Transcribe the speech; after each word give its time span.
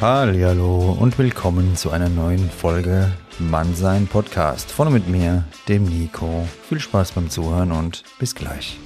Hallo 0.00 0.96
und 0.98 1.16
willkommen 1.18 1.76
zu 1.76 1.90
einer 1.90 2.08
neuen 2.08 2.50
Folge 2.50 3.12
Mannsein 3.38 4.08
Podcast. 4.08 4.70
Vorne 4.70 4.90
mit 4.90 5.08
mir, 5.08 5.44
dem 5.68 5.84
Nico. 5.84 6.46
Viel 6.68 6.80
Spaß 6.80 7.12
beim 7.12 7.30
Zuhören 7.30 7.70
und 7.70 8.02
bis 8.18 8.34
gleich. 8.34 8.78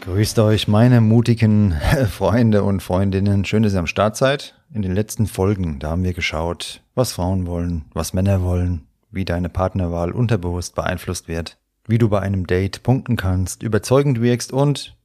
Grüßt 0.00 0.38
euch, 0.38 0.66
meine 0.66 1.02
mutigen 1.02 1.74
Freunde 2.10 2.64
und 2.64 2.82
Freundinnen. 2.82 3.44
Schön, 3.44 3.62
dass 3.62 3.74
ihr 3.74 3.78
am 3.78 3.86
Start 3.86 4.16
seid. 4.16 4.54
In 4.72 4.80
den 4.80 4.94
letzten 4.94 5.26
Folgen, 5.26 5.78
da 5.80 5.90
haben 5.90 6.02
wir 6.02 6.14
geschaut, 6.14 6.80
was 6.94 7.12
Frauen 7.12 7.46
wollen, 7.46 7.84
was 7.92 8.14
Männer 8.14 8.42
wollen, 8.42 8.86
wie 9.10 9.26
deine 9.26 9.50
Partnerwahl 9.50 10.12
unterbewusst 10.12 10.74
beeinflusst 10.74 11.28
wird 11.28 11.58
wie 11.86 11.98
du 11.98 12.08
bei 12.08 12.20
einem 12.20 12.46
Date 12.46 12.82
punkten 12.82 13.16
kannst, 13.16 13.62
überzeugend 13.62 14.20
wirkst 14.20 14.52
und 14.52 14.96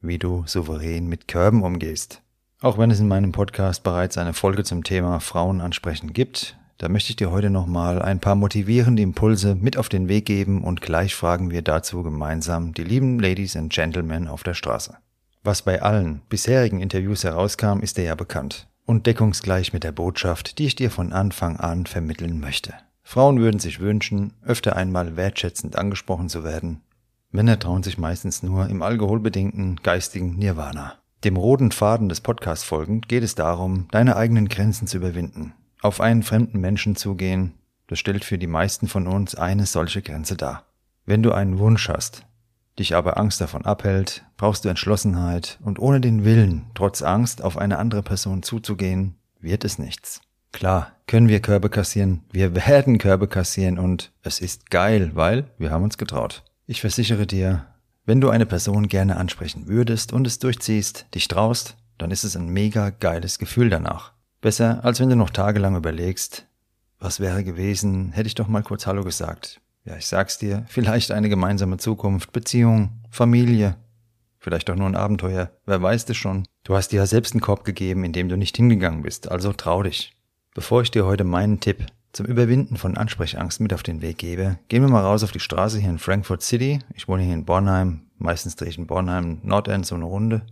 wie 0.00 0.18
du 0.18 0.44
souverän 0.46 1.08
mit 1.08 1.28
Körben 1.28 1.62
umgehst. 1.62 2.22
Auch 2.60 2.78
wenn 2.78 2.90
es 2.90 3.00
in 3.00 3.08
meinem 3.08 3.32
Podcast 3.32 3.82
bereits 3.82 4.16
eine 4.16 4.32
Folge 4.32 4.64
zum 4.64 4.84
Thema 4.84 5.20
Frauen 5.20 5.60
ansprechen 5.60 6.12
gibt, 6.12 6.56
da 6.78 6.88
möchte 6.88 7.10
ich 7.10 7.16
dir 7.16 7.30
heute 7.30 7.50
nochmal 7.50 8.02
ein 8.02 8.20
paar 8.20 8.34
motivierende 8.34 9.02
Impulse 9.02 9.54
mit 9.54 9.76
auf 9.76 9.88
den 9.88 10.08
Weg 10.08 10.26
geben 10.26 10.64
und 10.64 10.80
gleich 10.80 11.14
fragen 11.14 11.50
wir 11.50 11.62
dazu 11.62 12.02
gemeinsam 12.02 12.74
die 12.74 12.84
lieben 12.84 13.20
Ladies 13.20 13.56
and 13.56 13.72
Gentlemen 13.72 14.28
auf 14.28 14.42
der 14.42 14.54
Straße. 14.54 14.96
Was 15.42 15.62
bei 15.62 15.82
allen 15.82 16.22
bisherigen 16.28 16.80
Interviews 16.80 17.22
herauskam, 17.22 17.80
ist 17.80 17.96
dir 17.96 18.04
ja 18.04 18.14
bekannt 18.14 18.66
und 18.86 19.06
deckungsgleich 19.06 19.72
mit 19.72 19.84
der 19.84 19.92
Botschaft, 19.92 20.58
die 20.58 20.66
ich 20.66 20.74
dir 20.74 20.90
von 20.90 21.12
Anfang 21.12 21.58
an 21.58 21.86
vermitteln 21.86 22.40
möchte. 22.40 22.74
Frauen 23.04 23.38
würden 23.38 23.60
sich 23.60 23.80
wünschen, 23.80 24.32
öfter 24.44 24.74
einmal 24.74 25.16
wertschätzend 25.16 25.76
angesprochen 25.76 26.28
zu 26.28 26.42
werden. 26.42 26.80
Männer 27.30 27.58
trauen 27.58 27.82
sich 27.82 27.98
meistens 27.98 28.42
nur 28.42 28.68
im 28.68 28.82
alkoholbedingten 28.82 29.76
geistigen 29.82 30.36
Nirvana. 30.36 30.94
Dem 31.22 31.36
roten 31.36 31.70
Faden 31.70 32.08
des 32.08 32.20
Podcasts 32.20 32.64
folgend 32.64 33.08
geht 33.08 33.22
es 33.22 33.34
darum, 33.34 33.88
deine 33.90 34.16
eigenen 34.16 34.48
Grenzen 34.48 34.86
zu 34.86 34.96
überwinden. 34.96 35.52
Auf 35.80 36.00
einen 36.00 36.22
fremden 36.22 36.60
Menschen 36.60 36.96
zugehen, 36.96 37.54
das 37.86 37.98
stellt 37.98 38.24
für 38.24 38.38
die 38.38 38.46
meisten 38.46 38.88
von 38.88 39.06
uns 39.06 39.34
eine 39.34 39.66
solche 39.66 40.00
Grenze 40.02 40.36
dar. 40.36 40.64
Wenn 41.04 41.22
du 41.22 41.32
einen 41.32 41.58
Wunsch 41.58 41.88
hast, 41.88 42.24
dich 42.78 42.94
aber 42.94 43.18
Angst 43.18 43.40
davon 43.40 43.64
abhält, 43.64 44.24
brauchst 44.36 44.64
du 44.64 44.70
Entschlossenheit 44.70 45.58
und 45.62 45.78
ohne 45.78 46.00
den 46.00 46.24
Willen, 46.24 46.70
trotz 46.74 47.02
Angst 47.02 47.42
auf 47.42 47.58
eine 47.58 47.78
andere 47.78 48.02
Person 48.02 48.42
zuzugehen, 48.42 49.16
wird 49.40 49.64
es 49.64 49.78
nichts. 49.78 50.22
Klar, 50.54 50.92
können 51.08 51.26
wir 51.26 51.40
Körbe 51.40 51.68
kassieren, 51.68 52.22
wir 52.30 52.54
werden 52.54 52.98
Körbe 52.98 53.26
kassieren 53.26 53.76
und 53.76 54.12
es 54.22 54.38
ist 54.38 54.70
geil, 54.70 55.10
weil 55.14 55.46
wir 55.58 55.72
haben 55.72 55.82
uns 55.82 55.98
getraut. 55.98 56.44
Ich 56.68 56.80
versichere 56.80 57.26
dir, 57.26 57.66
wenn 58.06 58.20
du 58.20 58.30
eine 58.30 58.46
Person 58.46 58.86
gerne 58.86 59.16
ansprechen 59.16 59.66
würdest 59.66 60.12
und 60.12 60.28
es 60.28 60.38
durchziehst, 60.38 61.06
dich 61.12 61.26
traust, 61.26 61.76
dann 61.98 62.12
ist 62.12 62.22
es 62.22 62.36
ein 62.36 62.50
mega 62.50 62.90
geiles 62.90 63.40
Gefühl 63.40 63.68
danach. 63.68 64.12
Besser, 64.40 64.84
als 64.84 65.00
wenn 65.00 65.08
du 65.08 65.16
noch 65.16 65.30
tagelang 65.30 65.74
überlegst, 65.74 66.46
was 67.00 67.18
wäre 67.18 67.42
gewesen, 67.42 68.12
hätte 68.12 68.28
ich 68.28 68.36
doch 68.36 68.46
mal 68.46 68.62
kurz 68.62 68.86
Hallo 68.86 69.02
gesagt. 69.02 69.60
Ja, 69.84 69.96
ich 69.96 70.06
sag's 70.06 70.38
dir, 70.38 70.64
vielleicht 70.68 71.10
eine 71.10 71.28
gemeinsame 71.28 71.78
Zukunft, 71.78 72.30
Beziehung, 72.30 73.00
Familie, 73.10 73.74
vielleicht 74.38 74.70
auch 74.70 74.76
nur 74.76 74.86
ein 74.86 74.94
Abenteuer, 74.94 75.50
wer 75.66 75.82
weiß 75.82 76.08
es 76.08 76.16
schon. 76.16 76.46
Du 76.62 76.76
hast 76.76 76.92
dir 76.92 76.98
ja 76.98 77.06
selbst 77.06 77.34
einen 77.34 77.40
Korb 77.40 77.64
gegeben, 77.64 78.04
in 78.04 78.12
dem 78.12 78.28
du 78.28 78.36
nicht 78.36 78.56
hingegangen 78.56 79.02
bist, 79.02 79.28
also 79.28 79.52
trau 79.52 79.82
dich. 79.82 80.14
Bevor 80.54 80.82
ich 80.82 80.92
dir 80.92 81.04
heute 81.04 81.24
meinen 81.24 81.58
Tipp 81.58 81.84
zum 82.12 82.26
Überwinden 82.26 82.76
von 82.76 82.96
Ansprechangst 82.96 83.60
mit 83.60 83.74
auf 83.74 83.82
den 83.82 84.02
Weg 84.02 84.18
gebe, 84.18 84.56
gehen 84.68 84.82
wir 84.82 84.88
mal 84.88 85.02
raus 85.02 85.24
auf 85.24 85.32
die 85.32 85.40
Straße 85.40 85.80
hier 85.80 85.90
in 85.90 85.98
Frankfurt 85.98 86.42
City. 86.42 86.78
Ich 86.94 87.08
wohne 87.08 87.24
hier 87.24 87.34
in 87.34 87.44
Bornheim. 87.44 88.02
Meistens 88.18 88.54
drehe 88.54 88.68
ich 88.68 88.78
in 88.78 88.86
Bornheim 88.86 89.40
Nordend 89.42 89.84
so 89.84 89.96
eine 89.96 90.04
Runde. 90.04 90.42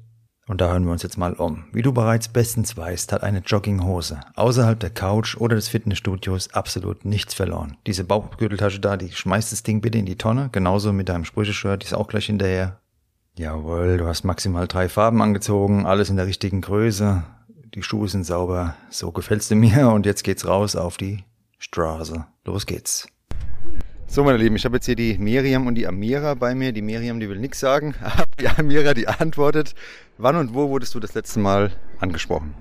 Und 0.48 0.60
da 0.60 0.72
hören 0.72 0.84
wir 0.86 0.90
uns 0.90 1.04
jetzt 1.04 1.18
mal 1.18 1.34
um. 1.34 1.66
Wie 1.72 1.82
du 1.82 1.92
bereits 1.92 2.26
bestens 2.26 2.76
weißt, 2.76 3.12
hat 3.12 3.22
eine 3.22 3.38
Jogginghose 3.46 4.18
außerhalb 4.34 4.80
der 4.80 4.90
Couch 4.90 5.36
oder 5.36 5.54
des 5.54 5.68
Fitnessstudios 5.68 6.52
absolut 6.52 7.04
nichts 7.04 7.34
verloren. 7.34 7.76
Diese 7.86 8.02
Bauchgürteltasche 8.02 8.80
da, 8.80 8.96
die 8.96 9.12
schmeißt 9.12 9.52
das 9.52 9.62
Ding 9.62 9.82
bitte 9.82 9.98
in 9.98 10.06
die 10.06 10.19
Tonne. 10.19 10.48
Genauso 10.50 10.92
mit 10.92 11.08
deinem 11.08 11.24
Sprücheshirt, 11.24 11.82
die 11.82 11.86
ist 11.86 11.94
auch 11.94 12.08
gleich 12.08 12.26
hinterher. 12.26 12.80
Jawohl, 13.38 13.98
du 13.98 14.06
hast 14.08 14.24
maximal 14.24 14.66
drei 14.66 14.88
Farben 14.88 15.22
angezogen, 15.22 15.86
alles 15.86 16.10
in 16.10 16.16
der 16.16 16.26
richtigen 16.26 16.60
Größe 16.60 17.22
die 17.75 17.83
Schuhe 17.83 18.09
sind 18.09 18.25
sauber, 18.25 18.77
so 18.91 19.12
gefällt's 19.12 19.49
dir 19.49 19.56
mir 19.56 19.88
und 19.91 20.05
jetzt 20.05 20.25
geht's 20.25 20.47
raus 20.47 20.77
auf 20.77 20.97
die 20.97 21.25
Straße. 21.59 22.27
Los 22.44 22.66
geht's. 22.66 23.09
So, 24.06 24.25
meine 24.25 24.37
Lieben, 24.37 24.56
ich 24.56 24.66
habe 24.66 24.77
jetzt 24.77 24.84
hier 24.84 24.94
die 24.94 25.16
Miriam 25.16 25.66
und 25.66 25.75
die 25.77 25.87
Amira 25.87 26.34
bei 26.34 26.55
mir. 26.55 26.72
Die 26.72 26.82
Miriam, 26.82 27.19
die 27.19 27.31
will 27.31 27.38
nichts 27.38 27.61
sagen, 27.61 27.94
aber 28.03 28.25
die 28.38 28.49
Amira, 28.49 28.93
die 28.93 29.09
antwortet. 29.09 29.75
Wann 30.19 30.37
und 30.37 30.55
wo 30.55 30.69
wurdest 30.69 30.94
du 30.94 31.00
das 31.00 31.15
letzte 31.15 31.41
Mal 31.41 31.72
angesprochen? 31.99 32.55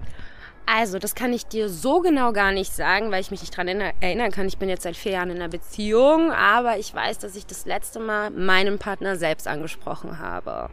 Also, 0.65 0.97
das 0.97 1.13
kann 1.13 1.33
ich 1.33 1.45
dir 1.45 1.67
so 1.67 1.99
genau 1.99 2.31
gar 2.31 2.53
nicht 2.53 2.73
sagen, 2.73 3.11
weil 3.11 3.19
ich 3.19 3.31
mich 3.31 3.41
nicht 3.41 3.57
daran 3.57 3.67
erinnern 3.67 4.31
kann. 4.31 4.47
Ich 4.47 4.59
bin 4.59 4.69
jetzt 4.69 4.83
seit 4.83 4.95
vier 4.95 5.13
Jahren 5.13 5.31
in 5.31 5.37
einer 5.37 5.49
Beziehung, 5.49 6.31
aber 6.31 6.77
ich 6.77 6.93
weiß, 6.93 7.19
dass 7.19 7.35
ich 7.35 7.45
das 7.45 7.65
letzte 7.65 7.99
Mal 7.99 8.29
meinen 8.29 8.79
Partner 8.79 9.17
selbst 9.17 9.49
angesprochen 9.49 10.19
habe. 10.19 10.69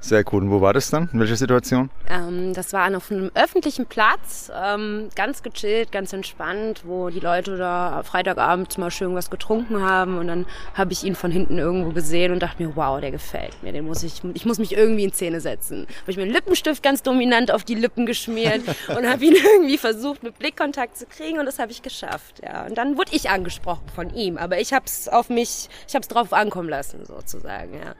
Sehr 0.00 0.24
cool. 0.32 0.44
Und 0.44 0.50
wo 0.50 0.60
war 0.60 0.72
das 0.72 0.90
dann? 0.90 1.08
In 1.12 1.20
welcher 1.20 1.36
Situation? 1.36 1.90
Ähm, 2.08 2.54
das 2.54 2.72
war 2.72 2.94
auf 2.96 3.10
einem 3.10 3.30
öffentlichen 3.34 3.86
Platz, 3.86 4.50
ähm, 4.54 5.08
ganz 5.14 5.42
gechillt, 5.42 5.90
ganz 5.90 6.12
entspannt, 6.12 6.82
wo 6.84 7.10
die 7.10 7.20
Leute 7.20 7.56
da 7.56 8.02
Freitagabend 8.04 8.72
zum 8.72 8.84
Beispiel 8.84 9.06
irgendwas 9.06 9.28
getrunken 9.28 9.82
haben 9.82 10.18
und 10.18 10.28
dann 10.28 10.46
habe 10.74 10.92
ich 10.92 11.02
ihn 11.04 11.14
von 11.14 11.30
hinten 11.30 11.58
irgendwo 11.58 11.90
gesehen 11.90 12.32
und 12.32 12.42
dachte 12.42 12.62
mir, 12.62 12.76
wow, 12.76 13.00
der 13.00 13.10
gefällt 13.10 13.62
mir, 13.62 13.72
den 13.72 13.86
muss 13.86 14.02
ich, 14.02 14.22
ich 14.34 14.46
muss 14.46 14.58
mich 14.58 14.76
irgendwie 14.76 15.04
in 15.04 15.12
Szene 15.12 15.40
setzen. 15.40 15.86
Habe 16.02 16.12
ich 16.12 16.16
mir 16.16 16.22
einen 16.22 16.32
Lippenstift 16.32 16.82
ganz 16.82 17.02
dominant 17.02 17.50
auf 17.50 17.64
die 17.64 17.74
Lippen 17.74 18.06
geschmiert 18.06 18.62
und 18.96 19.06
habe 19.06 19.24
ihn 19.24 19.34
irgendwie 19.34 19.78
versucht 19.78 20.22
mit 20.22 20.38
Blickkontakt 20.38 20.96
zu 20.96 21.06
kriegen 21.06 21.38
und 21.38 21.46
das 21.46 21.58
habe 21.58 21.72
ich 21.72 21.82
geschafft. 21.82 22.40
Ja, 22.42 22.66
und 22.66 22.78
dann 22.78 22.96
wurde 22.96 23.10
ich 23.14 23.30
angesprochen 23.30 23.88
von 23.94 24.14
ihm, 24.14 24.38
aber 24.38 24.60
ich 24.60 24.72
habe 24.72 24.86
es 24.86 25.08
auf 25.08 25.28
mich, 25.28 25.68
ich 25.86 25.94
habe 25.94 26.02
es 26.02 26.08
drauf 26.08 26.32
ankommen 26.32 26.68
lassen 26.68 27.04
sozusagen. 27.04 27.74
Ja. 27.74 27.94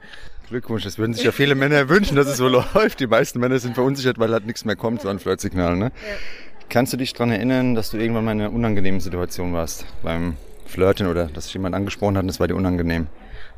Glückwunsch, 0.49 0.83
das 0.83 0.97
würden 0.97 1.13
sich 1.13 1.23
ja 1.23 1.31
viele 1.31 1.55
Männer 1.55 1.89
wünschen, 1.89 2.15
dass 2.15 2.27
es 2.27 2.37
so 2.37 2.47
läuft. 2.73 2.99
Die 2.99 3.07
meisten 3.07 3.39
Männer 3.39 3.59
sind 3.59 3.75
verunsichert, 3.75 4.19
weil 4.19 4.31
halt 4.31 4.45
nichts 4.45 4.65
mehr 4.65 4.75
kommt, 4.75 5.01
so 5.01 5.09
ein 5.09 5.19
Flirtsignal. 5.19 5.75
Ne? 5.75 5.85
Ja. 5.85 6.15
Kannst 6.69 6.93
du 6.93 6.97
dich 6.97 7.13
daran 7.13 7.31
erinnern, 7.31 7.75
dass 7.75 7.91
du 7.91 7.97
irgendwann 7.97 8.25
mal 8.25 8.31
in 8.33 8.41
einer 8.41 8.53
unangenehmen 8.53 8.99
Situation 8.99 9.53
warst 9.53 9.85
beim 10.03 10.35
Flirten 10.65 11.07
oder 11.07 11.25
dass 11.25 11.45
sich 11.45 11.53
jemand 11.53 11.75
angesprochen 11.75 12.17
hat 12.17 12.23
und 12.23 12.29
es 12.29 12.39
war 12.39 12.47
dir 12.47 12.55
unangenehm? 12.55 13.07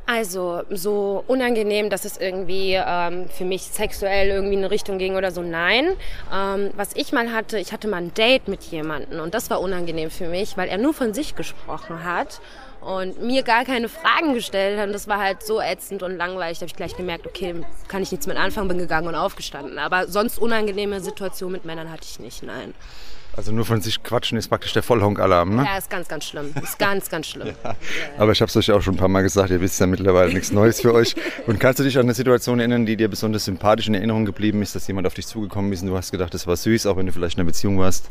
Also 0.04 0.62
so 0.70 1.22
unangenehm, 1.28 1.88
dass 1.88 2.04
es 2.04 2.16
irgendwie 2.16 2.74
ähm, 2.74 3.28
für 3.28 3.44
mich 3.44 3.62
sexuell 3.62 4.30
irgendwie 4.30 4.54
in 4.54 4.60
eine 4.60 4.70
Richtung 4.70 4.98
ging 4.98 5.14
oder 5.14 5.30
so, 5.30 5.42
nein. 5.42 5.92
Ähm, 6.32 6.70
was 6.74 6.96
ich 6.96 7.12
mal 7.12 7.32
hatte, 7.32 7.58
ich 7.58 7.72
hatte 7.72 7.86
mal 7.86 7.98
ein 7.98 8.14
Date 8.14 8.48
mit 8.48 8.62
jemandem 8.64 9.20
und 9.20 9.32
das 9.32 9.48
war 9.48 9.60
unangenehm 9.60 10.10
für 10.10 10.28
mich, 10.28 10.56
weil 10.56 10.68
er 10.68 10.78
nur 10.78 10.92
von 10.92 11.14
sich 11.14 11.36
gesprochen 11.36 12.02
hat 12.02 12.40
und 12.82 13.22
mir 13.22 13.42
gar 13.42 13.64
keine 13.64 13.88
Fragen 13.88 14.34
gestellt 14.34 14.78
hat. 14.78 14.88
Und 14.88 14.92
das 14.92 15.08
war 15.08 15.18
halt 15.18 15.42
so 15.42 15.60
ätzend 15.60 16.02
und 16.02 16.16
langweilig. 16.16 16.58
Da 16.58 16.62
habe 16.62 16.68
ich 16.68 16.76
gleich 16.76 16.96
gemerkt, 16.96 17.26
okay, 17.26 17.54
kann 17.88 18.02
ich 18.02 18.10
nichts 18.10 18.26
mit 18.26 18.36
anfangen, 18.36 18.68
bin 18.68 18.78
gegangen 18.78 19.08
und 19.08 19.14
aufgestanden. 19.14 19.78
Aber 19.78 20.08
sonst 20.08 20.38
unangenehme 20.38 21.00
Situationen 21.00 21.52
mit 21.52 21.64
Männern 21.64 21.90
hatte 21.90 22.04
ich 22.04 22.18
nicht, 22.18 22.42
nein. 22.42 22.74
Also 23.34 23.50
nur 23.50 23.64
von 23.64 23.80
sich 23.80 24.02
quatschen 24.02 24.36
ist 24.36 24.48
praktisch 24.48 24.74
der 24.74 24.82
Vollhonk-Alarm, 24.82 25.56
ne? 25.56 25.64
Ja, 25.64 25.78
ist 25.78 25.88
ganz, 25.88 26.06
ganz 26.06 26.26
schlimm. 26.26 26.52
Ist 26.62 26.78
ganz, 26.78 27.08
ganz 27.08 27.28
schlimm. 27.28 27.54
ja. 27.64 27.74
Aber 28.18 28.32
ich 28.32 28.42
habe 28.42 28.50
es 28.50 28.56
euch 28.56 28.70
auch 28.72 28.82
schon 28.82 28.94
ein 28.94 28.98
paar 28.98 29.08
Mal 29.08 29.22
gesagt, 29.22 29.50
ihr 29.50 29.60
wisst 29.62 29.80
ja 29.80 29.86
mittlerweile 29.86 30.34
nichts 30.34 30.52
Neues 30.52 30.82
für 30.82 30.92
euch. 30.92 31.14
Und 31.46 31.58
kannst 31.58 31.78
du 31.78 31.84
dich 31.84 31.96
an 31.96 32.02
eine 32.02 32.14
Situation 32.14 32.58
erinnern, 32.58 32.84
die 32.84 32.96
dir 32.96 33.08
besonders 33.08 33.46
sympathisch 33.46 33.88
in 33.88 33.94
Erinnerung 33.94 34.26
geblieben 34.26 34.60
ist, 34.60 34.74
dass 34.74 34.86
jemand 34.86 35.06
auf 35.06 35.14
dich 35.14 35.26
zugekommen 35.26 35.72
ist 35.72 35.80
und 35.80 35.88
du 35.88 35.96
hast 35.96 36.10
gedacht, 36.10 36.34
das 36.34 36.46
war 36.46 36.56
süß, 36.56 36.84
auch 36.86 36.98
wenn 36.98 37.06
du 37.06 37.12
vielleicht 37.12 37.36
in 37.36 37.40
einer 37.40 37.46
Beziehung 37.46 37.78
warst? 37.78 38.10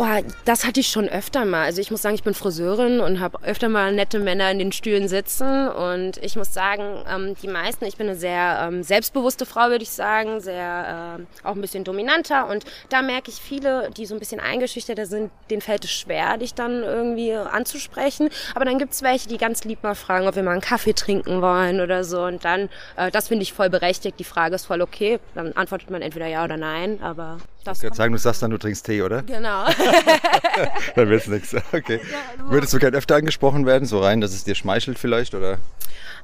Oh, 0.00 0.06
das 0.44 0.64
hatte 0.64 0.78
ich 0.78 0.86
schon 0.86 1.08
öfter 1.08 1.44
mal. 1.44 1.64
Also 1.64 1.80
ich 1.80 1.90
muss 1.90 2.02
sagen, 2.02 2.14
ich 2.14 2.22
bin 2.22 2.32
Friseurin 2.32 3.00
und 3.00 3.18
habe 3.18 3.42
öfter 3.42 3.68
mal 3.68 3.92
nette 3.92 4.20
Männer 4.20 4.48
in 4.48 4.60
den 4.60 4.70
Stühlen 4.70 5.08
sitzen. 5.08 5.66
Und 5.66 6.18
ich 6.18 6.36
muss 6.36 6.54
sagen, 6.54 7.02
ähm, 7.12 7.34
die 7.42 7.48
meisten, 7.48 7.84
ich 7.84 7.96
bin 7.96 8.06
eine 8.06 8.16
sehr 8.16 8.60
ähm, 8.62 8.84
selbstbewusste 8.84 9.44
Frau, 9.44 9.70
würde 9.70 9.82
ich 9.82 9.90
sagen, 9.90 10.38
sehr 10.38 11.18
äh, 11.18 11.44
auch 11.44 11.56
ein 11.56 11.60
bisschen 11.60 11.82
dominanter. 11.82 12.48
Und 12.48 12.64
da 12.90 13.02
merke 13.02 13.32
ich 13.32 13.38
viele, 13.38 13.90
die 13.90 14.06
so 14.06 14.14
ein 14.14 14.20
bisschen 14.20 14.38
eingeschüchterter 14.38 15.04
sind, 15.04 15.32
denen 15.50 15.62
fällt 15.62 15.82
es 15.82 15.90
schwer, 15.90 16.38
dich 16.38 16.54
dann 16.54 16.84
irgendwie 16.84 17.34
anzusprechen. 17.34 18.28
Aber 18.54 18.64
dann 18.64 18.78
gibt's 18.78 19.02
welche, 19.02 19.26
die 19.26 19.36
ganz 19.36 19.64
lieb 19.64 19.82
mal 19.82 19.96
fragen, 19.96 20.28
ob 20.28 20.36
wir 20.36 20.44
mal 20.44 20.52
einen 20.52 20.60
Kaffee 20.60 20.92
trinken 20.92 21.42
wollen 21.42 21.80
oder 21.80 22.04
so. 22.04 22.22
Und 22.22 22.44
dann, 22.44 22.68
äh, 22.94 23.10
das 23.10 23.26
finde 23.26 23.42
ich 23.42 23.52
voll 23.52 23.68
berechtigt. 23.68 24.20
Die 24.20 24.24
Frage 24.24 24.54
ist 24.54 24.66
voll 24.66 24.80
okay. 24.80 25.18
Dann 25.34 25.54
antwortet 25.54 25.90
man 25.90 26.02
entweder 26.02 26.28
ja 26.28 26.44
oder 26.44 26.56
nein. 26.56 27.00
Aber 27.02 27.38
das 27.68 27.82
ich 27.82 27.88
kann 27.88 27.96
sagen, 27.96 28.12
du 28.12 28.18
sagst 28.18 28.42
dann, 28.42 28.50
du 28.50 28.58
trinkst 28.58 28.84
Tee, 28.86 29.02
oder? 29.02 29.22
Genau. 29.22 29.66
dann 30.96 31.08
wird's 31.08 31.26
nichts. 31.26 31.54
Okay. 31.72 32.00
Ja, 32.02 32.50
Würdest 32.50 32.72
du 32.72 32.78
gern 32.78 32.94
öfter 32.94 33.16
angesprochen 33.16 33.66
werden, 33.66 33.86
so 33.86 34.00
rein, 34.00 34.20
dass 34.20 34.32
es 34.32 34.44
dir 34.44 34.54
schmeichelt 34.54 34.98
vielleicht, 34.98 35.34
oder? 35.34 35.58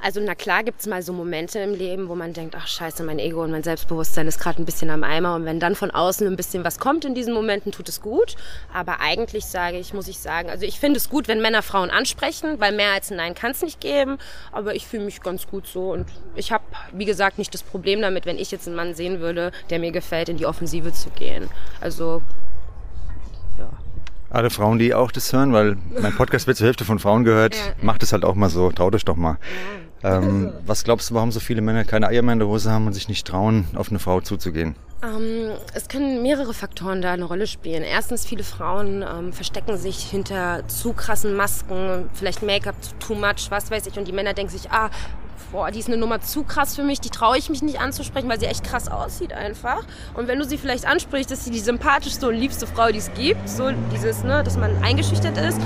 Also 0.03 0.21
na 0.21 0.35
klar 0.35 0.63
gibt's 0.63 0.87
mal 0.87 1.03
so 1.03 1.13
Momente 1.13 1.59
im 1.59 1.75
Leben, 1.75 2.09
wo 2.09 2.15
man 2.15 2.33
denkt, 2.33 2.55
ach 2.57 2.67
scheiße, 2.67 3.03
mein 3.03 3.19
Ego 3.19 3.43
und 3.43 3.51
mein 3.51 3.63
Selbstbewusstsein 3.63 4.27
ist 4.27 4.39
gerade 4.39 4.63
ein 4.63 4.65
bisschen 4.65 4.91
am 4.91 5.05
Eimer. 5.05 5.35
Und 5.35 5.45
wenn 5.45 5.61
dann 5.61 5.75
von 5.75 5.91
außen 5.91 6.27
ein 6.27 6.37
bisschen 6.37 6.65
was 6.65 6.79
kommt 6.79 7.05
in 7.05 7.15
diesen 7.15 7.35
Momenten, 7.35 7.73
tut 7.73 7.89
es 7.89 8.01
gut. 8.01 8.37
Aber 8.73 9.01
eigentlich 9.01 9.47
sage 9.47 9.79
ich, 9.79 9.95
muss 9.95 10.09
ich 10.09 10.19
sagen, 10.19 10.51
also 10.51 10.65
ich 10.65 10.81
finde 10.81 10.99
es 10.99 11.09
gut, 11.09 11.29
wenn 11.29 11.41
Männer 11.41 11.63
Frauen 11.63 11.91
ansprechen, 11.91 12.61
weil 12.61 12.73
mehr 12.73 12.93
als 12.93 13.11
ein 13.11 13.17
Nein 13.17 13.35
kann 13.35 13.53
es 13.53 13.63
nicht 13.63 13.81
geben. 13.81 14.19
Aber 14.53 14.75
ich 14.75 14.87
fühle 14.87 15.05
mich 15.05 15.21
ganz 15.21 15.47
gut 15.47 15.67
so. 15.67 15.93
Und 15.93 16.07
ich 16.35 16.53
habe, 16.53 16.65
wie 16.93 17.05
gesagt, 17.05 17.39
nicht 17.39 17.55
das 17.55 17.63
Problem 17.63 18.01
damit, 18.01 18.27
wenn 18.27 18.39
ich 18.39 18.51
jetzt 18.51 18.67
einen 18.67 18.77
Mann 18.77 18.95
sehen 18.95 19.21
würde, 19.21 19.53
der 19.71 19.79
mir 19.79 19.93
gefällt, 19.93 20.29
in 20.29 20.37
die 20.37 20.47
Offensive 20.47 20.93
zu 20.93 21.11
gehen. 21.11 21.49
Also 21.81 22.23
ja 23.59 23.71
alle 24.35 24.51
Frauen, 24.51 24.81
die 24.81 24.95
auch 24.95 25.13
das 25.13 25.33
hören, 25.33 25.53
weil 25.53 25.77
mein 26.01 26.13
Podcast 26.13 26.49
wird 26.49 26.57
zur 26.57 26.67
Hälfte 26.67 26.85
von 26.85 26.99
Frauen 26.99 27.23
gehört, 27.23 27.55
ja. 27.55 27.73
macht 27.83 28.03
es 28.03 28.13
halt 28.13 28.25
auch 28.25 28.35
mal 28.35 28.51
so, 28.51 28.73
traut 28.73 28.95
euch 28.95 29.05
doch 29.05 29.15
mal. 29.15 29.39
Ja. 29.41 29.84
Ähm, 30.05 30.53
was 30.67 30.85
glaubst 30.85 31.11
du, 31.11 31.15
warum 31.15 31.33
so 31.33 31.41
viele 31.41 31.63
Männer 31.63 31.85
keine 31.85 32.09
Eier 32.09 32.21
mehr 32.21 32.35
in 32.35 32.39
der 32.39 32.49
Hose 32.49 32.71
haben 32.71 32.87
und 32.87 32.93
sich 32.93 33.09
nicht 33.09 33.27
trauen, 33.27 33.67
auf 33.75 33.89
eine 33.89 33.99
Frau 33.99 34.21
zuzugehen? 34.21 34.77
Ähm, 35.03 35.51
es 35.73 35.89
können 35.89 36.23
mehrere 36.23 36.53
Faktoren 36.53 37.01
da 37.01 37.13
eine 37.13 37.25
Rolle 37.25 37.47
spielen. 37.47 37.83
Erstens, 37.83 38.27
viele 38.27 38.45
Frauen 38.45 39.03
ähm, 39.03 39.33
verstecken 39.33 39.79
sich 39.79 39.99
hinter 40.05 40.69
zu 40.69 40.93
krassen 40.93 41.35
Masken, 41.35 42.11
vielleicht 42.13 42.43
Make-up 42.43 42.77
too 43.01 43.15
much, 43.15 43.47
was 43.49 43.71
weiß 43.71 43.87
ich. 43.87 43.99
Und 43.99 44.07
die 44.07 44.13
Männer 44.13 44.35
denken 44.35 44.53
sich, 44.53 44.71
ah, 44.71 44.91
boah, 45.53 45.71
die 45.71 45.79
ist 45.79 45.89
eine 45.89 45.97
Nummer 45.97 46.21
zu 46.21 46.43
krass 46.43 46.77
für 46.77 46.83
mich, 46.83 47.01
die 47.01 47.11
traue 47.11 47.39
ich 47.39 47.49
mich 47.49 47.63
nicht 47.63 47.81
anzusprechen, 47.81 48.29
weil 48.29 48.41
sie 48.41 48.47
echt 48.47 48.65
krass 48.65 48.89
aussieht 48.89 49.33
einfach. 49.33 49.85
Und 50.13 50.29
wenn 50.29 50.39
du 50.39 50.45
sie 50.45 50.59
vielleicht 50.59 50.87
ansprichst, 50.87 51.31
ist 51.31 51.45
sie 51.45 51.51
die 51.51 51.61
sympathischste 51.61 52.29
und 52.29 52.35
liebste 52.35 52.67
Frau, 52.67 52.91
die 52.91 52.99
es 52.99 53.13
gibt, 53.15 53.49
so 53.49 53.71
dieses, 53.93 54.23
ne, 54.23 54.43
dass 54.43 54.59
man 54.59 54.83
eingeschüchtert 54.83 55.39
ist. 55.39 55.59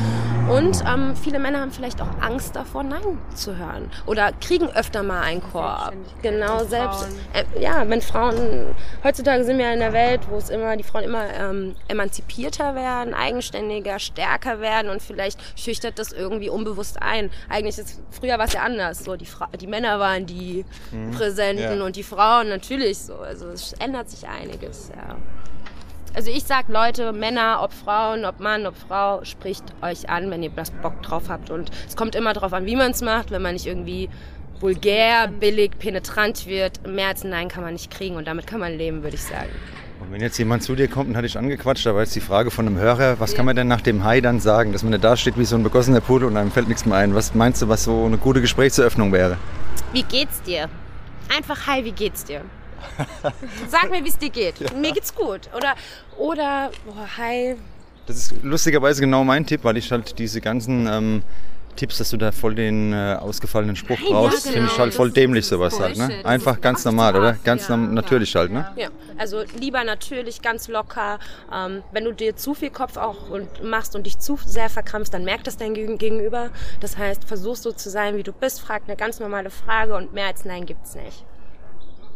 Und 0.49 0.83
ähm, 0.87 1.15
viele 1.15 1.39
Männer 1.39 1.61
haben 1.61 1.71
vielleicht 1.71 2.01
auch 2.01 2.09
Angst 2.21 2.57
davor, 2.57 2.83
Nein 2.83 3.19
zu 3.35 3.57
hören. 3.57 3.91
Oder 4.07 4.33
kriegen 4.33 4.69
öfter 4.71 5.03
mal 5.03 5.21
einen 5.21 5.43
Korb. 5.43 5.93
Genau, 6.23 6.65
selbst. 6.65 7.07
Äh, 7.35 7.45
ja, 7.61 7.89
wenn 7.89 8.01
Frauen, 8.01 8.75
heutzutage 9.05 9.45
sind 9.45 9.59
wir 9.59 9.67
in 9.67 9.83
einer 9.83 9.93
Welt, 9.93 10.23
wo 10.31 10.37
es 10.37 10.49
immer, 10.49 10.77
die 10.77 10.85
Frauen 10.85 11.05
immer 11.05 11.25
ähm, 11.35 11.77
emanzipierter 11.89 12.75
werden, 12.75 13.13
eigenständiger, 13.13 13.99
stärker 13.99 14.61
werden 14.61 14.91
und 14.91 15.03
vielleicht 15.03 15.39
schüchtert 15.59 15.99
das 15.99 16.13
irgendwie 16.13 16.49
unbewusst 16.49 17.03
ein. 17.03 17.31
Eigentlich 17.51 17.77
ist, 17.79 18.01
früher 18.11 18.39
war 18.39 18.47
es 18.47 18.55
ja 18.55 18.63
anders. 18.63 19.05
So, 19.05 19.17
die, 19.17 19.27
Fra 19.27 19.49
die 19.61 19.67
Männer 19.67 20.01
waren 20.01 20.25
die 20.25 20.65
mhm. 20.93 21.11
Präsenten 21.11 21.79
ja. 21.79 21.85
und 21.85 21.97
die 21.97 22.03
Frauen 22.03 22.49
natürlich 22.49 22.99
so. 22.99 23.17
Also 23.17 23.49
es 23.49 23.75
ändert 23.75 24.09
sich 24.09 24.27
einiges, 24.27 24.91
ja. 24.97 25.17
Also 26.15 26.31
ich 26.31 26.45
sag 26.45 26.69
Leute, 26.69 27.13
Männer, 27.13 27.61
ob 27.63 27.73
Frauen, 27.73 28.25
ob 28.25 28.41
Mann, 28.41 28.67
ob 28.67 28.75
Frau, 28.77 29.25
spricht 29.25 29.65
euch 29.83 30.09
an, 30.09 30.31
wenn 30.31 30.43
ihr 30.43 30.51
das 30.51 30.71
Bock 30.71 31.03
drauf 31.03 31.25
habt. 31.29 31.51
Und 31.51 31.71
es 31.87 31.97
kommt 31.97 32.15
immer 32.15 32.33
darauf 32.33 32.53
an, 32.53 32.67
wie 32.67 32.77
man 32.77 32.93
es 32.93 33.03
macht, 33.03 33.31
wenn 33.31 33.43
man 33.43 33.55
nicht 33.55 33.67
irgendwie 33.67 34.09
vulgär, 34.61 35.29
billig, 35.29 35.79
penetrant 35.79 36.47
wird. 36.47 36.87
Mehr 36.87 37.09
als 37.09 37.25
ein 37.25 37.31
Nein 37.31 37.49
kann 37.49 37.63
man 37.63 37.75
nicht 37.75 37.91
kriegen 37.91 38.17
und 38.17 38.27
damit 38.27 38.47
kann 38.47 38.61
man 38.61 38.77
leben, 38.77 39.03
würde 39.03 39.17
ich 39.17 39.23
sagen. 39.23 39.51
Und 40.01 40.13
wenn 40.13 40.21
jetzt 40.21 40.39
jemand 40.39 40.63
zu 40.63 40.77
dir 40.77 40.89
kommt 40.89 41.11
und 41.11 41.17
hat 41.17 41.25
dich 41.25 41.37
angequatscht, 41.37 41.85
da 41.85 41.95
war 41.95 42.03
jetzt 42.03 42.15
die 42.15 42.21
Frage 42.21 42.51
von 42.51 42.67
einem 42.67 42.79
Hörer, 42.79 43.19
was 43.19 43.33
ja. 43.33 43.37
kann 43.37 43.47
man 43.47 43.57
denn 43.57 43.67
nach 43.67 43.81
dem 43.81 44.05
Hi 44.05 44.21
dann 44.21 44.41
sagen, 44.41 44.73
dass 44.73 44.83
man 44.83 44.99
da 45.01 45.17
steht 45.17 45.39
wie 45.39 45.45
so 45.45 45.57
ein 45.57 45.63
begossener 45.63 46.01
Pudel 46.01 46.29
und 46.29 46.37
einem 46.37 46.53
fällt 46.53 46.69
nichts 46.69 46.87
mehr 46.87 46.97
ein. 46.99 47.15
Was 47.15 47.35
meinst 47.35 47.63
du, 47.63 47.69
was 47.69 47.85
so 47.85 48.05
eine 48.05 48.17
gute 48.17 48.41
Gesprächseröffnung 48.41 49.13
wäre? 49.13 49.39
Wie 49.93 50.05
geht's 50.05 50.41
dir? 50.43 50.69
Einfach 51.37 51.67
Hi, 51.67 51.85
wie 51.85 51.93
geht's 51.93 52.25
dir? 52.25 52.43
Sag 53.69 53.91
mir, 53.91 54.05
wie 54.05 54.09
es 54.09 54.19
dir 54.19 54.31
geht. 54.31 54.59
Ja. 54.61 54.73
Mir 54.75 54.93
geht's 54.93 55.15
gut. 55.15 55.49
Oder, 55.57 55.75
oder, 56.17 56.71
boah, 56.87 57.09
hi. 57.17 57.57
Das 58.07 58.17
ist 58.17 58.35
lustigerweise 58.43 59.01
genau 59.01 59.25
mein 59.25 59.47
Tipp, 59.47 59.65
weil 59.65 59.77
ich 59.77 59.91
halt 59.93 60.19
diese 60.19 60.41
ganzen 60.41 60.87
ähm, 60.87 61.23
Tipps, 61.79 61.99
dass 61.99 62.11
du 62.11 62.17
da 62.17 62.33
voll 62.33 62.57
den 62.57 62.93
äh, 62.93 63.17
ausgefallenen 63.21 63.77
Spruch 63.77 63.99
Nein, 64.01 64.11
brauchst, 64.11 64.47
ja, 64.47 64.53
genau. 64.53 64.63
finde 64.63 64.73
ich 64.73 64.79
halt 64.79 64.95
voll 64.95 65.13
dämlich 65.13 65.47
sowas 65.47 65.79
halt. 65.79 65.97
Ne? 65.97 66.25
Einfach 66.25 66.61
ganz 66.61 66.85
normal, 66.85 67.15
oder? 67.15 67.35
Ganz 67.45 67.69
ja, 67.69 67.77
natürlich 67.77 68.35
halt, 68.35 68.51
ne? 68.51 68.69
Ja, 68.77 68.89
also 69.17 69.45
lieber 69.59 69.85
natürlich, 69.85 70.43
ganz 70.43 70.67
locker. 70.67 71.21
Ähm, 71.55 71.83
wenn 71.93 72.05
du 72.05 72.13
dir 72.13 72.35
zu 72.35 72.55
viel 72.55 72.71
Kopf 72.71 72.97
auch 72.97 73.31
und 73.31 73.63
machst 73.63 73.95
und 73.95 74.07
dich 74.07 74.19
zu 74.19 74.39
sehr 74.45 74.69
verkrampfst, 74.69 75.15
dann 75.15 75.25
merkt 75.25 75.47
das 75.47 75.57
dein 75.57 75.75
Gegenüber. 75.75 76.51
Das 76.81 76.99
heißt, 76.99 77.25
versuch 77.25 77.55
so 77.55 77.71
zu 77.71 77.91
sein, 77.91 78.17
wie 78.17 78.25
du 78.25 78.33
bist, 78.33 78.61
frag 78.61 78.83
eine 78.87 78.97
ganz 78.97 79.21
normale 79.21 79.51
Frage 79.51 79.95
und 79.95 80.13
mehr 80.13 80.27
als 80.27 80.45
Nein 80.45 80.67
gibt's 80.67 80.97
nicht. 80.97 81.25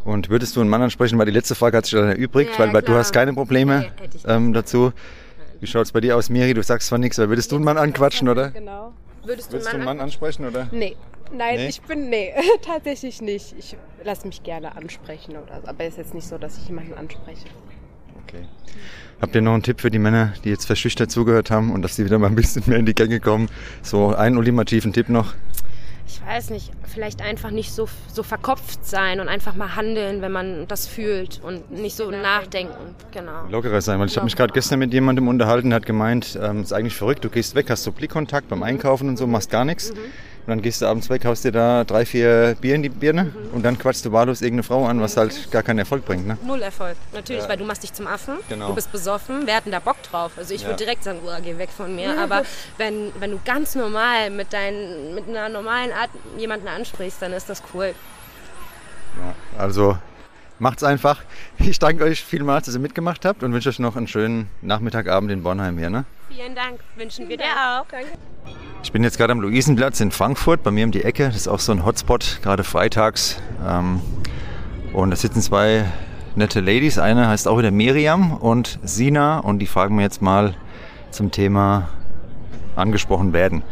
Und 0.05 0.31
würdest 0.31 0.57
du 0.57 0.61
einen 0.61 0.71
Mann 0.71 0.83
ansprechen, 0.83 1.19
weil 1.19 1.27
die 1.27 1.33
letzte 1.33 1.55
Frage 1.55 1.77
hat 1.77 1.87
sich 1.87 1.95
dann 1.95 2.09
erübrigt, 2.09 2.53
ja, 2.53 2.59
weil, 2.59 2.73
weil 2.73 2.83
du 2.83 2.95
hast 2.95 3.13
keine 3.13 3.33
Probleme 3.35 3.93
nee, 4.01 4.09
ähm, 4.27 4.53
dazu. 4.53 4.93
Wie 5.61 5.67
schaut 5.67 5.87
es 5.87 5.93
bei 5.93 6.01
dir 6.01 6.17
aus, 6.17 6.29
Miri? 6.29 6.55
Du 6.55 6.63
sagst 6.63 6.89
zwar 6.89 6.99
nichts, 6.99 7.19
aber 7.21 7.29
würdest 7.29 7.53
du 7.53 7.57
einen 7.57 7.65
Mann 7.65 7.79
anquatschen, 7.79 8.29
oder? 8.29 8.51
Genau. 8.51 8.93
Würdest 9.25 9.49
du, 9.49 9.53
würdest 9.53 9.69
einen 9.69 9.85
Mann, 9.85 9.99
Mann 9.99 10.05
ansprechen, 10.05 10.45
oder? 10.45 10.69
Nee. 10.73 10.97
Nein, 11.33 11.57
nee? 11.57 11.69
ich 11.69 11.81
bin, 11.83 12.11
nee, 12.11 12.33
tatsächlich 12.63 13.23
nicht. 13.23 13.55
Ich 13.59 13.77
lasse 14.05 14.27
mich 14.27 14.43
gerne 14.43 14.77
ansprechen 14.77 15.37
oder 15.37 15.61
so. 15.63 15.69
Aber 15.69 15.85
es 15.85 15.93
ist 15.93 15.99
jetzt 15.99 16.15
nicht 16.15 16.27
so, 16.27 16.37
dass 16.37 16.59
ich 16.59 16.69
jemanden 16.69 16.95
anspreche. 16.95 17.47
Okay. 18.25 18.47
Habt 19.21 19.35
ihr 19.35 19.41
noch 19.41 19.55
einen 19.55 19.63
Tipp 19.63 19.81
für 19.81 19.91
die 19.91 19.99
Männer, 19.99 20.35
die 20.45 20.51
jetzt 20.51 20.67
verschüchtert 20.67 21.11
zugehört 21.11 21.51
haben 21.51 21.71
und 21.71 21.83
dass 21.83 21.97
sie 21.97 22.05
wieder 22.05 22.19
mal 22.19 22.27
ein 22.27 22.35
bisschen 22.35 22.65
mehr 22.67 22.79
in 22.79 22.87
die 22.87 22.95
Gänge 22.95 23.21
kommen? 23.21 23.49
So 23.83 24.15
einen 24.15 24.37
ultimativen 24.37 24.93
Tipp 24.93 25.09
noch? 25.09 25.35
Ich 26.13 26.27
weiß 26.27 26.51
nicht, 26.51 26.71
vielleicht 26.87 27.23
einfach 27.23 27.51
nicht 27.51 27.73
so, 27.73 27.89
so 28.13 28.23
verkopft 28.23 28.85
sein 28.85 29.21
und 29.21 29.29
einfach 29.29 29.55
mal 29.55 29.77
handeln, 29.77 30.21
wenn 30.21 30.33
man 30.33 30.69
das 30.69 30.87
fühlt 30.87 31.41
und 31.43 31.71
nicht 31.71 31.97
so 31.97 32.11
nachdenken. 32.11 32.95
Genau. 33.13 33.47
Lockerer 33.49 33.81
sein, 33.81 33.99
weil 33.99 34.09
ich 34.09 34.17
habe 34.17 34.25
mich 34.25 34.37
gerade 34.37 34.53
gestern 34.53 34.79
mit 34.79 34.93
jemandem 34.93 35.29
unterhalten, 35.29 35.71
der 35.71 35.77
hat 35.77 35.87
gemeint, 35.87 36.39
ähm, 36.41 36.63
ist 36.63 36.73
eigentlich 36.73 36.97
verrückt, 36.97 37.25
du 37.25 37.31
gehst 37.31 37.55
weg, 37.55 37.71
hast 37.71 37.85
so 37.85 37.93
Blickkontakt 37.93 38.49
beim 38.49 38.63
Einkaufen 38.63 39.09
und 39.09 39.17
so, 39.17 39.27
machst 39.27 39.51
gar 39.51 39.65
nichts. 39.65 39.93
Mhm. 39.93 39.99
Und 40.45 40.49
dann 40.49 40.63
gehst 40.63 40.83
du 40.83 40.87
abends 40.87 41.09
weg, 41.09 41.25
haust 41.25 41.45
dir 41.45 41.53
da 41.53 41.85
drei, 41.85 42.05
vier 42.05 42.57
Bier 42.61 42.75
in 42.75 42.83
die 42.83 42.89
Birne 42.89 43.25
mhm. 43.25 43.55
und 43.55 43.63
dann 43.63 43.79
quatschst 43.79 44.05
du 44.05 44.11
wahllos 44.11 44.43
irgendeine 44.43 44.65
Frau 44.65 44.87
an, 44.87 45.01
was 45.01 45.17
halt 45.17 45.53
gar 45.53 45.63
keinen 45.63 45.79
Erfolg 45.79 46.05
bringt. 46.05 46.27
Ne? 46.27 46.37
Null 46.45 46.63
Erfolg, 46.63 46.97
natürlich, 47.13 47.45
ja. 47.45 47.49
weil 47.49 47.57
du 47.57 47.65
machst 47.65 47.85
dich 47.85 47.93
zum 47.93 48.09
Affen, 48.09 48.39
genau. 48.49 48.69
du 48.69 48.75
bist 48.75 48.91
besoffen, 48.91 49.43
wer 49.45 49.57
hat 49.57 49.67
denn 49.67 49.73
da 49.73 49.79
Bock 49.79 50.03
drauf? 50.03 50.33
Also 50.37 50.53
ich 50.53 50.63
ja. 50.63 50.69
würde 50.69 50.79
direkt 50.79 51.05
sagen, 51.05 51.21
oh, 51.25 51.31
geh 51.45 51.59
weg 51.59 51.71
von 51.71 51.95
mir. 51.95 52.19
Aber 52.19 52.43
wenn, 52.77 53.13
wenn 53.21 53.31
du 53.31 53.41
ganz 53.45 53.77
normal 53.77 54.31
mit, 54.31 54.53
dein, 54.53 55.15
mit 55.15 55.29
einer 55.29 55.49
normalen 55.49 55.93
Art 55.93 56.11
jemanden 56.37 56.67
ansprichst, 56.67 57.23
dann 57.23 57.33
ist 57.33 57.49
das 57.49 57.63
cool. 57.73 57.95
Ja, 59.19 59.35
also 59.61 59.97
macht's 60.63 60.85
einfach. 60.85 61.21
Ich 61.59 61.81
danke 61.81 62.05
euch 62.05 62.23
vielmals, 62.25 62.67
dass 62.67 62.75
ihr 62.77 62.81
mitgemacht 62.81 63.25
habt 63.25 63.43
und 63.43 63.53
wünsche 63.53 63.69
euch 63.69 63.81
noch 63.81 63.97
einen 63.97 64.07
schönen 64.07 64.49
Nachmittagabend 64.63 65.33
in 65.33 65.43
Bornheim 65.43 65.77
hier. 65.77 65.91
Ne? 65.91 66.05
Vielen 66.29 66.55
Dank, 66.55 66.79
wünschen 66.95 67.29
wir 67.29 67.37
dir 67.37 67.45
auch. 67.45 67.85
Danke. 67.91 68.07
Ich 68.85 68.93
bin 68.93 69.03
jetzt 69.03 69.19
gerade 69.19 69.33
am 69.33 69.41
Luisenplatz 69.41 70.01
in 70.01 70.13
Frankfurt, 70.13 70.63
bei 70.63 70.71
mir 70.71 70.85
um 70.85 70.93
die 70.93 71.03
Ecke. 71.03 71.27
Das 71.27 71.35
ist 71.35 71.49
auch 71.49 71.59
so 71.59 71.73
ein 71.73 71.85
Hotspot, 71.85 72.39
gerade 72.43 72.63
freitags. 72.63 73.39
Ähm, 73.67 74.01
und 74.93 75.11
da 75.11 75.17
sitzen 75.17 75.43
zwei 75.43 75.85
nette 76.37 76.61
Ladies. 76.61 76.97
Eine 76.97 77.27
heißt 77.27 77.49
auch 77.49 77.59
wieder 77.59 77.73
Miriam 77.73 78.33
und 78.33 78.79
Sina. 78.85 79.41
Und 79.41 79.59
die 79.59 79.67
fragen 79.67 79.97
mir 79.97 80.03
jetzt 80.03 80.23
mal 80.23 80.55
zum 81.11 81.33
Thema 81.33 81.89
angesprochen 82.77 83.33
werden. 83.33 83.63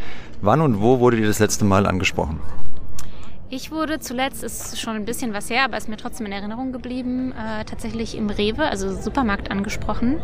Wann 0.42 0.60
und 0.60 0.80
wo 0.80 0.98
wurde 0.98 1.18
dir 1.18 1.28
das 1.28 1.38
letzte 1.38 1.64
Mal 1.64 1.86
angesprochen? 1.86 2.40
Ich 3.52 3.72
wurde 3.72 3.98
zuletzt, 3.98 4.44
ist 4.44 4.80
schon 4.80 4.94
ein 4.94 5.04
bisschen 5.04 5.34
was 5.34 5.50
her, 5.50 5.64
aber 5.64 5.76
ist 5.76 5.88
mir 5.88 5.96
trotzdem 5.96 6.24
in 6.26 6.30
Erinnerung 6.30 6.70
geblieben, 6.70 7.32
äh, 7.32 7.64
tatsächlich 7.64 8.16
im 8.16 8.30
Rewe, 8.30 8.64
also 8.64 8.94
Supermarkt 8.94 9.50
angesprochen. 9.50 10.20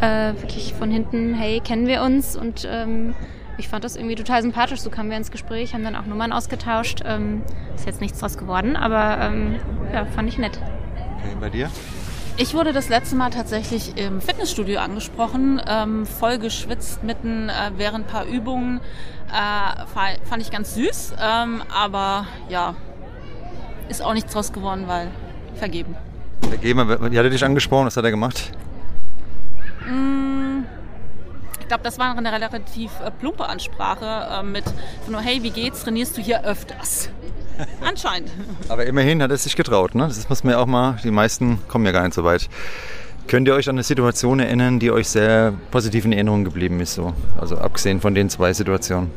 Äh, 0.00 0.34
wirklich 0.40 0.74
von 0.74 0.90
hinten, 0.90 1.34
hey, 1.34 1.60
kennen 1.60 1.86
wir 1.86 2.02
uns? 2.02 2.34
Und 2.34 2.66
ähm, 2.68 3.14
ich 3.58 3.68
fand 3.68 3.84
das 3.84 3.94
irgendwie 3.94 4.16
total 4.16 4.42
sympathisch. 4.42 4.80
So 4.80 4.90
kamen 4.90 5.08
wir 5.08 5.16
ins 5.16 5.30
Gespräch, 5.30 5.72
haben 5.72 5.84
dann 5.84 5.94
auch 5.94 6.06
Nummern 6.06 6.32
ausgetauscht. 6.32 7.02
Ähm, 7.04 7.42
ist 7.76 7.86
jetzt 7.86 8.00
nichts 8.00 8.18
draus 8.18 8.36
geworden, 8.36 8.74
aber 8.74 9.18
ähm, 9.20 9.54
ja, 9.92 10.04
fand 10.06 10.28
ich 10.28 10.38
nett. 10.38 10.58
Okay, 11.20 11.36
bei 11.38 11.50
dir? 11.50 11.70
Ich 12.36 12.52
wurde 12.52 12.72
das 12.72 12.88
letzte 12.88 13.14
Mal 13.14 13.30
tatsächlich 13.30 13.96
im 13.96 14.20
Fitnessstudio 14.20 14.80
angesprochen, 14.80 15.62
ähm, 15.68 16.04
voll 16.04 16.38
geschwitzt 16.38 17.04
mitten 17.04 17.48
äh, 17.48 17.70
während 17.76 18.06
ein 18.06 18.10
paar 18.10 18.24
Übungen. 18.24 18.80
Äh, 19.28 20.18
fand 20.24 20.42
ich 20.42 20.50
ganz 20.50 20.74
süß, 20.74 21.14
ähm, 21.22 21.62
aber 21.72 22.26
ja, 22.48 22.74
ist 23.88 24.02
auch 24.02 24.14
nichts 24.14 24.32
draus 24.32 24.52
geworden, 24.52 24.88
weil 24.88 25.12
vergeben. 25.54 25.94
Vergeben, 26.48 26.88
wie 26.88 27.18
hat 27.18 27.24
er 27.24 27.30
dich 27.30 27.44
angesprochen? 27.44 27.86
Was 27.86 27.96
hat 27.96 28.04
er 28.04 28.10
gemacht? 28.10 28.50
Mm, 29.88 30.64
ich 31.60 31.68
glaube, 31.68 31.84
das 31.84 32.00
war 32.00 32.16
eine 32.16 32.32
relativ 32.32 32.90
äh, 33.00 33.12
plumpe 33.12 33.48
Ansprache 33.48 34.40
äh, 34.40 34.42
mit 34.42 34.64
nur, 35.08 35.20
hey, 35.20 35.40
wie 35.44 35.50
geht's? 35.50 35.84
Trainierst 35.84 36.16
du 36.16 36.20
hier 36.20 36.42
öfters? 36.42 37.10
Anscheinend. 37.80 38.30
Aber 38.68 38.84
immerhin 38.86 39.22
hat 39.22 39.30
er 39.30 39.36
sich 39.36 39.56
getraut, 39.56 39.94
ne? 39.94 40.06
Das 40.08 40.28
muss 40.28 40.44
man 40.44 40.52
ja 40.52 40.58
auch 40.58 40.66
mal, 40.66 40.98
die 41.04 41.10
meisten 41.10 41.58
kommen 41.68 41.86
ja 41.86 41.92
gar 41.92 42.04
nicht 42.04 42.14
so 42.14 42.24
weit. 42.24 42.48
Könnt 43.26 43.48
ihr 43.48 43.54
euch 43.54 43.68
an 43.68 43.76
eine 43.76 43.82
Situation 43.82 44.38
erinnern, 44.38 44.78
die 44.78 44.90
euch 44.90 45.08
sehr 45.08 45.54
positiv 45.70 46.04
in 46.04 46.12
Erinnerung 46.12 46.44
geblieben 46.44 46.80
ist? 46.80 46.94
So? 46.94 47.14
Also 47.40 47.56
abgesehen 47.56 48.00
von 48.00 48.14
den 48.14 48.28
zwei 48.28 48.52
Situationen. 48.52 49.10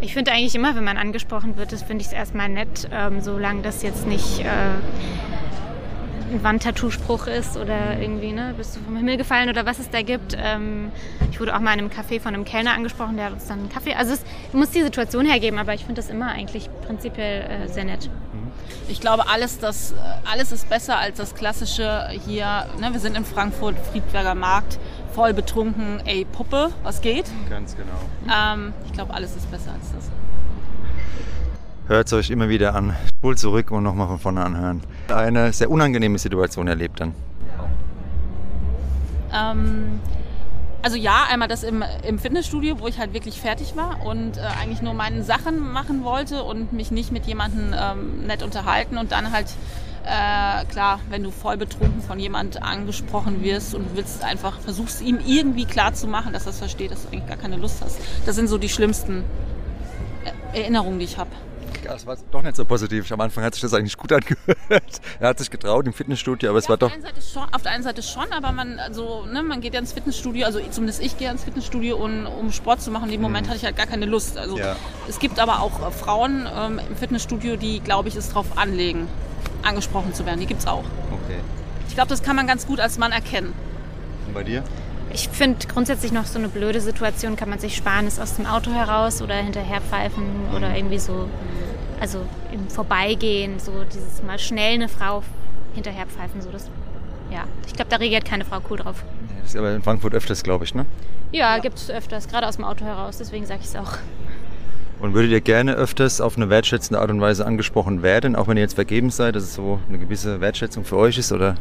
Ich 0.00 0.14
finde 0.14 0.32
eigentlich 0.32 0.54
immer, 0.54 0.74
wenn 0.76 0.84
man 0.84 0.96
angesprochen 0.96 1.56
wird, 1.56 1.72
das 1.72 1.82
finde 1.82 2.02
ich 2.02 2.08
es 2.08 2.12
erstmal 2.12 2.48
nett, 2.48 2.88
ähm, 2.92 3.20
solange 3.20 3.62
das 3.62 3.82
jetzt 3.82 4.06
nicht 4.06 4.40
äh, 4.40 4.44
ein 6.30 6.42
Wandtattoo-Spruch 6.42 7.26
ist 7.26 7.56
oder 7.56 7.98
irgendwie, 8.00 8.32
ne, 8.32 8.54
bist 8.56 8.76
du 8.76 8.80
vom 8.80 8.96
Himmel 8.96 9.16
gefallen 9.16 9.48
oder 9.48 9.66
was 9.66 9.78
es 9.78 9.90
da 9.90 10.02
gibt. 10.02 10.36
Ähm, 10.40 10.90
ich 11.30 11.40
wurde 11.40 11.54
auch 11.54 11.60
mal 11.60 11.72
in 11.74 11.80
einem 11.80 11.90
Café 11.90 12.20
von 12.20 12.34
einem 12.34 12.44
Kellner 12.44 12.72
angesprochen, 12.72 13.16
der 13.16 13.26
hat 13.26 13.32
uns 13.32 13.46
dann 13.46 13.60
einen 13.60 13.68
Kaffee. 13.68 13.94
Also 13.94 14.14
es 14.14 14.22
muss 14.52 14.70
die 14.70 14.82
Situation 14.82 15.26
hergeben, 15.26 15.58
aber 15.58 15.74
ich 15.74 15.84
finde 15.84 16.00
das 16.00 16.10
immer 16.10 16.28
eigentlich 16.28 16.68
prinzipiell 16.86 17.42
äh, 17.42 17.68
sehr 17.68 17.84
nett. 17.84 18.10
Mhm. 18.32 18.50
Ich 18.88 19.00
glaube, 19.00 19.28
alles, 19.28 19.58
das, 19.58 19.94
alles 20.30 20.52
ist 20.52 20.68
besser 20.68 20.98
als 20.98 21.18
das 21.18 21.34
klassische 21.34 22.08
hier. 22.26 22.66
Ne, 22.80 22.92
wir 22.92 23.00
sind 23.00 23.16
in 23.16 23.24
Frankfurt, 23.24 23.76
Friedberger 23.90 24.34
Markt, 24.34 24.78
voll 25.14 25.34
betrunken, 25.34 26.00
ey 26.04 26.24
Puppe, 26.24 26.70
was 26.82 27.00
geht? 27.00 27.26
Ganz 27.50 27.76
genau. 27.76 27.88
Ähm, 28.34 28.72
ich 28.86 28.92
glaube, 28.92 29.14
alles 29.14 29.36
ist 29.36 29.50
besser 29.50 29.72
als 29.72 29.92
das. 29.92 30.10
Hört 31.88 32.08
es 32.08 32.12
euch 32.12 32.28
immer 32.28 32.50
wieder 32.50 32.74
an. 32.74 32.94
Spult 33.08 33.38
zurück 33.38 33.70
und 33.70 33.82
nochmal 33.82 34.08
von 34.08 34.18
vorne 34.18 34.44
anhören. 34.44 34.82
Eine 35.08 35.54
sehr 35.54 35.70
unangenehme 35.70 36.18
Situation 36.18 36.68
erlebt 36.68 37.00
dann. 37.00 37.14
Ähm, 39.32 39.98
also 40.82 40.98
ja, 40.98 41.24
einmal 41.30 41.48
das 41.48 41.62
im, 41.62 41.82
im, 42.06 42.18
Fitnessstudio, 42.18 42.78
wo 42.78 42.88
ich 42.88 42.98
halt 42.98 43.14
wirklich 43.14 43.40
fertig 43.40 43.74
war 43.74 44.04
und 44.04 44.36
äh, 44.36 44.40
eigentlich 44.60 44.82
nur 44.82 44.92
meine 44.92 45.22
Sachen 45.22 45.60
machen 45.72 46.04
wollte 46.04 46.44
und 46.44 46.74
mich 46.74 46.90
nicht 46.90 47.10
mit 47.10 47.24
jemandem 47.24 47.74
ähm, 47.74 48.26
nett 48.26 48.42
unterhalten 48.42 48.98
und 48.98 49.10
dann 49.10 49.32
halt 49.32 49.46
äh, 50.04 50.66
klar, 50.66 51.00
wenn 51.08 51.22
du 51.22 51.30
voll 51.30 51.56
betrunken 51.56 52.02
von 52.02 52.18
jemand 52.18 52.62
angesprochen 52.62 53.42
wirst 53.42 53.74
und 53.74 53.96
willst 53.96 54.22
einfach 54.24 54.60
versuchst 54.60 55.00
ihm 55.00 55.20
irgendwie 55.26 55.64
klar 55.64 55.94
zu 55.94 56.06
machen, 56.06 56.34
dass 56.34 56.44
er 56.44 56.50
es 56.50 56.58
versteht, 56.58 56.90
dass 56.90 57.04
du 57.04 57.08
eigentlich 57.08 57.28
gar 57.28 57.38
keine 57.38 57.56
Lust 57.56 57.80
hast. 57.82 57.98
Das 58.26 58.36
sind 58.36 58.48
so 58.48 58.58
die 58.58 58.68
schlimmsten 58.68 59.24
äh, 60.52 60.60
Erinnerungen, 60.60 60.98
die 60.98 61.06
ich 61.06 61.16
habe. 61.16 61.30
Ja, 61.84 61.94
es 61.94 62.06
war 62.06 62.16
doch 62.30 62.42
nicht 62.42 62.56
so 62.56 62.64
positiv. 62.64 63.10
Am 63.12 63.20
Anfang 63.20 63.44
hat 63.44 63.54
sich 63.54 63.62
das 63.62 63.72
eigentlich 63.74 63.96
gut 63.96 64.12
angehört. 64.12 64.38
er 65.20 65.28
hat 65.28 65.38
sich 65.38 65.50
getraut 65.50 65.86
im 65.86 65.92
Fitnessstudio, 65.92 66.50
aber 66.50 66.58
ja, 66.58 66.62
es 66.64 66.68
war 66.68 66.76
doch. 66.76 66.90
Schon, 67.32 67.44
auf 67.52 67.62
der 67.62 67.72
einen 67.72 67.82
Seite 67.82 68.02
schon, 68.02 68.32
aber 68.32 68.52
man, 68.52 68.78
also, 68.78 69.24
ne, 69.26 69.42
man 69.42 69.60
geht 69.60 69.74
ja 69.74 69.80
ins 69.80 69.92
Fitnessstudio, 69.92 70.46
also 70.46 70.60
zumindest 70.70 71.02
ich 71.02 71.16
gehe 71.18 71.30
ins 71.30 71.44
Fitnessstudio, 71.44 71.96
um, 71.96 72.26
um 72.26 72.52
Sport 72.52 72.82
zu 72.82 72.90
machen. 72.90 73.06
In 73.06 73.12
dem 73.12 73.22
Moment 73.22 73.46
mhm. 73.46 73.50
hatte 73.50 73.58
ich 73.58 73.64
halt 73.64 73.76
gar 73.76 73.86
keine 73.86 74.06
Lust. 74.06 74.36
Also 74.36 74.58
ja. 74.58 74.76
es 75.08 75.18
gibt 75.18 75.38
aber 75.38 75.60
auch 75.60 75.86
äh, 75.86 75.90
Frauen 75.90 76.46
ähm, 76.54 76.80
im 76.88 76.96
Fitnessstudio, 76.96 77.56
die, 77.56 77.80
glaube 77.80 78.08
ich, 78.08 78.16
es 78.16 78.30
drauf 78.30 78.56
anlegen, 78.56 79.08
angesprochen 79.62 80.14
zu 80.14 80.26
werden. 80.26 80.40
Die 80.40 80.46
gibt 80.46 80.60
es 80.60 80.66
auch. 80.66 80.84
Okay. 81.10 81.38
Ich 81.88 81.94
glaube, 81.94 82.08
das 82.08 82.22
kann 82.22 82.36
man 82.36 82.46
ganz 82.46 82.66
gut 82.66 82.80
als 82.80 82.98
Mann 82.98 83.12
erkennen. 83.12 83.52
Und 84.26 84.34
bei 84.34 84.44
dir? 84.44 84.62
Ich 85.12 85.28
finde 85.28 85.66
grundsätzlich 85.66 86.12
noch 86.12 86.26
so 86.26 86.38
eine 86.38 86.48
blöde 86.48 86.80
Situation 86.80 87.36
kann 87.36 87.48
man 87.48 87.58
sich 87.58 87.76
sparen, 87.76 88.06
ist 88.06 88.20
aus 88.20 88.36
dem 88.36 88.46
Auto 88.46 88.70
heraus 88.70 89.22
oder 89.22 89.34
hinterher 89.34 89.80
pfeifen 89.80 90.24
oder 90.54 90.76
irgendwie 90.76 90.98
so 90.98 91.28
also 92.00 92.24
im 92.52 92.68
Vorbeigehen, 92.68 93.58
so 93.58 93.72
dieses 93.92 94.22
mal 94.22 94.38
schnell 94.38 94.74
eine 94.74 94.88
Frau 94.88 95.22
hinterherpfeifen, 95.74 96.40
so 96.40 96.50
das, 96.50 96.70
ja, 97.30 97.44
ich 97.66 97.74
glaube, 97.74 97.90
da 97.90 97.96
reagiert 97.96 98.24
keine 98.24 98.44
Frau 98.44 98.58
cool 98.70 98.78
drauf. 98.78 99.04
Das 99.40 99.50
ist 99.50 99.56
aber 99.56 99.74
in 99.74 99.82
Frankfurt 99.82 100.14
öfters, 100.14 100.42
glaube 100.42 100.64
ich, 100.64 100.74
ne? 100.74 100.86
Ja, 101.32 101.56
ja. 101.56 101.62
gibt 101.62 101.76
es 101.78 101.90
öfters, 101.90 102.28
gerade 102.28 102.46
aus 102.46 102.56
dem 102.56 102.64
Auto 102.64 102.84
heraus, 102.84 103.18
deswegen 103.18 103.46
sage 103.46 103.60
ich 103.62 103.68
es 103.68 103.76
auch. 103.76 103.98
Und 105.00 105.14
würdet 105.14 105.30
ihr 105.30 105.40
gerne 105.40 105.74
öfters 105.74 106.20
auf 106.20 106.36
eine 106.36 106.50
wertschätzende 106.50 107.00
Art 107.00 107.10
und 107.10 107.20
Weise 107.20 107.46
angesprochen 107.46 108.02
werden, 108.02 108.34
auch 108.34 108.48
wenn 108.48 108.56
ihr 108.56 108.62
jetzt 108.62 108.74
vergeben 108.74 109.10
seid, 109.10 109.36
dass 109.36 109.44
es 109.44 109.54
so 109.54 109.78
eine 109.88 109.98
gewisse 109.98 110.40
Wertschätzung 110.40 110.84
für 110.84 110.96
euch 110.96 111.18
ist, 111.18 111.30
oder? 111.30 111.54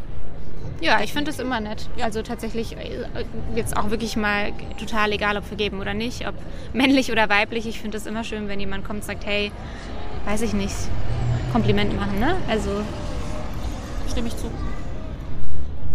Ja, 0.80 1.02
ich 1.02 1.12
finde 1.12 1.32
es 1.32 1.40
immer 1.40 1.60
nett. 1.60 1.90
Also 2.02 2.22
tatsächlich 2.22 2.78
äh, 2.78 3.06
jetzt 3.56 3.76
auch 3.76 3.90
wirklich 3.90 4.16
mal 4.16 4.52
total 4.80 5.12
egal, 5.12 5.38
ob 5.38 5.46
vergeben 5.46 5.80
oder 5.80 5.94
nicht, 5.94 6.28
ob 6.28 6.36
männlich 6.74 7.12
oder 7.12 7.30
weiblich. 7.30 7.66
Ich 7.68 7.80
finde 7.80 7.98
es 7.98 8.06
immer 8.06 8.24
schön, 8.24 8.48
wenn 8.48 8.60
jemand 8.60 8.86
kommt 8.86 9.00
und 9.00 9.06
sagt, 9.06 9.26
hey, 9.26 9.52
weiß 10.26 10.42
ich 10.44 10.54
nicht, 10.54 10.76
Kompliment 11.52 11.96
machen, 11.96 12.20
ne? 12.20 12.36
Also. 12.48 12.70
Stimme 14.12 14.28
ich 14.28 14.38
zu. 14.38 14.52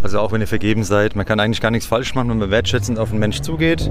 Also 0.02 0.18
auch 0.18 0.32
wenn 0.32 0.40
ihr 0.40 0.48
vergeben 0.48 0.82
seid, 0.82 1.14
man 1.14 1.24
kann 1.24 1.38
eigentlich 1.38 1.60
gar 1.60 1.70
nichts 1.70 1.86
falsch 1.86 2.14
machen, 2.16 2.28
wenn 2.30 2.38
man 2.38 2.50
wertschätzend 2.50 2.98
auf 2.98 3.10
einen 3.10 3.20
Mensch 3.20 3.40
zugeht. 3.40 3.88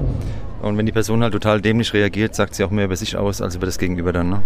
Und 0.60 0.76
wenn 0.76 0.84
die 0.84 0.92
Person 0.92 1.22
halt 1.22 1.32
total 1.32 1.62
dämlich 1.62 1.94
reagiert, 1.94 2.34
sagt 2.34 2.54
sie 2.54 2.64
auch 2.64 2.70
mehr 2.70 2.84
über 2.84 2.96
sich 2.96 3.16
aus, 3.16 3.40
als 3.40 3.56
über 3.56 3.64
das 3.64 3.78
Gegenüber 3.78 4.12
dann, 4.12 4.28
ne? 4.28 4.42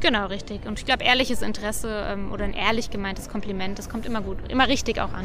Genau, 0.00 0.26
richtig. 0.26 0.64
Und 0.66 0.78
ich 0.78 0.84
glaube, 0.84 1.04
ehrliches 1.04 1.42
Interesse 1.42 2.06
ähm, 2.12 2.32
oder 2.32 2.44
ein 2.44 2.54
ehrlich 2.54 2.90
gemeintes 2.90 3.28
Kompliment, 3.28 3.78
das 3.78 3.88
kommt 3.88 4.06
immer 4.06 4.20
gut, 4.20 4.38
immer 4.48 4.68
richtig 4.68 5.00
auch 5.00 5.12
an. 5.12 5.24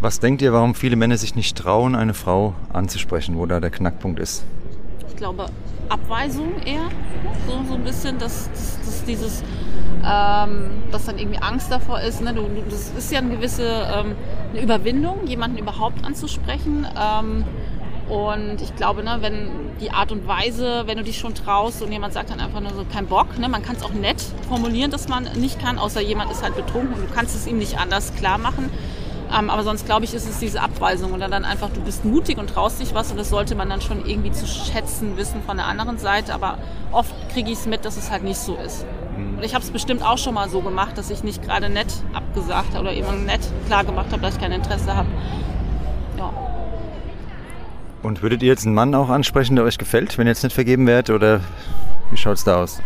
Was 0.00 0.20
denkt 0.20 0.42
ihr, 0.42 0.52
warum 0.52 0.74
viele 0.74 0.96
Männer 0.96 1.16
sich 1.16 1.36
nicht 1.36 1.56
trauen, 1.56 1.94
eine 1.94 2.14
Frau 2.14 2.54
anzusprechen, 2.72 3.36
wo 3.38 3.46
da 3.46 3.60
der 3.60 3.70
Knackpunkt 3.70 4.18
ist? 4.18 4.44
Ich 5.08 5.16
glaube, 5.16 5.46
Abweisung 5.88 6.60
eher. 6.64 6.88
So, 7.46 7.62
so 7.68 7.74
ein 7.74 7.84
bisschen, 7.84 8.18
dass, 8.18 8.50
dass, 8.50 8.80
dass 8.80 9.04
dieses, 9.04 9.44
ähm, 10.04 10.70
dass 10.90 11.04
dann 11.04 11.18
irgendwie 11.18 11.38
Angst 11.38 11.70
davor 11.70 12.00
ist. 12.00 12.20
Ne? 12.20 12.34
Du, 12.34 12.48
das 12.68 12.90
ist 12.96 13.12
ja 13.12 13.18
eine 13.18 13.30
gewisse 13.30 13.64
ähm, 13.64 14.16
eine 14.52 14.62
Überwindung, 14.62 15.26
jemanden 15.26 15.58
überhaupt 15.58 16.04
anzusprechen. 16.04 16.86
Ähm, 16.98 17.44
und 18.08 18.60
ich 18.60 18.74
glaube, 18.76 19.02
ne, 19.02 19.18
wenn 19.20 19.50
die 19.80 19.90
Art 19.90 20.12
und 20.12 20.26
Weise, 20.26 20.82
wenn 20.86 20.98
du 20.98 21.04
dich 21.04 21.18
schon 21.18 21.34
traust 21.34 21.82
und 21.82 21.92
jemand 21.92 22.12
sagt 22.12 22.30
dann 22.30 22.40
einfach 22.40 22.60
nur 22.60 22.72
so, 22.74 22.84
kein 22.84 23.06
Bock, 23.06 23.38
ne, 23.38 23.48
man 23.48 23.62
kann 23.62 23.76
es 23.76 23.82
auch 23.82 23.92
nett 23.92 24.22
formulieren, 24.48 24.90
dass 24.90 25.08
man 25.08 25.24
nicht 25.36 25.60
kann, 25.60 25.78
außer 25.78 26.00
jemand 26.00 26.30
ist 26.30 26.42
halt 26.42 26.56
betrunken 26.56 26.94
und 26.94 27.08
du 27.08 27.14
kannst 27.14 27.34
es 27.34 27.46
ihm 27.46 27.58
nicht 27.58 27.78
anders 27.78 28.14
klar 28.14 28.38
machen. 28.38 28.70
Ähm, 29.36 29.48
aber 29.48 29.62
sonst 29.62 29.86
glaube 29.86 30.04
ich, 30.04 30.12
ist 30.12 30.28
es 30.28 30.40
diese 30.40 30.60
Abweisung 30.60 31.12
und 31.12 31.20
dann 31.20 31.44
einfach, 31.44 31.70
du 31.70 31.80
bist 31.80 32.04
mutig 32.04 32.38
und 32.38 32.50
traust 32.50 32.80
dich 32.80 32.94
was 32.94 33.10
und 33.10 33.16
das 33.16 33.30
sollte 33.30 33.54
man 33.54 33.68
dann 33.68 33.80
schon 33.80 34.04
irgendwie 34.04 34.30
zu 34.30 34.46
schätzen 34.46 35.16
wissen 35.16 35.42
von 35.42 35.56
der 35.56 35.66
anderen 35.66 35.98
Seite. 35.98 36.34
Aber 36.34 36.58
oft 36.90 37.14
kriege 37.32 37.50
ich 37.50 37.58
es 37.58 37.66
mit, 37.66 37.84
dass 37.84 37.96
es 37.96 38.10
halt 38.10 38.24
nicht 38.24 38.36
so 38.36 38.56
ist. 38.56 38.84
Mhm. 39.16 39.38
Und 39.38 39.44
ich 39.44 39.54
habe 39.54 39.64
es 39.64 39.70
bestimmt 39.70 40.04
auch 40.04 40.18
schon 40.18 40.34
mal 40.34 40.50
so 40.50 40.60
gemacht, 40.60 40.98
dass 40.98 41.08
ich 41.08 41.24
nicht 41.24 41.42
gerade 41.42 41.70
nett 41.70 41.92
abgesagt 42.12 42.74
habe 42.74 42.80
oder 42.80 42.92
eben 42.92 43.24
nett 43.24 43.40
klar 43.66 43.84
gemacht 43.84 44.12
habe, 44.12 44.20
dass 44.20 44.34
ich 44.34 44.40
kein 44.40 44.52
Interesse 44.52 44.94
habe. 44.94 45.08
Und 48.02 48.22
würdet 48.22 48.42
ihr 48.42 48.48
jetzt 48.48 48.66
einen 48.66 48.74
Mann 48.74 48.94
auch 48.94 49.08
ansprechen, 49.08 49.56
der 49.56 49.64
euch 49.64 49.78
gefällt, 49.78 50.18
wenn 50.18 50.26
ihr 50.26 50.30
jetzt 50.30 50.42
nicht 50.42 50.54
vergeben 50.54 50.86
werdet? 50.86 51.10
Oder 51.10 51.40
wie 52.10 52.16
schaut 52.16 52.36
es 52.36 52.44
da 52.44 52.62
aus? 52.62 52.82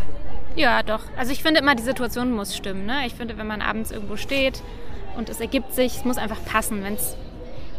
Ja, 0.57 0.83
doch. 0.83 1.03
Also 1.17 1.33
ich 1.33 1.43
finde 1.43 1.61
immer, 1.61 1.75
die 1.75 1.83
Situation 1.83 2.33
muss 2.33 2.57
stimmen. 2.57 2.87
Ne? 2.87 3.07
Ich 3.07 3.15
finde, 3.15 3.37
wenn 3.39 3.47
man 3.47 3.63
abends 3.63 3.91
irgendwo 3.91 4.17
steht 4.17 4.63
und 5.17 5.29
es 5.29 5.41
ergibt 5.41 5.75
sich, 5.75 5.97
es 5.97 6.05
muss 6.05 6.19
einfach 6.19 6.43
passen. 6.45 6.83
Wenn's, 6.83 7.17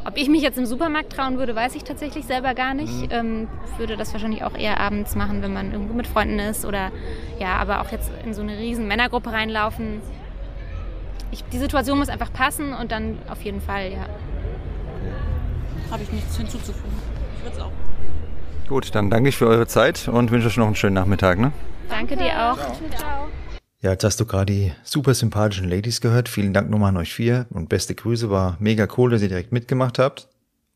ob 0.06 0.16
ich 0.16 0.30
mich 0.30 0.42
jetzt 0.42 0.58
im 0.58 0.66
Supermarkt 0.66 1.14
trauen 1.14 1.38
würde, 1.38 1.56
weiß 1.56 1.76
ich 1.76 1.84
tatsächlich 1.84 2.26
selber 2.26 2.54
gar 2.54 2.74
nicht. 2.74 2.94
Mhm. 2.94 3.08
Ähm, 3.12 3.48
würde 3.78 3.98
das 3.98 4.14
wahrscheinlich 4.14 4.44
auch 4.44 4.56
eher 4.56 4.80
abends 4.80 5.16
machen, 5.16 5.42
wenn 5.42 5.54
man 5.54 5.72
irgendwo 5.72 5.94
mit 5.94 6.08
Freunden 6.08 6.40
ist 6.40 6.66
oder 6.66 6.92
ja, 7.40 7.58
aber 7.58 7.82
auch 7.82 7.92
jetzt 7.92 8.12
in 8.26 8.34
so 8.34 8.42
eine 8.42 8.58
riesen 8.58 8.88
Männergruppe 8.88 9.32
reinlaufen. 9.32 10.02
Ich, 11.32 11.44
die 11.46 11.58
Situation 11.58 11.98
muss 11.98 12.10
einfach 12.10 12.32
passen 12.32 12.74
und 12.74 12.92
dann 12.92 13.18
auf 13.28 13.42
jeden 13.42 13.62
Fall, 13.62 13.92
ja. 13.92 14.06
Habe 15.92 16.04
ich 16.04 16.12
nichts 16.12 16.38
hinzuzufügen. 16.38 17.07
Es 17.54 17.60
auch. 17.60 17.72
Gut, 18.68 18.94
dann 18.94 19.10
danke 19.10 19.30
ich 19.30 19.38
für 19.38 19.48
eure 19.48 19.68
Zeit 19.68 20.08
und 20.08 20.32
wünsche 20.32 20.48
euch 20.48 20.58
noch 20.58 20.66
einen 20.66 20.76
schönen 20.76 20.96
Nachmittag. 20.96 21.40
Ne? 21.40 21.52
Danke 21.90 22.18
dir 22.18 22.52
auch. 22.52 22.58
Ciao. 22.58 22.76
Ciao. 22.96 23.28
Ja, 23.80 23.92
jetzt 23.92 24.04
hast 24.04 24.20
du 24.20 24.26
gerade 24.26 24.52
die 24.52 24.74
super 24.84 25.14
sympathischen 25.14 25.70
Ladies 25.70 26.02
gehört. 26.02 26.30
Vielen 26.30 26.52
Dank 26.52 26.70
nochmal 26.70 26.90
an 26.90 26.98
euch 26.98 27.14
vier 27.14 27.46
und 27.52 27.70
beste 27.70 27.94
Grüße. 27.96 28.30
War 28.30 28.58
mega 28.60 28.88
cool, 28.98 29.12
dass 29.12 29.22
ihr 29.22 29.30
direkt 29.30 29.52
mitgemacht 29.52 30.00
habt. 30.00 30.28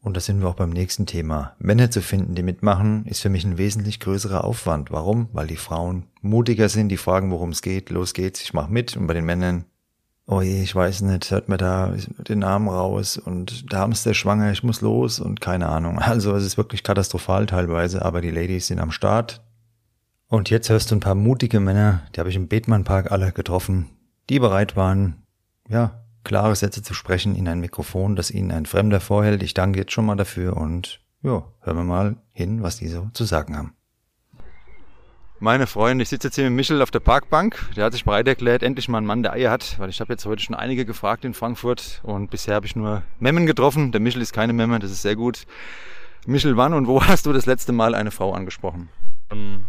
Und 0.04 0.16
da 0.16 0.22
sind 0.22 0.40
wir 0.40 0.48
auch 0.48 0.56
beim 0.56 0.70
nächsten 0.70 1.06
Thema. 1.06 1.56
Männer 1.60 1.92
zu 1.92 2.02
finden, 2.02 2.34
die 2.34 2.44
mitmachen, 2.44 3.06
ist 3.06 3.22
für 3.22 3.30
mich 3.30 3.44
ein 3.44 3.58
wesentlich 3.58 4.00
größerer 4.00 4.44
Aufwand. 4.44 4.92
Warum? 4.92 5.30
Weil 5.34 5.48
die 5.48 5.58
Frauen 5.58 6.08
mutiger 6.22 6.70
sind, 6.70 6.90
die 6.90 6.98
fragen, 6.98 7.32
worum 7.32 7.50
es 7.50 7.62
geht. 7.62 7.90
Los 7.90 8.14
geht's, 8.14 8.42
ich 8.42 8.54
mach 8.54 8.68
mit. 8.68 8.96
Und 8.96 9.08
bei 9.08 9.14
den 9.14 9.26
Männern, 9.26 9.66
oh 10.32 10.42
je, 10.42 10.64
ich 10.64 10.74
weiß 10.74 11.02
nicht, 11.02 11.30
hört 11.30 11.50
mir 11.50 11.58
da 11.58 11.94
den 12.28 12.44
Arm 12.44 12.68
raus 12.68 13.18
und 13.18 13.72
da 13.72 13.88
es 13.90 14.04
der 14.04 14.16
schwanger, 14.16 14.52
ich 14.52 14.64
muss 14.64 14.82
los 14.82 15.20
und 15.20 15.42
keine 15.42 15.70
Ahnung. 15.70 16.00
Also 16.02 16.34
es 16.36 16.44
ist 16.44 16.58
wirklich 16.58 16.82
katastrophal 16.82 17.46
teilweise, 17.46 18.04
aber 18.04 18.22
die 18.22 18.32
Ladies 18.32 18.68
sind 18.68 18.80
am 18.80 18.92
Start, 18.92 19.42
und 20.32 20.50
jetzt 20.50 20.70
hörst 20.70 20.90
du 20.90 20.96
ein 20.96 21.02
paar 21.02 21.14
mutige 21.14 21.60
Männer, 21.60 22.04
die 22.16 22.22
habe 22.22 22.30
ich 22.30 22.38
im 22.38 22.48
Bethmann 22.48 22.86
Park 22.86 23.12
alle 23.12 23.34
getroffen, 23.34 23.90
die 24.30 24.40
bereit 24.40 24.78
waren, 24.78 25.24
ja, 25.68 26.06
klare 26.24 26.56
Sätze 26.56 26.82
zu 26.82 26.94
sprechen 26.94 27.36
in 27.36 27.50
ein 27.50 27.60
Mikrofon, 27.60 28.16
das 28.16 28.32
Ihnen 28.32 28.50
ein 28.54 28.66
Fremder 28.66 29.02
vorhält. 29.02 29.44
Ich 29.44 29.54
danke 29.54 29.80
jetzt 29.80 29.92
schon 29.92 30.06
mal 30.06 30.16
dafür 30.16 30.56
und 30.56 31.02
ja, 31.22 31.44
hören 31.60 31.78
wir 31.78 31.84
mal 31.84 32.16
hin, 32.32 32.64
was 32.64 32.78
die 32.78 32.88
so 32.88 33.10
zu 33.12 33.26
sagen 33.26 33.58
haben. 33.58 33.74
Meine 35.44 35.66
Freunde, 35.66 36.04
ich 36.04 36.10
sitze 36.10 36.28
jetzt 36.28 36.36
hier 36.36 36.44
mit 36.44 36.54
Michel 36.54 36.84
auf 36.84 36.92
der 36.92 37.00
Parkbank. 37.00 37.72
Der 37.76 37.86
hat 37.86 37.94
sich 37.94 38.06
bereit 38.06 38.28
erklärt, 38.28 38.62
endlich 38.62 38.88
mal 38.88 39.00
einen 39.00 39.08
Mann, 39.08 39.24
der 39.24 39.34
Eier 39.34 39.50
hat, 39.50 39.80
weil 39.80 39.90
ich 39.90 40.00
habe 40.00 40.14
jetzt 40.14 40.24
heute 40.28 40.44
schon 40.44 40.54
einige 40.54 40.86
gefragt 40.86 41.26
in 41.26 41.34
Frankfurt 41.34 42.00
und 42.04 42.30
bisher 42.30 42.54
habe 42.54 42.68
ich 42.68 42.76
nur 42.76 43.02
Memmen 43.20 43.48
getroffen. 43.48 43.92
Der 43.92 44.00
Michel 44.02 44.22
ist 44.22 44.34
keine 44.34 44.54
Memme, 44.54 44.78
das 44.78 44.92
ist 44.92 45.02
sehr 45.02 45.16
gut. 45.16 45.48
Michel, 46.28 46.58
wann 46.58 46.76
und 46.76 46.86
wo 46.86 47.04
hast 47.08 47.26
du 47.26 47.34
das 47.34 47.48
letzte 47.48 47.72
Mal 47.72 47.96
eine 47.96 48.12
Frau 48.12 48.34
angesprochen? 48.34 48.90
Ähm, 49.32 49.66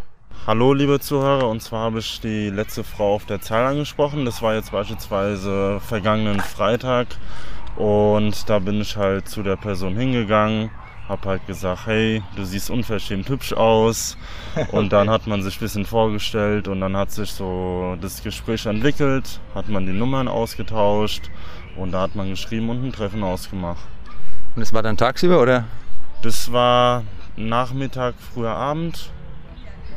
hallo, 0.46 0.74
liebe 0.74 1.00
Zuhörer, 1.00 1.48
und 1.48 1.62
zwar 1.62 1.84
habe 1.86 2.00
ich 2.00 2.20
die 2.20 2.50
letzte 2.50 2.84
Frau 2.84 3.14
auf 3.14 3.24
der 3.24 3.40
Zahl 3.40 3.64
angesprochen. 3.64 4.26
Das 4.26 4.42
war 4.42 4.54
jetzt 4.54 4.72
beispielsweise 4.72 5.80
vergangenen 5.80 6.40
Freitag 6.40 7.06
und 7.76 8.46
da 8.50 8.58
bin 8.58 8.82
ich 8.82 8.98
halt 8.98 9.26
zu 9.26 9.42
der 9.42 9.56
Person 9.56 9.96
hingegangen 9.96 10.70
hab 11.12 11.26
halt 11.26 11.46
gesagt, 11.46 11.86
hey, 11.86 12.22
du 12.36 12.44
siehst 12.44 12.70
unverschämt 12.70 13.28
hübsch 13.28 13.52
aus. 13.52 14.16
Und 14.72 14.92
dann 14.94 15.10
hat 15.10 15.26
man 15.26 15.42
sich 15.42 15.56
ein 15.56 15.60
bisschen 15.60 15.84
vorgestellt 15.84 16.68
und 16.68 16.80
dann 16.80 16.96
hat 16.96 17.10
sich 17.10 17.32
so 17.32 17.96
das 18.00 18.22
Gespräch 18.22 18.64
entwickelt, 18.64 19.40
hat 19.54 19.68
man 19.68 19.84
die 19.84 19.92
Nummern 19.92 20.26
ausgetauscht 20.26 21.30
und 21.76 21.92
da 21.92 22.00
hat 22.00 22.16
man 22.16 22.30
geschrieben 22.30 22.70
und 22.70 22.82
ein 22.82 22.92
Treffen 22.92 23.22
ausgemacht. 23.22 23.84
Und 24.56 24.60
das 24.60 24.72
war 24.72 24.82
dann 24.82 24.96
tagsüber 24.96 25.40
oder? 25.40 25.64
Das 26.22 26.50
war 26.50 27.04
Nachmittag, 27.36 28.14
früher 28.32 28.54
Abend. 28.54 29.10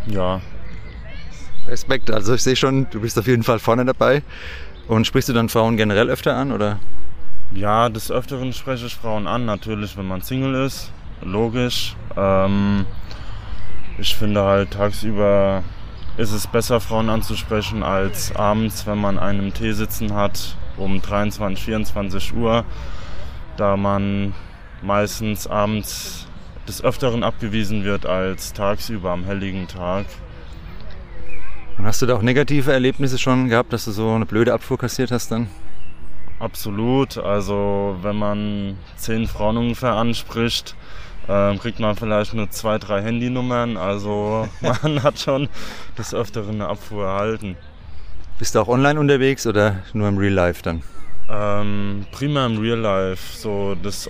Ja. 0.07 0.41
Respekt, 1.67 2.11
also 2.11 2.33
ich 2.33 2.43
sehe 2.43 2.57
schon, 2.57 2.87
du 2.91 2.99
bist 2.99 3.17
auf 3.17 3.27
jeden 3.27 3.43
Fall 3.43 3.59
vorne 3.59 3.85
dabei. 3.85 4.21
Und 4.87 5.07
sprichst 5.07 5.29
du 5.29 5.33
dann 5.33 5.49
Frauen 5.49 5.77
generell 5.77 6.09
öfter 6.09 6.35
an 6.35 6.51
oder? 6.51 6.77
Ja, 7.53 7.87
des 7.89 8.11
Öfteren 8.11 8.51
spreche 8.53 8.87
ich 8.87 8.95
Frauen 8.95 9.27
an, 9.27 9.45
natürlich, 9.45 9.97
wenn 9.97 10.07
man 10.07 10.21
Single 10.21 10.65
ist, 10.65 10.91
logisch. 11.21 11.95
Ähm, 12.15 12.85
ich 13.97 14.15
finde 14.15 14.43
halt 14.43 14.71
tagsüber 14.71 15.63
ist 16.17 16.31
es 16.31 16.47
besser, 16.47 16.79
Frauen 16.79 17.09
anzusprechen, 17.09 17.83
als 17.83 18.33
abends, 18.35 18.87
wenn 18.87 18.99
man 18.99 19.19
einen 19.19 19.53
Tee 19.53 19.73
sitzen 19.73 20.13
hat 20.13 20.55
um 20.77 21.01
23, 21.01 21.63
24 21.63 22.33
Uhr, 22.33 22.63
da 23.57 23.75
man 23.75 24.33
meistens 24.81 25.47
abends 25.47 26.27
des 26.67 26.83
Öfteren 26.83 27.23
abgewiesen 27.23 27.83
wird 27.83 28.05
als 28.05 28.53
tagsüber 28.53 29.11
am 29.11 29.25
helligen 29.25 29.67
Tag. 29.67 30.05
Und 31.77 31.85
hast 31.85 32.01
du 32.01 32.05
da 32.05 32.15
auch 32.15 32.21
negative 32.21 32.71
Erlebnisse 32.71 33.17
schon 33.17 33.49
gehabt, 33.49 33.73
dass 33.73 33.85
du 33.85 33.91
so 33.91 34.11
eine 34.11 34.25
blöde 34.25 34.53
Abfuhr 34.53 34.77
kassiert 34.77 35.11
hast 35.11 35.31
dann? 35.31 35.49
Absolut. 36.39 37.17
Also 37.17 37.97
wenn 38.01 38.15
man 38.15 38.77
zehn 38.95 39.27
Frauen 39.27 39.57
ungefähr 39.57 39.93
anspricht, 39.93 40.75
ähm, 41.27 41.59
kriegt 41.59 41.79
man 41.79 41.95
vielleicht 41.95 42.33
nur 42.33 42.49
zwei, 42.49 42.77
drei 42.77 43.01
Handynummern. 43.01 43.77
Also 43.77 44.47
man 44.61 45.03
hat 45.03 45.19
schon 45.19 45.49
des 45.97 46.13
Öfteren 46.13 46.55
eine 46.55 46.67
Abfuhr 46.67 47.05
erhalten. 47.05 47.57
Bist 48.37 48.55
du 48.55 48.59
auch 48.59 48.67
online 48.67 48.99
unterwegs 48.99 49.47
oder 49.47 49.77
nur 49.93 50.09
im 50.09 50.17
Real 50.17 50.33
Life 50.33 50.61
dann? 50.61 50.83
Ähm, 51.29 52.05
prima 52.11 52.45
im 52.45 52.57
Real 52.57 52.77
Life. 52.77 53.37
So 53.37 53.75
das 53.81 54.09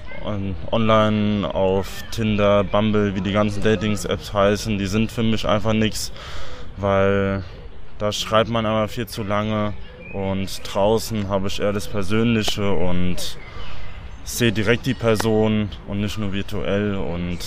online 0.71 1.53
auf 1.53 2.03
Tinder, 2.11 2.63
Bumble, 2.63 3.15
wie 3.15 3.21
die 3.21 3.31
ganzen 3.31 3.63
Datings-Apps 3.63 4.33
heißen, 4.33 4.77
die 4.77 4.87
sind 4.87 5.11
für 5.11 5.23
mich 5.23 5.47
einfach 5.47 5.73
nichts, 5.73 6.11
weil 6.77 7.43
da 7.99 8.11
schreibt 8.11 8.49
man 8.49 8.65
aber 8.65 8.87
viel 8.87 9.07
zu 9.07 9.23
lange 9.23 9.73
und 10.11 10.61
draußen 10.63 11.29
habe 11.29 11.47
ich 11.47 11.61
eher 11.61 11.71
das 11.71 11.87
Persönliche 11.87 12.71
und 12.71 13.37
sehe 14.25 14.51
direkt 14.51 14.85
die 14.85 14.93
Person 14.93 15.69
und 15.87 16.01
nicht 16.01 16.17
nur 16.17 16.33
virtuell 16.33 16.95
und 16.95 17.39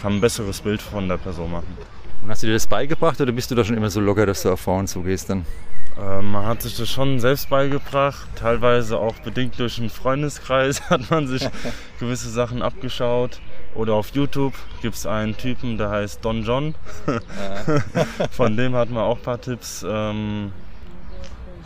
kann 0.00 0.14
ein 0.14 0.20
besseres 0.20 0.60
Bild 0.60 0.80
von 0.80 1.08
der 1.08 1.18
Person 1.18 1.50
machen. 1.52 1.76
Und 2.22 2.30
hast 2.30 2.42
du 2.42 2.46
dir 2.46 2.54
das 2.54 2.66
beigebracht 2.66 3.20
oder 3.20 3.32
bist 3.32 3.50
du 3.50 3.54
da 3.54 3.64
schon 3.64 3.76
immer 3.76 3.90
so 3.90 4.00
locker, 4.00 4.24
dass 4.24 4.42
du 4.42 4.52
auf 4.52 4.60
Frauen 4.60 4.86
zugehst 4.86 5.28
dann? 5.28 5.44
Ähm, 6.00 6.32
man 6.32 6.46
hat 6.46 6.62
sich 6.62 6.76
das 6.76 6.90
schon 6.90 7.20
selbst 7.20 7.50
beigebracht, 7.50 8.26
teilweise 8.34 8.98
auch 8.98 9.14
bedingt 9.16 9.58
durch 9.60 9.78
einen 9.78 9.90
Freundeskreis 9.90 10.82
hat 10.90 11.10
man 11.10 11.28
sich 11.28 11.46
gewisse 12.00 12.30
Sachen 12.30 12.62
abgeschaut. 12.62 13.40
Oder 13.74 13.94
auf 13.94 14.10
YouTube 14.14 14.54
gibt 14.82 14.94
es 14.94 15.04
einen 15.04 15.36
Typen, 15.36 15.78
der 15.78 15.90
heißt 15.90 16.24
Don 16.24 16.44
John. 16.44 16.76
Von 18.30 18.56
dem 18.56 18.74
hat 18.76 18.88
man 18.88 19.02
auch 19.02 19.16
ein 19.16 19.22
paar 19.22 19.40
Tipps 19.40 19.84
ähm, 19.86 20.52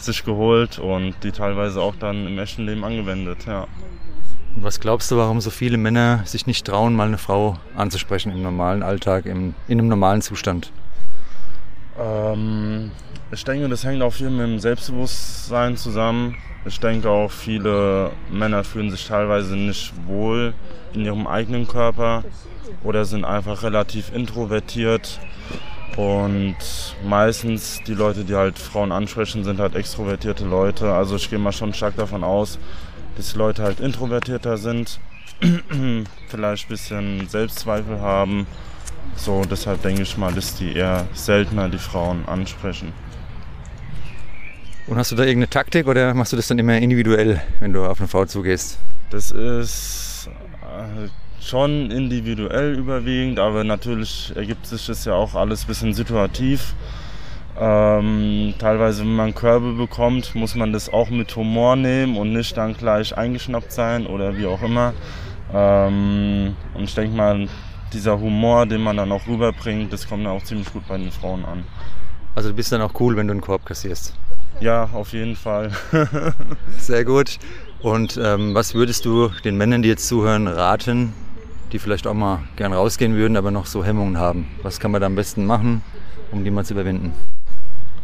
sich 0.03 0.25
geholt 0.25 0.79
und 0.79 1.15
die 1.23 1.33
teilweise 1.33 1.81
auch 1.81 1.95
dann 1.97 2.27
im 2.27 2.39
echten 2.39 2.65
Leben 2.65 2.85
angewendet. 2.85 3.47
Ja. 3.47 3.67
Was 4.57 4.81
glaubst 4.81 5.11
du, 5.11 5.17
warum 5.17 5.41
so 5.41 5.51
viele 5.51 5.77
Männer 5.77 6.23
sich 6.25 6.47
nicht 6.47 6.67
trauen, 6.67 6.95
mal 6.95 7.07
eine 7.07 7.19
Frau 7.19 7.59
anzusprechen 7.77 8.33
im 8.33 8.43
normalen 8.43 8.83
Alltag, 8.83 9.27
im, 9.27 9.55
in 9.69 9.79
einem 9.79 9.89
normalen 9.89 10.23
Zustand? 10.23 10.73
Ähm, 11.99 12.91
ich 13.31 13.45
denke, 13.45 13.69
das 13.69 13.85
hängt 13.85 14.03
auch 14.03 14.13
viel 14.13 14.31
mit 14.31 14.47
dem 14.47 14.59
Selbstbewusstsein 14.59 15.77
zusammen. 15.77 16.37
Ich 16.65 16.81
denke 16.81 17.09
auch, 17.09 17.31
viele 17.31 18.11
Männer 18.31 18.65
fühlen 18.65 18.91
sich 18.91 19.07
teilweise 19.07 19.57
nicht 19.57 19.93
wohl 20.07 20.55
in 20.93 21.05
ihrem 21.05 21.27
eigenen 21.27 21.69
Körper 21.69 22.25
oder 22.83 23.05
sind 23.05 23.25
einfach 23.25 23.63
relativ 23.63 24.13
introvertiert 24.13 25.21
und 25.99 26.57
meistens 27.05 27.81
die 27.85 27.95
Leute, 27.95 28.23
die 28.23 28.37
halt 28.37 28.57
Frauen 28.57 28.93
ansprechen, 28.93 29.43
sind 29.43 29.59
halt 29.59 29.75
extrovertierte 29.75 30.45
Leute. 30.45 30.93
Also 30.93 31.17
ich 31.17 31.29
gehe 31.29 31.41
mal 31.41 31.51
schon 31.51 31.75
stark 31.75 31.97
davon 31.97 32.23
aus, 32.23 32.61
dass 33.17 33.33
die 33.33 33.39
Leute 33.39 33.65
halt 33.65 33.81
introvertierter 33.81 34.59
sind, 34.59 35.01
vielleicht 36.29 36.67
ein 36.67 36.69
bisschen 36.69 37.29
Selbstzweifel 37.29 38.01
haben. 38.01 38.47
So, 39.17 39.43
deshalb 39.51 39.83
denke 39.83 40.03
ich 40.03 40.17
mal, 40.17 40.33
dass 40.33 40.55
die 40.55 40.73
eher 40.77 41.09
seltener 41.15 41.69
die 41.69 41.79
Frauen 41.79 42.25
ansprechen. 42.29 42.93
Und 44.87 44.99
hast 44.99 45.11
du 45.11 45.17
da 45.17 45.25
irgendeine 45.25 45.51
Taktik 45.51 45.89
oder 45.89 46.15
machst 46.15 46.33
du 46.33 46.37
das 46.37 46.47
dann 46.47 46.61
immer 46.61 46.79
individuell, 46.79 47.43
wenn 47.59 47.73
du 47.73 47.85
auf 47.85 47.99
eine 47.99 48.07
Frau 48.07 48.25
zugehst? 48.25 48.79
Das 49.11 49.33
ist 49.33 50.31
äh, 50.63 51.09
schon 51.41 51.91
individuell 51.91 52.75
überwiegend, 52.75 53.39
aber 53.39 53.65
natürlich 53.65 54.33
ergibt 54.35 54.67
sich 54.67 54.87
das 54.87 55.05
ja 55.05 55.15
auch 55.15 55.35
alles 55.35 55.65
ein 55.65 55.67
bisschen 55.69 55.95
situativ. 55.95 56.75
Ähm, 57.61 58.55
teilweise, 58.59 59.03
wenn 59.03 59.17
man 59.17 59.35
Körbe 59.35 59.73
bekommt, 59.73 60.35
muss 60.35 60.55
man 60.55 60.73
das 60.73 60.93
auch 60.93 61.11
mit 61.11 61.35
Humor 61.35 61.75
nehmen 61.75 62.17
und 62.17 62.33
nicht 62.33 62.57
dann 62.57 62.77
gleich 62.77 63.17
eingeschnappt 63.17 63.73
sein 63.73 64.07
oder 64.07 64.37
wie 64.37 64.47
auch 64.47 64.63
immer. 64.63 64.95
Ähm, 65.53 66.55
und 66.75 66.85
ich 66.85 66.95
denke 66.95 67.17
mal, 67.17 67.49
dieser 67.93 68.21
Humor, 68.21 68.67
den 68.67 68.83
man 68.83 68.97
dann 68.97 69.11
auch 69.11 69.27
rüberbringt, 69.27 69.93
das 69.93 70.09
kommt 70.09 70.25
dann 70.25 70.33
auch 70.33 70.45
ziemlich 70.45 70.73
gut 70.73 70.87
bei 70.87 70.99
den 70.99 71.11
Frauen 71.11 71.45
an. 71.45 71.65
Also 72.35 72.51
du 72.51 72.55
bist 72.55 72.71
dann 72.71 72.83
auch 72.83 72.93
cool, 73.01 73.17
wenn 73.17 73.27
du 73.27 73.33
einen 73.33 73.41
Korb 73.41 73.65
kassierst? 73.67 74.15
Ja, 74.61 74.89
auf 74.93 75.13
jeden 75.13 75.35
Fall. 75.35 75.73
Sehr 76.79 77.05
gut. 77.05 77.39
Und 77.81 78.19
ähm, 78.23 78.55
was 78.55 78.75
würdest 78.75 79.05
du 79.05 79.31
den 79.45 79.57
Männern, 79.57 79.83
die 79.83 79.89
jetzt 79.89 80.07
zuhören, 80.07 80.47
raten, 80.47 81.13
die 81.73 81.79
vielleicht 81.79 82.07
auch 82.07 82.15
mal 82.15 82.41
gern 82.57 82.73
rausgehen 82.73 83.15
würden, 83.15 83.37
aber 83.37 83.51
noch 83.51 83.67
so 83.67 83.85
Hemmungen 83.85 84.19
haben. 84.19 84.47
Was 84.63 84.81
kann 84.81 84.91
man 84.91 85.01
da 85.01 85.07
am 85.07 85.15
besten 85.15 85.47
machen, 85.47 85.83
um 86.31 86.45
die 86.45 86.51
mal 86.51 86.65
zu 86.65 86.75
überwinden? 86.75 87.13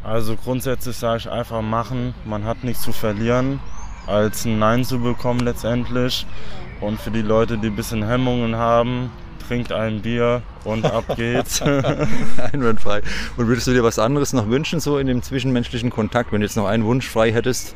Also 0.03 0.37
grundsätzlich 0.37 0.97
sage 0.97 1.19
ich 1.19 1.31
einfach 1.31 1.63
machen. 1.63 2.15
Man 2.25 2.45
hat 2.45 2.63
nichts 2.63 2.83
zu 2.83 2.93
verlieren, 2.93 3.61
als 4.07 4.45
ein 4.45 4.59
Nein 4.59 4.85
zu 4.85 5.01
bekommen 5.01 5.41
letztendlich. 5.41 6.27
Und 6.81 7.01
für 7.01 7.11
die 7.11 7.23
Leute, 7.23 7.57
die 7.57 7.69
ein 7.69 7.77
bisschen 7.77 8.07
Hemmungen 8.07 8.57
haben, 8.57 9.11
trinkt 9.47 9.73
ein 9.73 10.03
Bier 10.03 10.43
und 10.65 10.85
ab 10.85 11.17
geht's. 11.17 11.63
Einwandfrei. 12.53 13.01
Und 13.37 13.47
würdest 13.47 13.67
du 13.67 13.73
dir 13.73 13.83
was 13.83 13.99
anderes 13.99 14.33
noch 14.35 14.49
wünschen, 14.49 14.81
so 14.81 14.99
in 14.99 15.07
dem 15.07 15.23
zwischenmenschlichen 15.23 15.91
Kontakt, 15.91 16.33
wenn 16.33 16.41
du 16.41 16.47
jetzt 16.47 16.57
noch 16.57 16.67
einen 16.67 16.85
Wunsch 16.85 17.09
frei 17.09 17.33
hättest? 17.33 17.75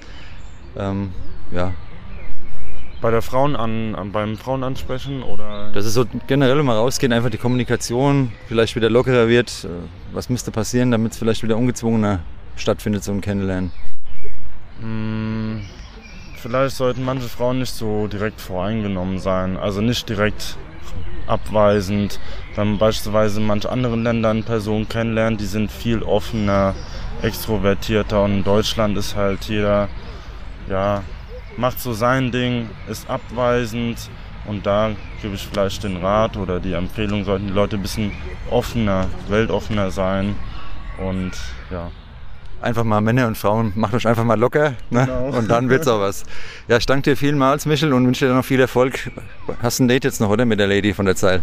Ähm, 0.76 1.12
ja, 1.50 1.72
bei 3.00 3.10
der 3.10 3.22
Frauen 3.22 3.56
an, 3.56 3.94
an, 3.94 4.12
beim 4.12 4.36
Frauen 4.36 4.64
ansprechen 4.64 5.22
oder? 5.22 5.70
Das 5.72 5.84
ist 5.84 5.94
so 5.94 6.04
generell 6.26 6.62
mal 6.62 6.76
rausgehen, 6.76 7.12
einfach 7.12 7.30
die 7.30 7.38
Kommunikation 7.38 8.32
vielleicht 8.46 8.76
wieder 8.76 8.90
lockerer 8.90 9.28
wird. 9.28 9.64
Äh, 9.64 9.68
was 10.12 10.28
müsste 10.28 10.50
passieren, 10.50 10.90
damit 10.90 11.12
es 11.12 11.18
vielleicht 11.18 11.42
wieder 11.42 11.56
ungezwungener 11.56 12.20
stattfindet, 12.56 13.04
so 13.04 13.12
ein 13.12 13.20
Kennenlernen? 13.20 13.70
Hm, 14.80 15.62
vielleicht 16.36 16.76
sollten 16.76 17.04
manche 17.04 17.28
Frauen 17.28 17.60
nicht 17.60 17.74
so 17.74 18.06
direkt 18.06 18.40
voreingenommen 18.40 19.18
sein, 19.18 19.56
also 19.56 19.80
nicht 19.80 20.08
direkt 20.08 20.56
abweisend. 21.26 22.18
Wenn 22.54 22.70
man 22.70 22.78
beispielsweise 22.78 23.40
in 23.40 23.46
manchen 23.46 23.70
anderen 23.70 24.02
Ländern 24.02 24.42
Personen 24.42 24.88
kennenlernt, 24.88 25.40
die 25.40 25.46
sind 25.46 25.70
viel 25.70 26.02
offener, 26.02 26.74
extrovertierter 27.22 28.24
und 28.24 28.38
in 28.38 28.44
Deutschland 28.44 28.96
ist 28.96 29.14
halt 29.14 29.44
jeder 29.44 29.88
ja, 30.68 31.02
macht 31.58 31.80
so 31.80 31.92
sein 31.92 32.30
Ding, 32.30 32.70
ist 32.88 33.10
abweisend 33.10 34.08
und 34.46 34.64
da 34.64 34.92
gebe 35.20 35.34
ich 35.34 35.46
vielleicht 35.46 35.84
den 35.84 35.98
Rat 35.98 36.36
oder 36.36 36.60
die 36.60 36.72
Empfehlung, 36.72 37.24
sollten 37.24 37.48
die 37.48 37.52
Leute 37.52 37.76
ein 37.76 37.82
bisschen 37.82 38.12
offener, 38.50 39.06
weltoffener 39.28 39.90
sein 39.90 40.36
und 40.98 41.32
ja. 41.70 41.90
Einfach 42.60 42.82
mal 42.82 43.00
Männer 43.00 43.28
und 43.28 43.38
Frauen, 43.38 43.72
macht 43.76 43.94
euch 43.94 44.08
einfach 44.08 44.24
mal 44.24 44.38
locker 44.38 44.74
ne? 44.90 45.06
Genau. 45.06 45.38
und 45.38 45.48
dann 45.48 45.68
wird's 45.68 45.86
auch 45.86 46.00
was. 46.00 46.24
Ja, 46.66 46.76
ich 46.76 46.86
danke 46.86 47.10
dir 47.10 47.16
vielmals, 47.16 47.66
Michel, 47.66 47.92
und 47.92 48.04
wünsche 48.04 48.26
dir 48.26 48.34
noch 48.34 48.44
viel 48.44 48.58
Erfolg. 48.58 49.12
Hast 49.62 49.78
ein 49.78 49.86
Date 49.86 50.04
jetzt 50.04 50.20
noch, 50.20 50.28
oder? 50.28 50.44
Mit 50.44 50.58
der 50.58 50.66
Lady 50.66 50.92
von 50.92 51.06
der 51.06 51.14
Zeil. 51.14 51.42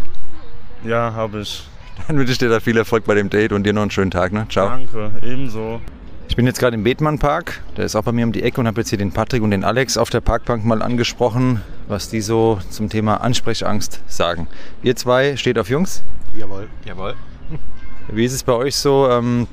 Ja, 0.84 1.14
habe 1.14 1.40
ich. 1.40 1.66
Dann 2.08 2.18
wünsche 2.18 2.34
ich 2.34 2.38
dir 2.38 2.50
da 2.50 2.60
viel 2.60 2.78
Erfolg 2.78 3.06
bei 3.06 3.16
dem 3.16 3.30
Date 3.30 3.54
und 3.54 3.64
dir 3.64 3.72
noch 3.72 3.84
einen 3.84 3.92
schönen 3.92 4.12
Tag. 4.12 4.34
Ne? 4.34 4.46
Ciao. 4.50 4.68
Danke, 4.68 5.12
ebenso. 5.22 5.80
Ich 6.28 6.36
bin 6.36 6.48
jetzt 6.48 6.60
gerade 6.60 6.76
im 6.76 6.84
Bethmann 6.84 7.20
Park, 7.20 7.62
der 7.78 7.86
ist 7.86 7.96
auch 7.96 8.04
bei 8.04 8.12
mir 8.12 8.26
um 8.26 8.32
die 8.32 8.44
Ecke 8.44 8.60
und 8.60 8.68
habe 8.68 8.82
jetzt 8.82 8.90
hier 8.90 8.98
den 8.98 9.12
Patrick 9.12 9.42
und 9.42 9.52
den 9.52 9.64
Alex 9.64 9.96
auf 9.98 10.10
der 10.10 10.22
Parkbank 10.22 10.66
mal 10.66 10.82
angesprochen, 10.82 11.62
was 11.88 12.10
die 12.10 12.22
so 12.22 12.60
zum 12.70 12.90
Thema 12.90 13.22
Ansprechangst 13.22 14.02
sagen. 14.08 14.48
Ihr 14.84 14.96
zwei 14.96 15.38
steht 15.38 15.58
auf 15.60 15.70
Jungs. 15.70 16.04
Jawohl. 16.36 16.68
Jawohl. 16.84 17.16
Wie 18.10 18.26
ist 18.26 18.34
es 18.34 18.44
bei 18.44 18.54
euch 18.54 18.76
so? 18.76 19.10
Ähm, 19.10 19.48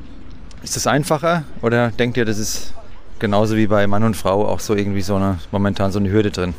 ist 0.62 0.76
das 0.76 0.86
einfacher 0.86 1.44
oder 1.60 1.90
denkt 1.90 2.16
ihr, 2.16 2.24
das 2.24 2.38
ist 2.38 2.74
genauso 3.18 3.56
wie 3.56 3.66
bei 3.66 3.86
Mann 3.86 4.02
und 4.02 4.16
Frau 4.16 4.46
auch 4.46 4.60
so 4.60 4.74
irgendwie 4.74 5.02
so 5.02 5.16
eine 5.16 5.38
momentan 5.50 5.92
so 5.92 5.98
eine 5.98 6.10
Hürde 6.10 6.30
drin? 6.30 6.54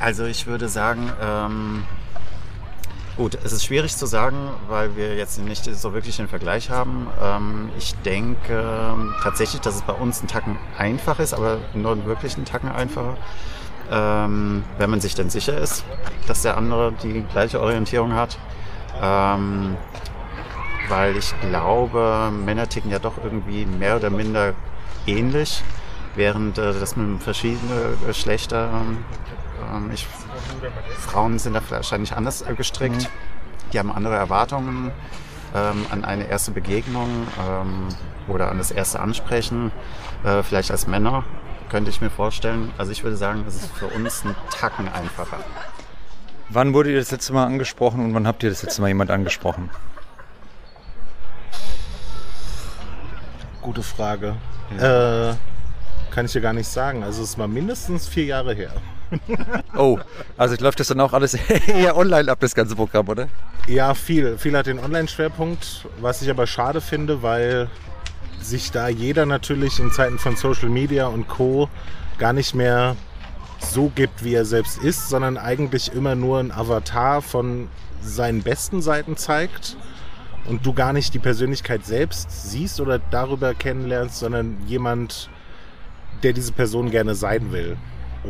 Also 0.00 0.24
ich 0.24 0.46
würde 0.46 0.68
sagen, 0.68 1.10
ähm, 1.22 1.84
gut, 3.16 3.38
es 3.44 3.52
ist 3.52 3.64
schwierig 3.64 3.96
zu 3.96 4.06
sagen, 4.06 4.50
weil 4.68 4.96
wir 4.96 5.16
jetzt 5.16 5.38
nicht 5.38 5.64
so 5.64 5.94
wirklich 5.94 6.16
den 6.16 6.28
Vergleich 6.28 6.70
haben. 6.70 7.08
Ähm, 7.22 7.70
ich 7.78 7.94
denke 8.04 8.94
tatsächlich, 9.22 9.60
dass 9.62 9.76
es 9.76 9.82
bei 9.82 9.94
uns 9.94 10.20
einen 10.20 10.28
Tacken 10.28 10.58
einfach 10.78 11.18
ist, 11.18 11.34
aber 11.34 11.58
nur 11.74 12.04
wirklich 12.04 12.36
einen 12.36 12.44
Tacken 12.44 12.70
einfacher. 12.70 13.16
Ähm, 13.90 14.64
wenn 14.78 14.90
man 14.90 15.00
sich 15.00 15.14
denn 15.14 15.30
sicher 15.30 15.56
ist, 15.58 15.84
dass 16.26 16.42
der 16.42 16.56
andere 16.56 16.92
die 17.02 17.22
gleiche 17.32 17.60
Orientierung 17.60 18.14
hat. 18.14 18.36
Ähm, 19.00 19.76
weil 20.88 21.16
ich 21.16 21.34
glaube, 21.40 22.30
Männer 22.44 22.68
ticken 22.68 22.90
ja 22.90 22.98
doch 22.98 23.14
irgendwie 23.22 23.66
mehr 23.66 23.96
oder 23.96 24.10
minder 24.10 24.54
ähnlich, 25.06 25.62
während 26.14 26.58
äh, 26.58 26.72
das 26.78 26.96
mit 26.96 27.22
verschiedenen 27.22 27.96
Geschlechter, 28.06 28.70
ähm, 29.74 29.90
ich, 29.92 30.06
Frauen 30.98 31.38
sind 31.38 31.54
da 31.54 31.62
wahrscheinlich 31.68 32.14
anders 32.14 32.42
äh, 32.42 32.54
gestrickt. 32.54 33.08
Die 33.72 33.78
haben 33.78 33.90
andere 33.90 34.14
Erwartungen 34.14 34.92
ähm, 35.54 35.86
an 35.90 36.04
eine 36.04 36.28
erste 36.28 36.50
Begegnung 36.50 37.26
ähm, 37.48 37.88
oder 38.28 38.50
an 38.50 38.58
das 38.58 38.70
erste 38.70 39.00
Ansprechen, 39.00 39.72
äh, 40.24 40.42
vielleicht 40.42 40.70
als 40.70 40.86
Männer, 40.86 41.24
könnte 41.68 41.90
ich 41.90 42.00
mir 42.00 42.10
vorstellen. 42.10 42.72
Also 42.78 42.92
ich 42.92 43.02
würde 43.04 43.16
sagen, 43.16 43.42
das 43.44 43.56
ist 43.56 43.72
für 43.72 43.86
uns 43.86 44.24
ein 44.24 44.34
Tacken 44.50 44.88
einfacher. 44.88 45.38
Wann 46.48 46.74
wurde 46.74 46.92
ihr 46.92 46.98
das 46.98 47.10
letzte 47.10 47.32
Mal 47.32 47.46
angesprochen 47.46 48.04
und 48.04 48.14
wann 48.14 48.26
habt 48.26 48.42
ihr 48.42 48.50
das 48.50 48.62
letzte 48.62 48.80
Mal 48.80 48.88
jemand 48.88 49.10
angesprochen? 49.10 49.70
Gute 53.62 53.82
Frage. 53.82 54.36
Äh, 54.78 55.34
kann 56.12 56.26
ich 56.26 56.32
dir 56.32 56.40
gar 56.40 56.52
nicht 56.52 56.68
sagen. 56.68 57.02
Also 57.02 57.22
es 57.22 57.36
war 57.36 57.48
mindestens 57.48 58.06
vier 58.06 58.24
Jahre 58.24 58.54
her. 58.54 58.72
Oh, 59.76 59.98
also 60.36 60.56
läuft 60.62 60.80
das 60.80 60.88
dann 60.88 61.00
auch 61.00 61.12
alles 61.12 61.34
eher 61.66 61.96
online 61.96 62.30
ab, 62.30 62.38
das 62.40 62.54
ganze 62.54 62.74
Programm, 62.74 63.08
oder? 63.08 63.28
Ja, 63.66 63.94
viel. 63.94 64.38
Viel 64.38 64.56
hat 64.56 64.66
den 64.66 64.78
Online-Schwerpunkt, 64.78 65.86
was 66.00 66.22
ich 66.22 66.30
aber 66.30 66.46
schade 66.46 66.80
finde, 66.80 67.22
weil 67.22 67.68
sich 68.40 68.70
da 68.70 68.88
jeder 68.88 69.26
natürlich 69.26 69.80
in 69.80 69.90
Zeiten 69.90 70.18
von 70.18 70.36
Social 70.36 70.68
Media 70.68 71.06
und 71.08 71.28
Co. 71.28 71.68
gar 72.18 72.32
nicht 72.32 72.54
mehr 72.54 72.96
so 73.58 73.90
gibt, 73.94 74.24
wie 74.24 74.34
er 74.34 74.44
selbst 74.44 74.78
ist, 74.78 75.08
sondern 75.08 75.36
eigentlich 75.36 75.92
immer 75.92 76.14
nur 76.14 76.38
ein 76.38 76.52
Avatar 76.52 77.22
von 77.22 77.68
seinen 78.00 78.42
besten 78.42 78.82
Seiten 78.82 79.16
zeigt 79.16 79.76
und 80.46 80.64
du 80.64 80.72
gar 80.72 80.92
nicht 80.92 81.12
die 81.14 81.18
Persönlichkeit 81.18 81.84
selbst 81.84 82.50
siehst 82.50 82.80
oder 82.80 82.98
darüber 82.98 83.54
kennenlernst, 83.54 84.18
sondern 84.18 84.56
jemand, 84.66 85.28
der 86.22 86.32
diese 86.32 86.52
Person 86.52 86.90
gerne 86.90 87.14
sein 87.14 87.52
will. 87.52 87.76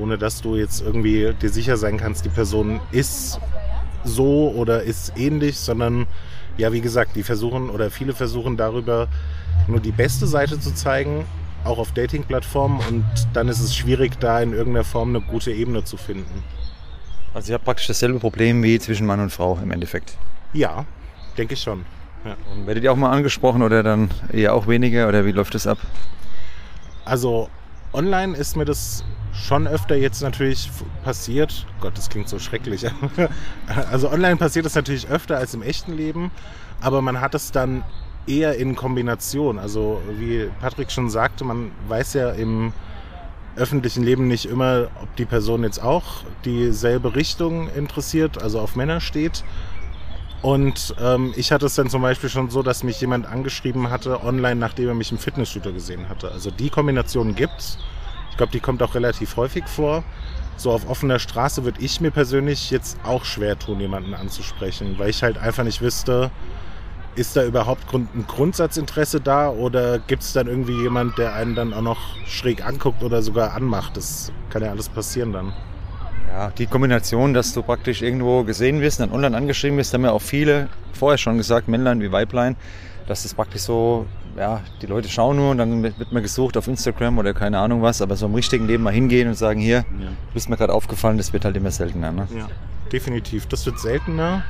Ohne 0.00 0.18
dass 0.18 0.42
du 0.42 0.56
jetzt 0.56 0.82
irgendwie 0.82 1.32
dir 1.40 1.50
sicher 1.50 1.76
sein 1.76 1.96
kannst, 1.96 2.24
die 2.24 2.30
Person 2.30 2.80
ist 2.92 3.40
so 4.04 4.52
oder 4.54 4.82
ist 4.82 5.12
ähnlich, 5.16 5.58
sondern 5.58 6.06
ja, 6.58 6.72
wie 6.72 6.80
gesagt, 6.80 7.16
die 7.16 7.22
versuchen 7.22 7.70
oder 7.70 7.90
viele 7.90 8.14
versuchen 8.14 8.56
darüber 8.56 9.08
nur 9.68 9.80
die 9.80 9.92
beste 9.92 10.26
Seite 10.26 10.58
zu 10.60 10.74
zeigen, 10.74 11.24
auch 11.64 11.78
auf 11.78 11.92
Dating-Plattformen 11.92 12.80
und 12.88 13.04
dann 13.32 13.48
ist 13.48 13.60
es 13.60 13.74
schwierig, 13.74 14.18
da 14.20 14.40
in 14.40 14.52
irgendeiner 14.52 14.84
Form 14.84 15.10
eine 15.10 15.20
gute 15.20 15.52
Ebene 15.52 15.84
zu 15.84 15.96
finden. 15.96 16.42
Also 17.34 17.52
ihr 17.52 17.54
habt 17.54 17.64
praktisch 17.64 17.86
dasselbe 17.86 18.18
Problem 18.18 18.62
wie 18.62 18.78
zwischen 18.78 19.06
Mann 19.06 19.20
und 19.20 19.30
Frau 19.30 19.58
im 19.62 19.70
Endeffekt. 19.70 20.16
Ja, 20.52 20.86
denke 21.36 21.54
ich 21.54 21.60
schon. 21.60 21.84
Ja. 22.24 22.36
Und 22.52 22.66
werdet 22.66 22.84
ihr 22.84 22.92
auch 22.92 22.96
mal 22.96 23.10
angesprochen 23.10 23.62
oder 23.62 23.82
dann 23.82 24.10
eher 24.32 24.54
auch 24.54 24.66
weniger 24.66 25.08
oder 25.08 25.24
wie 25.26 25.32
läuft 25.32 25.54
das 25.54 25.66
ab? 25.66 25.78
Also 27.04 27.50
online 27.92 28.36
ist 28.36 28.56
mir 28.56 28.64
das 28.64 29.04
schon 29.44 29.66
öfter 29.66 29.96
jetzt 29.96 30.22
natürlich 30.22 30.70
passiert. 31.04 31.66
Gott, 31.80 31.96
das 31.96 32.08
klingt 32.08 32.28
so 32.28 32.38
schrecklich. 32.38 32.86
also 33.90 34.10
online 34.10 34.36
passiert 34.36 34.66
es 34.66 34.74
natürlich 34.74 35.08
öfter 35.08 35.36
als 35.38 35.54
im 35.54 35.62
echten 35.62 35.96
Leben, 35.96 36.30
aber 36.80 37.02
man 37.02 37.20
hat 37.20 37.34
es 37.34 37.52
dann 37.52 37.84
eher 38.26 38.56
in 38.56 38.76
Kombination. 38.76 39.58
Also 39.58 40.00
wie 40.18 40.48
Patrick 40.60 40.90
schon 40.90 41.10
sagte, 41.10 41.44
man 41.44 41.70
weiß 41.88 42.14
ja 42.14 42.30
im 42.30 42.72
öffentlichen 43.56 44.02
Leben 44.02 44.28
nicht 44.28 44.46
immer, 44.46 44.88
ob 45.02 45.14
die 45.16 45.24
Person 45.24 45.62
jetzt 45.62 45.82
auch 45.82 46.24
dieselbe 46.44 47.14
Richtung 47.14 47.70
interessiert, 47.70 48.42
also 48.42 48.60
auf 48.60 48.76
Männer 48.76 49.00
steht. 49.00 49.44
Und 50.42 50.94
ähm, 51.00 51.32
ich 51.36 51.50
hatte 51.50 51.66
es 51.66 51.74
dann 51.74 51.88
zum 51.88 52.02
Beispiel 52.02 52.28
schon 52.28 52.50
so, 52.50 52.62
dass 52.62 52.82
mich 52.82 53.00
jemand 53.00 53.26
angeschrieben 53.26 53.90
hatte 53.90 54.22
online, 54.22 54.56
nachdem 54.56 54.88
er 54.88 54.94
mich 54.94 55.10
im 55.10 55.18
Fitnessstudio 55.18 55.72
gesehen 55.72 56.08
hatte. 56.08 56.30
Also 56.30 56.50
die 56.50 56.68
Kombination 56.68 57.34
gibt's. 57.34 57.78
Ich 58.36 58.38
glaube, 58.38 58.52
die 58.52 58.60
kommt 58.60 58.82
auch 58.82 58.94
relativ 58.94 59.38
häufig 59.38 59.64
vor. 59.66 60.04
So 60.58 60.70
auf 60.70 60.90
offener 60.90 61.18
Straße 61.18 61.64
würde 61.64 61.80
ich 61.80 62.02
mir 62.02 62.10
persönlich 62.10 62.70
jetzt 62.70 62.98
auch 63.02 63.24
schwer 63.24 63.58
tun, 63.58 63.80
jemanden 63.80 64.12
anzusprechen, 64.12 64.98
weil 64.98 65.08
ich 65.08 65.22
halt 65.22 65.38
einfach 65.38 65.64
nicht 65.64 65.80
wüsste, 65.80 66.30
ist 67.14 67.34
da 67.34 67.46
überhaupt 67.46 67.94
ein 67.94 68.26
Grundsatzinteresse 68.28 69.22
da 69.22 69.48
oder 69.48 69.98
gibt 70.00 70.22
es 70.22 70.34
dann 70.34 70.48
irgendwie 70.48 70.78
jemand, 70.82 71.16
der 71.16 71.32
einen 71.32 71.54
dann 71.54 71.72
auch 71.72 71.80
noch 71.80 71.98
schräg 72.26 72.62
anguckt 72.62 73.02
oder 73.02 73.22
sogar 73.22 73.54
anmacht? 73.54 73.96
Das 73.96 74.30
kann 74.50 74.62
ja 74.62 74.68
alles 74.68 74.90
passieren 74.90 75.32
dann. 75.32 75.54
Ja, 76.28 76.50
die 76.50 76.66
Kombination, 76.66 77.32
dass 77.32 77.54
du 77.54 77.62
praktisch 77.62 78.02
irgendwo 78.02 78.44
gesehen 78.44 78.82
wirst, 78.82 79.00
dann 79.00 79.12
online 79.12 79.34
angeschrieben 79.34 79.78
wirst, 79.78 79.94
haben 79.94 80.04
ja 80.04 80.10
auch 80.10 80.20
viele 80.20 80.68
vorher 80.92 81.16
schon 81.16 81.38
gesagt, 81.38 81.68
Männlein 81.68 82.02
wie 82.02 82.12
Weiblein, 82.12 82.54
dass 83.06 83.22
das 83.22 83.32
praktisch 83.32 83.62
so, 83.62 84.04
ja, 84.36 84.60
die 84.82 84.86
Leute 84.86 85.08
schauen 85.08 85.36
nur 85.36 85.50
und 85.50 85.58
dann 85.58 85.82
wird 85.82 86.12
man 86.12 86.22
gesucht 86.22 86.56
auf 86.56 86.68
Instagram 86.68 87.18
oder 87.18 87.32
keine 87.34 87.58
Ahnung 87.58 87.82
was, 87.82 88.02
aber 88.02 88.16
so 88.16 88.26
im 88.26 88.34
richtigen 88.34 88.66
Leben 88.66 88.82
mal 88.82 88.92
hingehen 88.92 89.28
und 89.28 89.34
sagen, 89.34 89.60
hier, 89.60 89.82
du 89.82 90.34
bist 90.34 90.48
mir 90.48 90.56
gerade 90.56 90.72
aufgefallen, 90.72 91.16
das 91.16 91.32
wird 91.32 91.44
halt 91.44 91.56
immer 91.56 91.70
seltener. 91.70 92.12
Ne? 92.12 92.28
Ja, 92.36 92.48
definitiv. 92.92 93.46
Das 93.46 93.64
wird 93.66 93.78
seltener. 93.78 94.44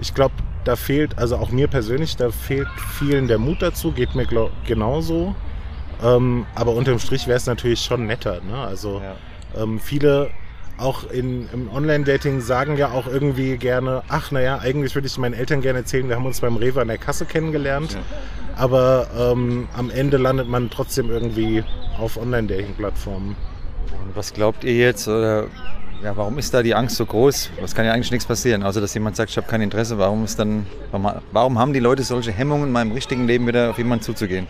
Ich 0.00 0.14
glaube, 0.14 0.34
da 0.64 0.76
fehlt, 0.76 1.18
also 1.18 1.36
auch 1.36 1.50
mir 1.50 1.68
persönlich, 1.68 2.16
da 2.16 2.30
fehlt 2.30 2.68
vielen 2.98 3.26
der 3.26 3.38
Mut 3.38 3.62
dazu, 3.62 3.92
geht 3.92 4.14
mir 4.14 4.26
glaub, 4.26 4.50
genauso. 4.66 5.34
Ähm, 6.02 6.46
aber 6.54 6.72
unterm 6.74 6.98
Strich 6.98 7.26
wäre 7.26 7.36
es 7.36 7.46
natürlich 7.46 7.80
schon 7.80 8.06
netter. 8.06 8.40
Ne? 8.42 8.58
Also 8.58 9.00
ähm, 9.56 9.80
viele 9.80 10.30
auch 10.82 11.10
in, 11.10 11.48
im 11.52 11.70
Online-Dating 11.72 12.40
sagen 12.40 12.76
ja 12.76 12.90
auch 12.90 13.06
irgendwie 13.06 13.56
gerne, 13.56 14.02
ach 14.08 14.30
naja, 14.30 14.58
eigentlich 14.58 14.94
würde 14.94 15.06
ich 15.06 15.16
meinen 15.18 15.34
Eltern 15.34 15.62
gerne 15.62 15.80
erzählen, 15.80 16.08
wir 16.08 16.16
haben 16.16 16.26
uns 16.26 16.40
beim 16.40 16.56
Rewe 16.56 16.80
an 16.80 16.88
der 16.88 16.98
Kasse 16.98 17.24
kennengelernt. 17.24 17.96
Aber 18.56 19.06
ähm, 19.18 19.68
am 19.76 19.90
Ende 19.90 20.18
landet 20.18 20.48
man 20.48 20.68
trotzdem 20.68 21.10
irgendwie 21.10 21.64
auf 21.98 22.16
Online-Dating-Plattformen. 22.16 23.36
Und 24.04 24.16
was 24.16 24.34
glaubt 24.34 24.64
ihr 24.64 24.76
jetzt, 24.76 25.08
oder 25.08 25.46
ja, 26.02 26.16
warum 26.16 26.36
ist 26.38 26.52
da 26.52 26.62
die 26.62 26.74
Angst 26.74 26.96
so 26.96 27.06
groß? 27.06 27.50
Es 27.62 27.74
kann 27.74 27.86
ja 27.86 27.92
eigentlich 27.92 28.10
nichts 28.10 28.26
passieren, 28.26 28.62
außer 28.62 28.80
dass 28.80 28.92
jemand 28.92 29.16
sagt, 29.16 29.30
ich 29.30 29.36
habe 29.36 29.46
kein 29.46 29.62
Interesse. 29.62 29.98
Warum 29.98 30.24
ist 30.24 30.38
dann, 30.38 30.66
warum, 30.90 31.12
warum 31.30 31.58
haben 31.58 31.72
die 31.72 31.80
Leute 31.80 32.02
solche 32.02 32.32
Hemmungen, 32.32 32.66
in 32.66 32.72
meinem 32.72 32.92
richtigen 32.92 33.26
Leben 33.26 33.46
wieder 33.46 33.70
auf 33.70 33.78
jemanden 33.78 34.04
zuzugehen? 34.04 34.46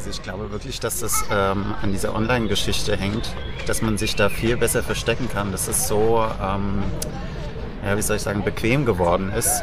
Also 0.00 0.08
ich 0.08 0.22
glaube 0.22 0.50
wirklich, 0.50 0.80
dass 0.80 1.00
das 1.00 1.26
ähm, 1.30 1.74
an 1.82 1.92
dieser 1.92 2.14
Online-Geschichte 2.14 2.96
hängt, 2.96 3.34
dass 3.66 3.82
man 3.82 3.98
sich 3.98 4.16
da 4.16 4.30
viel 4.30 4.56
besser 4.56 4.82
verstecken 4.82 5.28
kann. 5.28 5.52
Das 5.52 5.68
ist 5.68 5.88
so, 5.88 6.24
ähm, 6.42 6.82
ja, 7.84 7.98
wie 7.98 8.00
soll 8.00 8.16
ich 8.16 8.22
sagen, 8.22 8.42
bequem 8.42 8.86
geworden 8.86 9.30
ist, 9.30 9.62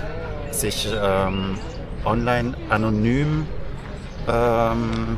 sich 0.52 0.88
ähm, 0.94 1.58
online 2.06 2.54
anonym 2.70 3.48
ähm, 4.28 5.18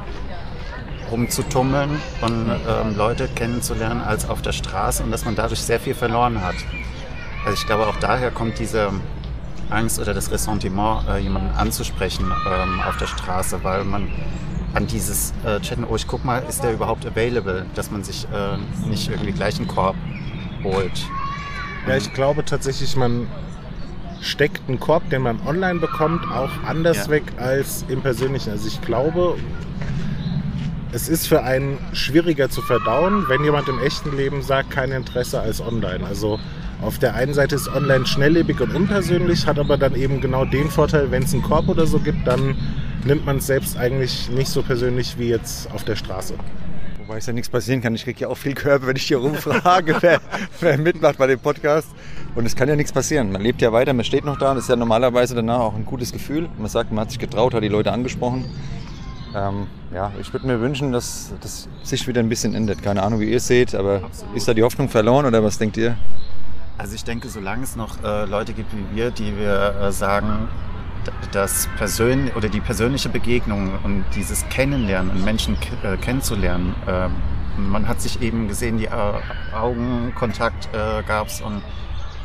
rumzutummeln 1.11 1.99
und 2.21 2.49
ähm, 2.49 2.95
Leute 2.95 3.27
kennenzulernen 3.27 3.99
als 3.99 4.29
auf 4.29 4.41
der 4.41 4.53
Straße 4.53 5.03
und 5.03 5.11
dass 5.11 5.25
man 5.25 5.35
dadurch 5.35 5.59
sehr 5.59 5.81
viel 5.81 5.95
verloren 5.95 6.41
hat. 6.41 6.55
Also 7.43 7.61
ich 7.61 7.65
glaube 7.65 7.87
auch 7.87 7.97
daher 7.97 8.31
kommt 8.31 8.57
diese 8.57 8.89
Angst 9.69 9.99
oder 9.99 10.13
das 10.13 10.31
Ressentiment, 10.31 11.09
äh, 11.09 11.17
jemanden 11.17 11.53
anzusprechen 11.57 12.31
ähm, 12.49 12.79
auf 12.87 12.95
der 12.95 13.07
Straße, 13.07 13.61
weil 13.65 13.83
man 13.83 14.07
an 14.73 14.87
dieses 14.87 15.33
äh, 15.45 15.59
Chatten, 15.61 15.83
oh 15.89 15.95
ich 15.95 16.07
guck 16.07 16.23
mal, 16.23 16.43
ist 16.47 16.63
der 16.63 16.73
überhaupt 16.73 17.05
available, 17.05 17.65
dass 17.75 17.91
man 17.91 18.03
sich 18.03 18.25
äh, 18.31 18.87
nicht 18.87 19.09
irgendwie 19.09 19.31
gleich 19.31 19.57
einen 19.57 19.67
Korb 19.67 19.95
holt. 20.63 21.05
Ja, 21.87 21.95
ich 21.97 22.13
glaube 22.13 22.45
tatsächlich, 22.45 22.95
man 22.95 23.27
steckt 24.21 24.67
ein 24.69 24.79
Korb, 24.79 25.09
den 25.09 25.21
man 25.21 25.39
online 25.45 25.79
bekommt, 25.79 26.23
auch 26.31 26.51
anders 26.65 27.05
Ja. 27.05 27.09
weg 27.09 27.23
als 27.37 27.85
im 27.87 28.01
persönlichen. 28.01 28.51
Also 28.51 28.67
ich 28.67 28.81
glaube, 28.81 29.37
es 30.91 31.07
ist 31.07 31.27
für 31.27 31.43
einen 31.43 31.77
schwieriger 31.93 32.49
zu 32.49 32.61
verdauen, 32.61 33.25
wenn 33.29 33.43
jemand 33.43 33.69
im 33.69 33.79
echten 33.79 34.15
Leben 34.15 34.41
sagt, 34.41 34.71
kein 34.71 34.91
Interesse 34.91 35.39
als 35.39 35.61
online. 35.61 36.05
Also 36.05 36.39
auf 36.81 36.97
der 36.97 37.15
einen 37.15 37.33
Seite 37.33 37.55
ist 37.55 37.67
online 37.67 38.05
schnelllebig 38.05 38.61
und 38.61 38.73
unpersönlich, 38.73 39.45
hat 39.45 39.59
aber 39.59 39.77
dann 39.77 39.95
eben 39.95 40.21
genau 40.21 40.45
den 40.45 40.69
Vorteil, 40.69 41.11
wenn 41.11 41.23
es 41.23 41.33
einen 41.33 41.43
Korb 41.43 41.67
oder 41.67 41.85
so 41.85 41.99
gibt, 41.99 42.25
dann 42.25 42.55
nimmt 43.05 43.25
man 43.25 43.37
es 43.37 43.47
selbst 43.47 43.77
eigentlich 43.77 44.29
nicht 44.29 44.47
so 44.47 44.61
persönlich 44.61 45.17
wie 45.17 45.29
jetzt 45.29 45.69
auf 45.71 45.83
der 45.83 45.95
Straße. 45.95 46.35
Wobei 46.99 47.17
es 47.17 47.25
ja 47.25 47.33
nichts 47.33 47.49
passieren 47.49 47.81
kann. 47.81 47.95
Ich 47.95 48.03
kriege 48.03 48.19
ja 48.21 48.27
auch 48.27 48.37
viel 48.37 48.53
Körper, 48.53 48.87
wenn 48.87 48.95
ich 48.95 49.03
hier 49.03 49.17
rumfrage, 49.17 49.97
wer, 50.01 50.21
wer 50.59 50.77
mitmacht 50.77 51.17
bei 51.17 51.27
dem 51.27 51.39
Podcast. 51.39 51.87
Und 52.35 52.45
es 52.45 52.55
kann 52.55 52.69
ja 52.69 52.75
nichts 52.75 52.93
passieren. 52.93 53.31
Man 53.31 53.41
lebt 53.41 53.61
ja 53.61 53.73
weiter, 53.73 53.93
man 53.93 54.05
steht 54.05 54.25
noch 54.25 54.37
da. 54.37 54.53
Das 54.53 54.65
ist 54.65 54.69
ja 54.69 54.75
normalerweise 54.75 55.33
danach 55.33 55.59
auch 55.59 55.75
ein 55.75 55.85
gutes 55.85 56.13
Gefühl. 56.13 56.47
Man 56.57 56.69
sagt, 56.69 56.91
man 56.91 57.01
hat 57.01 57.09
sich 57.09 57.19
getraut, 57.19 57.53
hat 57.53 57.63
die 57.63 57.67
Leute 57.67 57.91
angesprochen. 57.91 58.45
Ähm, 59.35 59.67
ja, 59.93 60.11
ich 60.21 60.31
würde 60.33 60.47
mir 60.47 60.59
wünschen, 60.61 60.91
dass 60.91 61.33
das 61.41 61.67
sich 61.83 62.07
wieder 62.07 62.19
ein 62.21 62.29
bisschen 62.29 62.53
ändert. 62.53 62.83
Keine 62.83 63.03
Ahnung, 63.03 63.19
wie 63.19 63.29
ihr 63.29 63.37
es 63.37 63.47
seht, 63.47 63.75
aber 63.75 64.03
Absolut. 64.03 64.35
ist 64.35 64.47
da 64.47 64.53
die 64.53 64.63
Hoffnung 64.63 64.87
verloren 64.87 65.25
oder 65.25 65.43
was 65.43 65.57
denkt 65.57 65.77
ihr? 65.77 65.97
Also 66.79 66.95
ich 66.95 67.03
denke, 67.03 67.27
solange 67.27 67.63
es 67.63 67.75
noch 67.75 68.01
äh, 68.03 68.23
Leute 68.25 68.53
gibt 68.53 68.71
wie 68.73 68.95
wir, 68.95 69.11
die 69.11 69.37
wir 69.37 69.75
äh, 69.81 69.91
sagen, 69.91 70.47
d- 71.05 71.11
das 71.33 71.67
Persön 71.77 72.31
oder 72.37 72.47
die 72.47 72.61
persönliche 72.61 73.09
Begegnung 73.09 73.73
und 73.83 74.05
dieses 74.15 74.47
Kennenlernen 74.47 75.11
und 75.11 75.25
Menschen 75.25 75.57
äh, 75.83 75.97
kennenzulernen, 75.97 76.73
äh, 76.87 77.09
man 77.59 77.85
hat 77.89 77.99
sich 77.99 78.21
eben 78.21 78.47
gesehen, 78.47 78.77
die 78.77 78.85
äh, 78.85 78.89
Augenkontakt 79.53 80.69
äh, 80.73 81.03
gab's 81.05 81.41
und 81.41 81.61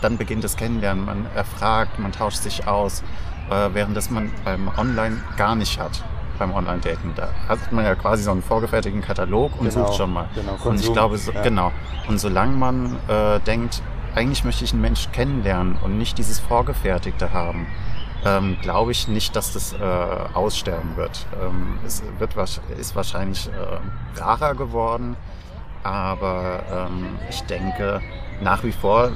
dann 0.00 0.16
beginnt 0.18 0.44
das 0.44 0.56
Kennenlernen. 0.56 1.04
Man 1.04 1.26
erfragt, 1.34 1.98
man 1.98 2.12
tauscht 2.12 2.38
sich 2.38 2.68
aus, 2.68 3.02
äh, 3.50 3.70
während 3.72 3.96
das 3.96 4.08
man 4.10 4.30
beim 4.44 4.68
Online 4.78 5.16
gar 5.36 5.56
nicht 5.56 5.80
hat. 5.80 6.04
Beim 6.38 6.52
Online-Daten. 6.52 7.12
Da 7.16 7.28
hat 7.48 7.72
man 7.72 7.84
ja 7.84 7.94
quasi 7.96 8.22
so 8.24 8.30
einen 8.32 8.42
vorgefertigten 8.42 9.02
Katalog 9.02 9.52
und 9.60 9.68
Genau, 9.72 9.86
sucht 9.86 9.96
schon 9.98 10.12
mal. 10.12 10.28
genau, 10.34 10.50
und 10.52 10.56
ich 10.56 10.62
Konsum, 10.62 10.92
glaube, 10.92 11.18
so, 11.18 11.32
ja. 11.32 11.42
genau. 11.42 11.72
Und 12.08 12.18
solange 12.18 12.56
man 12.56 12.96
äh, 13.08 13.38
denkt, 13.40 13.82
eigentlich 14.14 14.44
möchte 14.44 14.64
ich 14.64 14.72
einen 14.72 14.82
Mensch 14.82 15.10
kennenlernen 15.12 15.76
und 15.82 15.98
nicht 15.98 16.18
dieses 16.18 16.38
Vorgefertigte 16.40 17.32
haben, 17.32 17.66
ähm, 18.24 18.56
glaube 18.62 18.92
ich 18.92 19.08
nicht, 19.08 19.36
dass 19.36 19.52
das 19.52 19.72
äh, 19.74 19.76
aussterben 20.34 20.96
wird. 20.96 21.26
Ähm, 21.42 21.78
es 21.84 22.02
wird 22.18 22.34
ist 22.78 22.96
wahrscheinlich 22.96 23.48
äh, 23.48 24.20
rarer 24.20 24.54
geworden, 24.54 25.16
aber 25.82 26.62
ähm, 26.72 27.18
ich 27.28 27.42
denke, 27.42 28.00
nach 28.40 28.64
wie 28.64 28.72
vor 28.72 29.10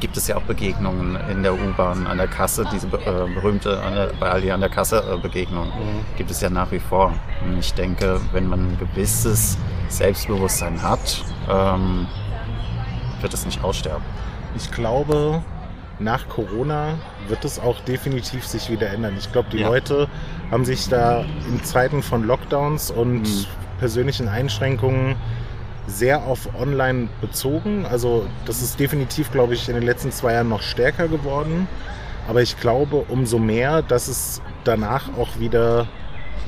gibt 0.00 0.16
es 0.18 0.26
ja 0.28 0.36
auch 0.36 0.42
Begegnungen 0.42 1.16
in 1.30 1.42
der 1.42 1.54
U-Bahn, 1.54 2.06
an 2.06 2.18
der 2.18 2.26
Kasse, 2.26 2.66
diese 2.70 2.88
äh, 2.88 3.32
berühmte 3.32 3.80
der, 3.94 4.10
bei 4.20 4.28
Aldi 4.28 4.50
an 4.50 4.60
der 4.60 4.68
Kasse 4.68 5.02
äh, 5.10 5.16
Begegnung 5.16 5.72
gibt 6.18 6.30
es 6.30 6.42
ja 6.42 6.50
nach 6.50 6.70
wie 6.72 6.78
vor. 6.78 7.14
Und 7.42 7.58
ich 7.58 7.72
denke, 7.72 8.20
wenn 8.32 8.46
man 8.46 8.72
ein 8.72 8.78
gewisses 8.78 9.56
Selbstbewusstsein 9.88 10.82
hat, 10.82 11.24
ähm, 11.48 12.06
wird 13.24 13.34
es 13.34 13.44
nicht 13.44 13.64
aussterben. 13.64 14.04
Ich 14.54 14.70
glaube, 14.70 15.42
nach 15.98 16.28
Corona 16.28 16.94
wird 17.28 17.44
es 17.44 17.58
auch 17.58 17.80
definitiv 17.80 18.46
sich 18.46 18.70
wieder 18.70 18.90
ändern. 18.90 19.14
Ich 19.18 19.32
glaube, 19.32 19.48
die 19.50 19.58
Ja. 19.58 19.68
Leute 19.68 20.08
haben 20.50 20.64
sich 20.64 20.88
da 20.88 21.24
in 21.48 21.62
Zeiten 21.64 22.02
von 22.02 22.24
Lockdowns 22.24 22.90
und 22.90 23.22
Mhm. 23.22 23.46
persönlichen 23.80 24.28
Einschränkungen 24.28 25.16
sehr 25.86 26.24
auf 26.24 26.48
Online 26.58 27.08
bezogen. 27.20 27.86
Also 27.86 28.26
das 28.46 28.62
ist 28.62 28.78
definitiv, 28.78 29.30
glaube 29.32 29.54
ich, 29.54 29.68
in 29.68 29.74
den 29.74 29.84
letzten 29.84 30.12
zwei 30.12 30.34
Jahren 30.34 30.48
noch 30.48 30.62
stärker 30.62 31.08
geworden. 31.08 31.66
Aber 32.28 32.42
ich 32.42 32.58
glaube 32.60 33.04
umso 33.08 33.38
mehr, 33.38 33.82
dass 33.82 34.08
es 34.08 34.40
danach 34.64 35.08
auch 35.18 35.38
wieder 35.38 35.86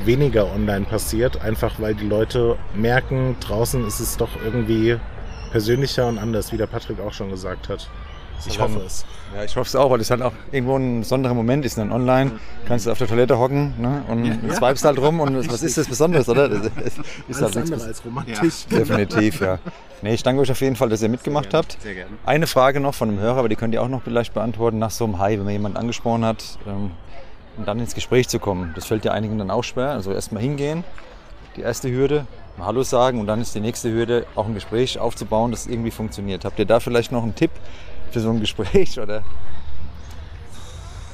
weniger 0.05 0.53
online 0.55 0.85
passiert, 0.85 1.41
einfach 1.43 1.75
weil 1.79 1.95
die 1.95 2.07
Leute 2.07 2.57
merken, 2.75 3.37
draußen 3.41 3.87
ist 3.87 4.01
es 4.01 4.17
doch 4.19 4.31
irgendwie 4.45 4.99
persönlicher 5.57 6.07
und 6.07 6.19
anders, 6.19 6.53
wie 6.53 6.59
der 6.59 6.67
Patrick 6.67 7.01
auch 7.01 7.15
schon 7.15 7.31
gesagt 7.31 7.71
hat. 7.71 7.89
Ich 8.47 8.61
hoffe 8.61 8.83
es. 8.85 9.07
Ja, 9.35 9.43
ich 9.43 9.57
hoffe 9.57 9.67
es 9.67 9.75
auch, 9.75 9.91
weil 9.91 10.01
es 10.03 10.11
halt 10.11 10.21
auch 10.21 10.35
irgendwo 10.53 10.77
ein 10.77 11.01
besonderer 11.01 11.33
Moment 11.33 11.65
ist. 11.65 11.79
Dann 11.79 11.93
online 11.93 12.33
kannst 12.69 12.85
du 12.85 12.91
auf 12.91 12.99
der 12.99 13.07
Toilette 13.07 13.39
hocken 13.39 13.73
ne? 13.81 14.03
und 14.07 14.53
swipest 14.55 14.85
halt 14.85 14.99
rum 14.99 15.19
und 15.21 15.51
was 15.51 15.63
ist 15.63 15.79
das 15.79 15.89
Besonderes, 15.89 16.29
oder? 16.29 16.51
Das 16.51 16.67
ist, 16.67 17.01
ist 17.27 17.41
halt 17.41 17.55
nichts 17.55 17.73
als 17.73 18.05
romantisch. 18.05 18.67
Definitiv, 18.71 19.41
ja. 19.41 19.59
Nee, 20.03 20.13
ich 20.13 20.23
danke 20.23 20.43
euch 20.43 20.51
auf 20.51 20.61
jeden 20.61 20.77
Fall, 20.77 20.91
dass 20.91 21.01
ihr 21.01 21.09
mitgemacht 21.09 21.55
habt. 21.55 21.81
Sehr 21.81 21.95
gerne. 21.95 22.11
Eine 22.27 22.47
Frage 22.47 22.79
noch 22.81 22.95
von 22.95 23.09
einem 23.09 23.19
Hörer, 23.19 23.39
aber 23.39 23.49
die 23.49 23.57
könnt 23.57 23.73
ihr 23.73 23.83
auch 23.83 23.89
noch 23.89 24.03
vielleicht 24.03 24.35
beantworten 24.35 24.79
nach 24.79 24.91
so 24.91 25.05
einem 25.07 25.19
Hi, 25.19 25.39
wenn 25.39 25.45
man 25.45 25.55
jemanden 25.55 25.79
angesprochen 25.79 26.27
hat, 26.27 26.59
ähm, 26.67 26.91
und 27.57 27.67
dann 27.67 27.81
ins 27.81 27.95
Gespräch 27.95 28.29
zu 28.29 28.39
kommen. 28.39 28.73
Das 28.75 28.85
fällt 28.85 29.07
ja 29.07 29.13
einigen 29.13 29.39
dann 29.39 29.51
auch 29.51 29.65
schwer. 29.65 29.93
Also 29.93 30.13
erstmal 30.13 30.43
hingehen, 30.43 30.85
die 31.57 31.63
erste 31.63 31.91
Hürde, 31.91 32.27
Hallo 32.59 32.83
sagen 32.83 33.21
und 33.21 33.27
dann 33.27 33.41
ist 33.43 33.55
die 33.55 33.61
nächste 33.61 33.93
Hürde, 33.93 34.27
auch 34.35 34.47
ein 34.47 34.55
Gespräch 34.55 34.99
aufzubauen, 34.99 35.51
das 35.51 35.67
irgendwie 35.67 35.91
funktioniert. 35.91 36.45
Habt 36.45 36.59
ihr 36.59 36.65
da 36.65 36.81
vielleicht 36.81 37.13
noch 37.13 37.23
einen 37.23 37.35
Tipp 37.35 37.51
für 38.11 38.21
so 38.21 38.31
ein 38.31 38.41
Gespräch 38.41 38.99
oder? 38.99 39.23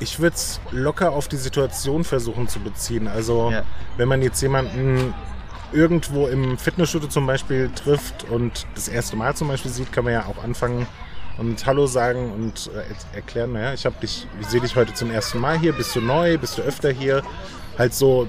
Ich 0.01 0.19
würde 0.19 0.35
es 0.37 0.61
locker 0.71 1.13
auf 1.13 1.29
die 1.29 1.37
Situation 1.37 2.05
versuchen 2.05 2.49
zu 2.49 2.61
beziehen. 2.61 3.09
Also 3.09 3.51
Ja. 3.51 3.63
wenn 3.97 4.09
man 4.09 4.23
jetzt 4.23 4.41
jemanden 4.41 5.15
irgendwo 5.73 6.27
im 6.27 6.59
Fitnessstudio 6.59 7.09
zum 7.09 7.27
Beispiel 7.27 7.71
trifft 7.75 8.25
und 8.31 8.67
das 8.75 8.89
erste 8.89 9.17
Mal 9.17 9.35
zum 9.35 9.49
Beispiel 9.49 9.71
sieht, 9.71 9.93
kann 9.93 10.05
man 10.05 10.13
ja 10.13 10.27
auch 10.27 10.43
anfangen 10.45 10.87
und 11.39 11.65
Hallo 11.67 11.87
sagen 11.87 12.31
und 12.33 12.71
äh, 12.75 12.79
er- 12.79 13.17
erklären, 13.17 13.53
naja, 13.55 13.73
ich 13.73 13.87
habe 13.87 13.95
dich, 14.03 14.27
ich 14.41 14.47
sehe 14.49 14.61
dich 14.61 14.77
heute 14.77 14.93
zum 14.95 15.11
ersten 15.11 15.39
Mal 15.39 15.59
hier, 15.59 15.73
bist 15.73 15.97
du 15.97 16.01
neu, 16.01 16.37
bist 16.37 16.59
du 16.59 16.63
öfter 16.63 16.91
hier? 16.91 17.23
Halt 17.79 17.95
so 17.95 18.29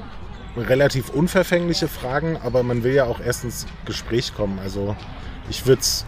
relativ 0.55 1.09
unverfängliche 1.09 1.87
Fragen, 1.87 2.37
aber 2.43 2.63
man 2.63 2.83
will 2.83 2.93
ja 2.93 3.05
auch 3.05 3.19
erst 3.19 3.43
ins 3.43 3.65
Gespräch 3.85 4.33
kommen. 4.35 4.59
Also 4.59 4.95
ich 5.49 5.65
würde 5.65 5.81
es 5.81 6.05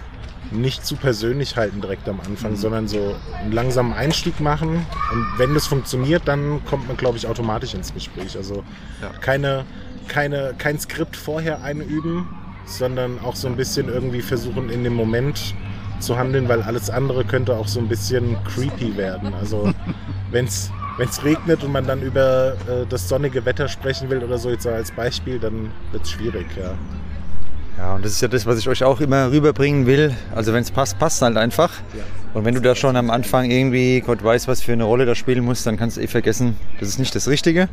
nicht 0.51 0.85
zu 0.85 0.95
persönlich 0.95 1.57
halten 1.57 1.81
direkt 1.81 2.07
am 2.07 2.19
Anfang, 2.19 2.55
sondern 2.55 2.87
so 2.87 3.15
einen 3.41 3.51
langsamen 3.51 3.93
Einstieg 3.93 4.39
machen. 4.39 4.85
Und 5.11 5.25
wenn 5.37 5.53
das 5.55 5.65
funktioniert, 5.65 6.23
dann 6.27 6.63
kommt 6.65 6.87
man, 6.87 6.95
glaube 6.97 7.17
ich, 7.17 7.27
automatisch 7.27 7.73
ins 7.73 7.93
Gespräch. 7.93 8.37
Also 8.37 8.63
Ja. 9.01 9.09
keine, 9.21 9.65
keine, 10.07 10.53
kein 10.57 10.79
Skript 10.79 11.15
vorher 11.15 11.63
einüben, 11.63 12.27
sondern 12.65 13.19
auch 13.19 13.35
so 13.35 13.47
ein 13.47 13.55
bisschen 13.55 13.87
irgendwie 13.89 14.21
versuchen, 14.21 14.69
in 14.69 14.83
dem 14.83 14.93
Moment 14.93 15.55
zu 15.99 16.17
handeln, 16.17 16.47
weil 16.47 16.61
alles 16.61 16.89
andere 16.91 17.25
könnte 17.25 17.55
auch 17.55 17.67
so 17.67 17.79
ein 17.79 17.87
bisschen 17.87 18.37
creepy 18.43 18.95
werden. 18.97 19.33
Also 19.33 19.71
wenn 20.31 20.45
es 20.45 20.69
regnet 21.23 21.63
und 21.63 21.71
man 21.71 21.85
dann 21.85 22.01
über 22.01 22.53
äh, 22.67 22.85
das 22.89 23.07
sonnige 23.07 23.45
Wetter 23.45 23.67
sprechen 23.67 24.09
will 24.09 24.23
oder 24.23 24.37
so, 24.37 24.49
jetzt 24.49 24.65
als 24.67 24.91
Beispiel, 24.91 25.39
dann 25.39 25.71
wird 25.91 26.03
es 26.03 26.11
schwierig, 26.11 26.45
ja. 26.57 26.73
Ja, 27.77 27.95
und 27.95 28.05
das 28.05 28.13
ist 28.13 28.21
ja 28.21 28.29
das, 28.29 28.45
was 28.45 28.57
ich 28.57 28.69
euch 28.69 28.83
auch 28.85 29.01
immer 29.01 29.31
rüberbringen 29.31 29.85
will. 29.85 30.15
Also 30.33 30.53
wenn 30.53 30.61
es 30.61 30.71
passt, 30.71 30.97
passt 30.97 31.21
halt 31.21 31.35
einfach. 31.35 31.71
Und 32.33 32.45
wenn 32.45 32.55
du 32.55 32.61
da 32.61 32.73
schon 32.73 32.95
am 32.95 33.09
Anfang 33.09 33.51
irgendwie 33.51 33.99
Gott 33.99 34.23
weiß, 34.23 34.47
was 34.47 34.61
für 34.61 34.71
eine 34.71 34.85
Rolle 34.85 35.05
da 35.05 35.13
spielen 35.13 35.43
musst, 35.43 35.67
dann 35.67 35.75
kannst 35.75 35.97
du 35.97 36.01
eh 36.01 36.07
vergessen, 36.07 36.57
das 36.79 36.87
ist 36.87 36.99
nicht 36.99 37.13
das 37.15 37.27
Richtige. 37.27 37.67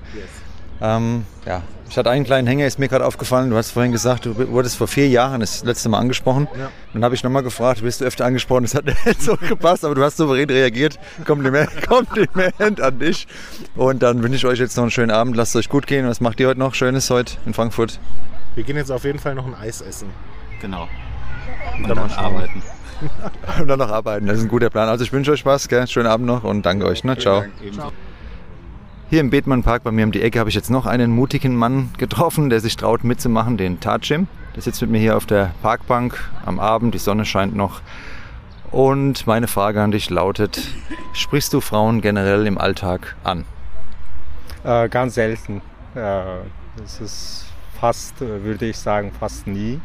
Ähm, 0.82 1.24
ja, 1.46 1.62
ich 1.88 1.96
hatte 1.96 2.10
einen 2.10 2.24
kleinen 2.24 2.48
Hänger, 2.48 2.66
ist 2.66 2.78
mir 2.78 2.88
gerade 2.88 3.04
aufgefallen. 3.06 3.50
Du 3.50 3.56
hast 3.56 3.70
vorhin 3.70 3.92
gesagt, 3.92 4.26
du 4.26 4.36
wurdest 4.50 4.76
vor 4.76 4.88
vier 4.88 5.08
Jahren 5.08 5.40
das 5.40 5.62
letzte 5.62 5.88
Mal 5.88 5.98
angesprochen. 5.98 6.48
Ja. 6.58 6.70
Dann 6.92 7.04
habe 7.04 7.14
ich 7.14 7.22
nochmal 7.22 7.42
gefragt, 7.42 7.82
wirst 7.82 8.00
du 8.00 8.04
öfter 8.04 8.24
angesprochen? 8.24 8.62
Das 8.64 8.74
hat 8.74 8.86
nicht 9.06 9.22
so 9.22 9.36
gepasst, 9.36 9.84
aber 9.84 9.94
du 9.94 10.02
hast 10.02 10.16
souverän 10.16 10.48
reagiert. 10.50 10.98
Kompliment, 11.24 11.70
Kompliment 11.86 12.80
an 12.80 12.98
dich. 12.98 13.26
Und 13.76 14.02
dann 14.02 14.22
wünsche 14.22 14.36
ich 14.36 14.46
euch 14.46 14.58
jetzt 14.58 14.76
noch 14.76 14.84
einen 14.84 14.90
schönen 14.90 15.10
Abend. 15.10 15.36
Lasst 15.36 15.54
es 15.54 15.60
euch 15.60 15.68
gut 15.68 15.86
gehen. 15.86 16.08
Was 16.08 16.20
macht 16.20 16.40
ihr 16.40 16.48
heute 16.48 16.58
noch 16.58 16.74
Schönes 16.74 17.08
heute 17.10 17.34
in 17.46 17.54
Frankfurt? 17.54 18.00
Wir 18.54 18.64
gehen 18.64 18.76
jetzt 18.76 18.90
auf 18.90 19.04
jeden 19.04 19.18
Fall 19.18 19.34
noch 19.34 19.46
ein 19.46 19.54
Eis 19.54 19.80
essen. 19.82 20.08
Genau. 20.60 20.88
Und 21.76 21.84
Und 21.84 21.96
dann 21.96 22.10
schauen. 22.10 22.24
arbeiten. 22.24 22.62
Und 23.60 23.68
dann 23.68 23.78
noch 23.78 23.90
arbeiten. 23.90 24.26
Das 24.26 24.38
ist 24.38 24.44
ein 24.44 24.48
guter 24.48 24.70
Plan. 24.70 24.88
Also 24.88 25.04
ich 25.04 25.12
wünsche 25.12 25.32
euch 25.32 25.40
Spaß, 25.40 25.68
gell? 25.68 25.86
schönen 25.86 26.06
Abend 26.06 26.26
noch 26.26 26.44
und 26.44 26.64
danke 26.64 26.86
euch. 26.86 27.02
Ne? 27.04 27.18
Ciao. 27.18 27.44
Ebenso. 27.62 27.92
Hier 29.12 29.20
im 29.20 29.28
Bethmann 29.28 29.62
Park 29.62 29.82
bei 29.82 29.90
mir 29.90 30.06
um 30.06 30.10
die 30.10 30.22
Ecke 30.22 30.38
habe 30.38 30.48
ich 30.48 30.54
jetzt 30.54 30.70
noch 30.70 30.86
einen 30.86 31.10
mutigen 31.10 31.54
Mann 31.54 31.90
getroffen, 31.98 32.48
der 32.48 32.60
sich 32.60 32.78
traut 32.78 33.04
mitzumachen, 33.04 33.58
den 33.58 33.78
Tajim. 33.78 34.26
Der 34.56 34.62
sitzt 34.62 34.80
mit 34.80 34.90
mir 34.90 35.00
hier 35.00 35.18
auf 35.18 35.26
der 35.26 35.52
Parkbank 35.60 36.30
am 36.46 36.58
Abend, 36.58 36.94
die 36.94 36.98
Sonne 36.98 37.26
scheint 37.26 37.54
noch. 37.54 37.82
Und 38.70 39.26
meine 39.26 39.48
Frage 39.48 39.82
an 39.82 39.90
dich 39.90 40.08
lautet, 40.08 40.66
sprichst 41.12 41.52
du 41.52 41.60
Frauen 41.60 42.00
generell 42.00 42.46
im 42.46 42.56
Alltag 42.56 43.14
an? 43.22 43.44
Äh, 44.64 44.88
ganz 44.88 45.16
selten. 45.16 45.60
Äh, 45.94 46.22
das 46.78 47.02
ist 47.02 47.44
fast, 47.78 48.22
äh, 48.22 48.42
würde 48.42 48.64
ich 48.64 48.78
sagen, 48.78 49.12
fast 49.20 49.46
nie, 49.46 49.78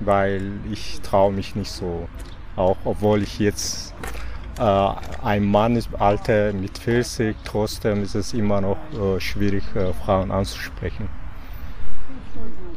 weil 0.00 0.52
ich 0.72 1.02
traue 1.02 1.34
mich 1.34 1.54
nicht 1.54 1.70
so. 1.70 2.08
Auch 2.56 2.78
obwohl 2.86 3.24
ich 3.24 3.38
jetzt 3.38 3.90
äh, 3.90 4.31
ein 4.62 5.44
Mann 5.44 5.76
ist, 5.76 5.88
Alter 5.98 6.52
mit 6.52 6.78
40, 6.78 7.36
trotzdem 7.44 8.02
ist 8.02 8.14
es 8.14 8.32
immer 8.32 8.60
noch 8.60 8.78
äh, 8.92 9.20
schwierig, 9.20 9.64
äh, 9.74 9.92
Frauen 9.92 10.30
anzusprechen. 10.30 11.08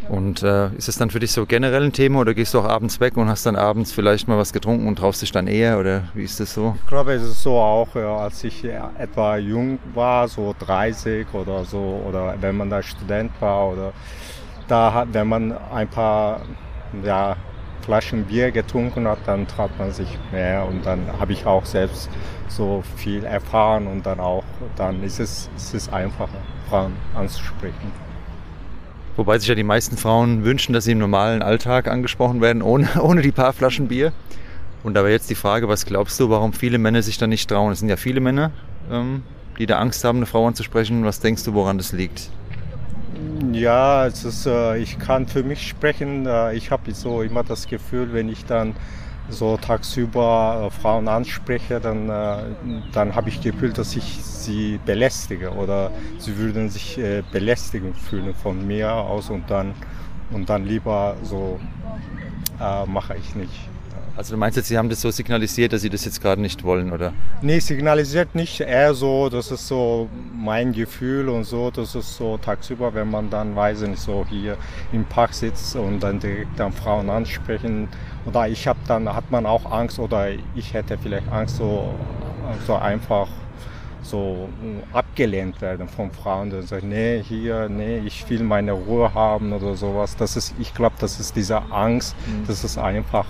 Und 0.10 0.44
äh, 0.44 0.72
ist 0.76 0.88
es 0.88 0.98
dann 0.98 1.10
für 1.10 1.20
dich 1.20 1.32
so 1.32 1.46
generell 1.48 1.84
ein 1.84 1.92
Thema 1.92 2.20
oder 2.20 2.36
gehst 2.36 2.54
du 2.54 2.60
auch 2.60 2.66
abends 2.66 3.00
weg 3.00 3.18
und 3.18 3.28
hast 3.28 3.46
dann 3.48 3.56
abends 3.56 3.92
vielleicht 3.92 4.28
mal 4.28 4.38
was 4.38 4.54
getrunken 4.54 4.88
und 4.88 4.98
traust 4.98 5.22
dich 5.24 5.32
dann 5.32 5.48
eher 5.48 5.80
oder 5.80 6.04
wie 6.14 6.24
ist 6.24 6.40
das 6.40 6.54
so? 6.54 6.76
Ich 6.80 6.88
glaube, 6.88 7.14
es 7.14 7.24
ist 7.24 7.42
so 7.42 7.58
auch, 7.58 7.96
ja, 7.96 8.18
als 8.18 8.44
ich 8.44 8.64
etwa 8.64 9.38
jung 9.38 9.80
war, 9.96 10.28
so 10.28 10.56
30 10.60 11.26
oder 11.34 11.66
so, 11.66 12.04
oder 12.08 12.36
wenn 12.40 12.56
man 12.56 12.70
da 12.70 12.84
Student 12.84 13.32
war 13.40 13.72
oder 13.72 13.94
da 14.68 14.94
hat, 14.94 15.08
wenn 15.12 15.28
man 15.28 15.58
ein 15.74 15.88
paar 15.88 16.42
ja, 17.04 17.36
Flaschen 17.86 18.26
Bier 18.26 18.52
getrunken 18.52 19.08
hat, 19.08 19.20
dann 19.26 19.48
traut 19.48 19.78
man 19.78 19.92
sich 19.92 20.18
mehr 20.32 20.66
und 20.68 20.86
dann 20.86 21.02
habe 21.20 21.34
ich 21.34 21.46
auch 21.46 21.66
selbst 21.66 22.10
so 22.48 22.84
viel 22.96 23.24
erfahren 23.24 23.88
und 23.88 24.06
dann 24.06 24.20
auch, 24.20 24.44
dann 24.76 25.04
ist 25.04 25.20
es, 25.20 25.50
ist 25.56 25.74
es 25.74 25.90
einfacher, 25.90 26.40
Frauen 26.70 26.94
anzusprechen. 27.16 27.92
Wobei 29.16 29.38
sich 29.38 29.48
ja 29.48 29.56
die 29.56 29.64
meisten 29.64 29.98
Frauen 29.98 30.44
wünschen, 30.44 30.74
dass 30.74 30.86
sie 30.86 30.92
im 30.92 30.98
normalen 30.98 31.42
Alltag 31.42 31.88
angesprochen 31.88 32.42
werden, 32.42 32.62
ohne, 32.62 32.88
ohne 33.02 33.22
die 33.22 33.32
paar 33.32 33.54
Flaschen 33.54 33.88
Bier. 33.88 34.12
Und 34.84 34.94
da 34.96 35.04
wäre 35.04 35.14
jetzt 35.14 35.30
die 35.30 35.36
Frage, 35.36 35.68
was 35.68 35.86
glaubst 35.86 36.20
du, 36.20 36.30
warum 36.30 36.54
viele 36.54 36.78
Männer 36.78 37.02
sich 37.02 37.18
da 37.18 37.28
nicht 37.28 37.50
trauen? 37.50 37.72
Es 37.72 37.80
sind 37.80 37.90
ja 37.90 37.98
viele 37.98 38.20
Männer, 38.20 38.52
ähm, 38.92 39.24
die 39.58 39.66
da 39.66 39.80
Angst 39.80 40.04
haben, 40.04 40.18
eine 40.18 40.26
Frau 40.26 40.46
anzusprechen. 40.48 41.06
Was 41.06 41.20
denkst 41.22 41.44
du, 41.44 41.54
woran 41.54 41.78
das 41.78 41.92
liegt? 41.92 42.30
Ja, 43.52 44.06
es 44.06 44.26
ist, 44.26 44.46
äh, 44.46 44.78
ich 44.78 45.00
kann 45.00 45.28
für 45.28 45.44
mich 45.44 45.68
sprechen. 45.68 46.26
Äh, 46.26 46.56
ich 46.56 46.72
habe 46.72 46.94
so 46.94 47.22
immer 47.22 47.44
das 47.44 47.68
Gefühl, 47.68 48.14
wenn 48.14 48.30
ich 48.30 48.46
dann 48.46 48.76
so 49.30 49.58
tagsüber 49.58 50.68
äh, 50.68 50.82
Frauen 50.82 51.08
anspreche, 51.08 51.80
dann, 51.80 52.08
dann 52.92 53.16
habe 53.16 53.30
ich 53.30 53.42
Gefühl, 53.42 53.74
dass 53.74 53.96
ich 53.96 54.24
sie 54.24 54.80
belästige 54.86 55.52
oder 55.52 55.92
sie 56.20 56.38
würden 56.38 56.70
sich 56.70 56.98
äh, 56.98 57.24
belästigen 57.32 57.94
fühlen 57.94 58.34
von 58.36 58.68
mir 58.68 58.92
aus 58.92 59.30
und 59.30 59.50
dann, 59.50 59.74
und 60.32 60.50
dann 60.50 60.66
lieber 60.66 61.16
so 61.24 61.60
äh, 62.60 62.86
mache 62.86 63.16
ich 63.16 63.36
nicht. 63.36 63.70
Also 64.18 64.34
du 64.34 64.40
meinst 64.40 64.56
jetzt, 64.56 64.70
Sie 64.70 64.78
haben 64.78 64.88
das 64.88 65.02
so 65.02 65.12
signalisiert, 65.12 65.74
dass 65.74 65.82
Sie 65.82 65.90
das 65.90 66.06
jetzt 66.06 66.22
gerade 66.22 66.42
nicht 66.42 66.64
wollen, 66.64 66.94
oder? 66.94 67.14
Nee, 67.42 67.60
signalisiert 67.60 68.34
nicht, 68.34 68.62
eher 68.62 68.94
so, 68.94 69.30
das 69.30 69.52
ist 69.52 69.68
so 69.68 70.08
mein 70.34 70.72
Gefühl 70.72 71.28
und 71.28 71.44
so, 71.44 71.70
das 71.70 71.96
ist 71.96 72.16
so 72.16 72.38
tagsüber, 72.38 72.94
wenn 72.94 73.10
man 73.12 73.30
dann, 73.30 73.56
weiß 73.56 73.82
ich 73.82 73.90
nicht, 73.90 74.02
so 74.02 74.26
hier 74.30 74.58
im 74.94 75.04
Park 75.04 75.34
sitzt 75.34 75.76
und 75.76 76.00
dann 76.00 76.20
direkt 76.20 76.58
dann 76.58 76.72
Frauen 76.72 77.10
ansprechen 77.10 77.90
oder 78.26 78.48
ich 78.48 78.68
habe 78.68 78.80
dann, 78.88 79.14
hat 79.14 79.30
man 79.32 79.46
auch 79.46 79.70
Angst 79.70 80.00
oder 80.00 80.30
ich 80.56 80.74
hätte 80.74 80.98
vielleicht 80.98 81.30
Angst, 81.30 81.58
so, 81.58 81.94
so 82.66 82.76
einfach 82.76 83.28
so 84.02 84.48
abgelehnt 84.94 85.62
werden 85.62 85.90
von 85.90 86.12
Frauen, 86.12 86.52
die 86.52 86.62
sagen, 86.62 86.90
nee, 86.90 87.22
hier, 87.22 87.68
nee, 87.68 87.98
ich 88.06 88.30
will 88.30 88.44
meine 88.44 88.72
Ruhe 88.72 89.14
haben 89.14 89.52
oder 89.52 89.76
sowas. 89.76 90.16
Das 90.16 90.38
ist, 90.38 90.54
ich 90.60 90.74
glaube, 90.74 90.96
das 91.00 91.20
ist 91.20 91.36
diese 91.36 91.62
Angst, 91.72 92.16
mhm. 92.28 92.46
dass 92.48 92.64
es 92.64 92.78
einfach 92.78 93.26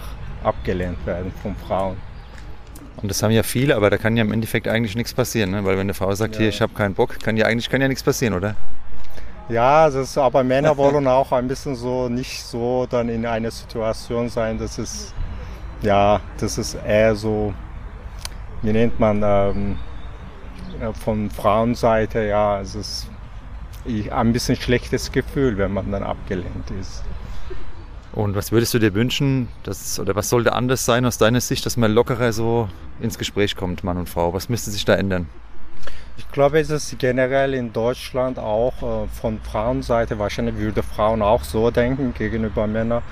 abgelehnt 0.46 1.06
werden 1.06 1.32
von 1.42 1.56
Frauen. 1.56 1.98
Und 2.98 3.10
das 3.10 3.22
haben 3.22 3.32
ja 3.32 3.44
viele, 3.44 3.76
aber 3.76 3.90
da 3.90 3.98
kann 3.98 4.16
ja 4.16 4.24
im 4.24 4.32
Endeffekt 4.32 4.68
eigentlich 4.68 4.96
nichts 4.96 5.14
passieren, 5.14 5.52
ne? 5.52 5.66
weil 5.66 5.74
wenn 5.74 5.82
eine 5.82 5.94
Frau 5.94 6.14
sagt, 6.16 6.36
ja. 6.36 6.42
hier, 6.42 6.50
ich 6.50 6.62
habe 6.62 6.74
keinen 6.74 6.94
Bock, 6.94 7.20
kann 7.20 7.36
ja 7.38 7.46
eigentlich 7.46 7.70
kann 7.70 7.82
ja 7.82 7.88
nichts 7.88 8.04
passieren, 8.04 8.34
oder? 8.34 8.56
Ja, 9.50 9.86
das 9.86 9.96
ist, 9.96 10.18
aber 10.18 10.44
Männer 10.44 10.76
wollen 10.76 11.08
auch 11.08 11.32
ein 11.32 11.48
bisschen 11.48 11.76
so 11.76 12.10
nicht 12.10 12.42
so 12.42 12.88
dann 12.90 13.10
in 13.10 13.26
einer 13.26 13.52
Situation 13.52 14.28
sein, 14.30 14.58
das 14.58 14.80
ist 14.80 15.14
ja, 15.82 16.20
das 16.40 16.58
ist 16.58 16.76
eher 16.76 17.16
so, 17.16 17.54
wie 18.62 18.72
nennt 18.72 19.00
man 19.00 19.22
ähm, 19.24 19.78
von 21.04 21.30
Frauenseite, 21.30 22.26
ja, 22.26 22.62
es 22.62 22.76
ist 22.76 23.08
ein 24.10 24.34
bisschen 24.34 24.56
schlechtes 24.56 25.12
Gefühl, 25.12 25.58
wenn 25.58 25.74
man 25.74 25.92
dann 25.92 26.04
abgelehnt 26.04 26.72
ist. 26.80 27.04
Und 28.15 28.34
was 28.34 28.54
würdest 28.54 28.73
du 28.73 28.80
dir 28.80 28.93
wünschen, 28.93 29.49
dass, 29.63 29.99
oder 29.99 30.15
was 30.15 30.30
sollte 30.30 30.54
anders 30.54 30.86
sein 30.86 31.06
aus 31.06 31.17
deiner 31.17 31.41
Sicht, 31.41 31.65
dass 31.65 31.75
man 31.75 31.91
lockerer 31.93 32.32
so 32.32 32.69
ins 33.01 33.17
Gespräch 33.17 33.58
kommt, 33.58 33.84
Mann 33.84 33.97
und 33.97 34.08
Frau? 34.08 34.34
Was 34.34 34.47
müsste 34.47 34.71
sich 34.71 34.86
da 34.86 34.95
ändern? 34.95 35.28
Ich 36.17 36.32
glaube, 36.32 36.60
es 36.60 36.69
ist 36.69 36.97
generell 36.97 37.54
in 37.54 37.73
Deutschland 37.73 38.39
auch 38.39 39.04
äh, 39.04 39.08
von 39.10 39.39
Frauenseite, 39.41 40.17
wahrscheinlich 40.17 40.56
würde 40.56 40.82
Frauen 40.82 41.21
auch 41.21 41.43
so 41.43 41.71
denken 41.71 42.13
gegenüber 42.17 42.67
Männern, 42.67 43.04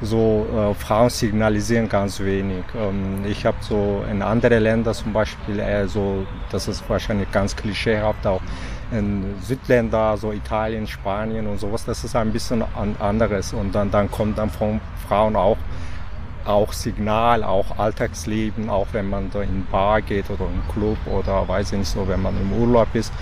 so 0.00 0.46
äh, 0.54 0.74
Frauen 0.74 1.10
signalisieren 1.10 1.88
ganz 1.88 2.20
wenig. 2.20 2.64
Ähm, 2.76 3.24
ich 3.28 3.44
habe 3.44 3.56
so 3.62 4.04
in 4.08 4.22
anderen 4.22 4.62
Ländern 4.62 4.94
zum 4.94 5.12
Beispiel 5.12 5.58
eher 5.58 5.88
so, 5.88 6.24
das 6.52 6.68
ist 6.68 6.88
wahrscheinlich 6.88 7.32
ganz 7.32 7.56
klischeehaft 7.56 8.24
auch, 8.28 8.40
in 8.92 9.34
Südländer, 9.42 10.16
so 10.16 10.32
Italien, 10.32 10.86
Spanien 10.86 11.46
und 11.46 11.58
sowas, 11.58 11.84
das 11.84 12.04
ist 12.04 12.14
ein 12.14 12.32
bisschen 12.32 12.62
an, 12.62 12.94
anderes. 12.98 13.52
Und 13.52 13.74
dann, 13.74 13.90
dann 13.90 14.10
kommt 14.10 14.38
dann 14.38 14.50
von 14.50 14.80
Frauen 15.08 15.34
auch, 15.36 15.56
auch 16.44 16.72
Signal, 16.72 17.42
auch 17.44 17.78
Alltagsleben, 17.78 18.68
auch 18.68 18.88
wenn 18.92 19.08
man 19.08 19.30
da 19.30 19.42
in 19.42 19.66
Bar 19.70 20.02
geht 20.02 20.28
oder 20.30 20.44
im 20.44 20.62
Club 20.72 20.98
oder 21.06 21.46
weiß 21.46 21.72
ich 21.72 21.78
nicht 21.78 21.88
so, 21.88 22.06
wenn 22.06 22.20
man 22.22 22.36
im 22.40 22.52
Urlaub 22.52 22.94
ist, 22.94 23.12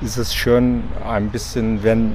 ist 0.00 0.16
es 0.16 0.34
schön 0.34 0.84
ein 1.06 1.28
bisschen, 1.28 1.82
wenn, 1.82 2.12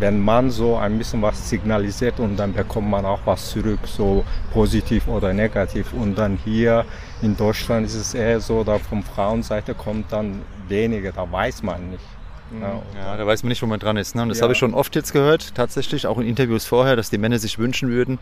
wenn 0.00 0.20
man 0.20 0.50
so 0.50 0.76
ein 0.76 0.98
bisschen 0.98 1.22
was 1.22 1.48
signalisiert 1.48 2.18
und 2.18 2.36
dann 2.36 2.52
bekommt 2.52 2.90
man 2.90 3.04
auch 3.04 3.20
was 3.24 3.50
zurück, 3.50 3.80
so 3.84 4.24
positiv 4.52 5.06
oder 5.06 5.32
negativ. 5.32 5.92
Und 5.92 6.18
dann 6.18 6.38
hier 6.44 6.84
in 7.22 7.36
Deutschland 7.36 7.86
ist 7.86 7.94
es 7.94 8.14
eher 8.14 8.40
so, 8.40 8.64
da 8.64 8.78
von 8.78 9.02
Frauenseite 9.02 9.74
kommt 9.74 10.12
dann 10.12 10.42
weniger, 10.68 11.12
da 11.12 11.30
weiß 11.30 11.62
man 11.62 11.90
nicht. 11.90 12.11
Ja, 12.60 12.82
ja, 12.94 13.16
da 13.16 13.26
weiß 13.26 13.42
man 13.42 13.48
nicht, 13.48 13.62
wo 13.62 13.66
man 13.66 13.80
dran 13.80 13.96
ist. 13.96 14.14
Ne? 14.14 14.22
Und 14.22 14.28
das 14.28 14.38
ja. 14.38 14.42
habe 14.42 14.52
ich 14.52 14.58
schon 14.58 14.74
oft 14.74 14.94
jetzt 14.94 15.12
gehört, 15.12 15.54
tatsächlich, 15.54 16.06
auch 16.06 16.18
in 16.18 16.26
Interviews 16.26 16.66
vorher, 16.66 16.96
dass 16.96 17.10
die 17.10 17.18
Männer 17.18 17.38
sich 17.38 17.58
wünschen 17.58 17.88
würden, 17.88 18.18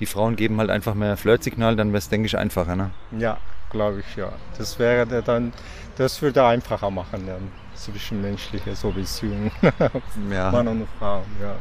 die 0.00 0.06
Frauen 0.06 0.36
geben 0.36 0.58
halt 0.58 0.70
einfach 0.70 0.94
mehr 0.94 1.16
Flirtsignal, 1.16 1.76
dann 1.76 1.88
wäre 1.88 1.98
es, 1.98 2.08
denke 2.08 2.26
ich, 2.26 2.36
einfacher. 2.36 2.76
Ne? 2.76 2.90
Ja, 3.18 3.38
glaube 3.70 4.00
ich, 4.00 4.16
ja. 4.16 4.32
Das 4.58 4.78
wäre 4.78 5.22
dann, 5.22 5.52
das 5.96 6.20
würde 6.22 6.44
einfacher 6.44 6.90
machen, 6.90 7.26
dann 7.26 7.52
zwischenmenschliche 7.74 8.74
so 8.74 8.90
Beziehungen. 8.90 9.50
ja. 10.30 10.50
Mann 10.50 10.68
und 10.68 10.88
Frau, 10.98 11.22
ja. 11.40 11.56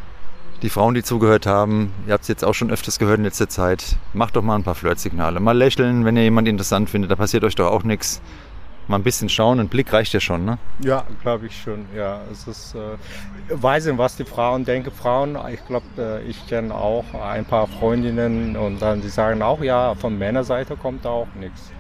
Die 0.62 0.70
Frauen, 0.70 0.94
die 0.94 1.04
zugehört 1.04 1.46
haben, 1.46 1.94
ihr 2.06 2.12
habt 2.12 2.24
es 2.24 2.28
jetzt 2.28 2.44
auch 2.44 2.54
schon 2.54 2.70
öfters 2.70 3.00
gehört 3.00 3.20
in 3.20 3.24
letzter 3.24 3.48
Zeit, 3.48 3.96
macht 4.12 4.36
doch 4.36 4.42
mal 4.42 4.56
ein 4.56 4.64
paar 4.64 4.76
Flirtsignale. 4.76 5.40
Mal 5.40 5.58
lächeln, 5.58 6.04
wenn 6.04 6.18
ihr 6.18 6.24
jemanden 6.24 6.50
interessant 6.50 6.90
findet, 6.90 7.12
da 7.12 7.16
passiert 7.16 7.46
euch 7.46 7.56
doch 7.56 7.72
auch 7.72 7.84
nichts 7.84 8.22
mal 8.90 8.98
ein 8.98 9.04
bisschen 9.04 9.30
schauen. 9.30 9.60
Ein 9.60 9.70
Blick 9.70 9.94
reicht 9.94 10.14
ja 10.14 10.20
schon, 10.20 10.46
ne? 10.46 10.58
Ja, 10.84 11.06
glaube 11.22 11.46
ich 11.46 11.62
schon. 11.62 11.86
Ja, 11.96 12.22
es 12.32 12.48
ist, 12.48 12.76
äh, 12.76 12.98
weiß 13.50 13.86
nicht, 13.86 13.98
was 13.98 14.18
die 14.18 14.26
Frauen 14.26 14.66
denken. 14.66 14.92
Frauen, 14.92 15.38
ich 15.54 15.66
glaube, 15.66 15.86
äh, 15.98 16.24
ich 16.24 16.48
kenne 16.48 16.74
auch 16.74 17.06
ein 17.14 17.46
paar 17.46 17.68
Freundinnen 17.68 18.58
und 18.58 18.82
dann 18.82 19.02
die 19.02 19.10
sagen 19.10 19.42
auch, 19.42 19.62
ja, 19.62 19.96
von 19.96 20.18
Männerseite 20.18 20.76
kommt 20.76 21.06
da 21.06 21.10
auch 21.10 21.28
nichts. 21.40 21.72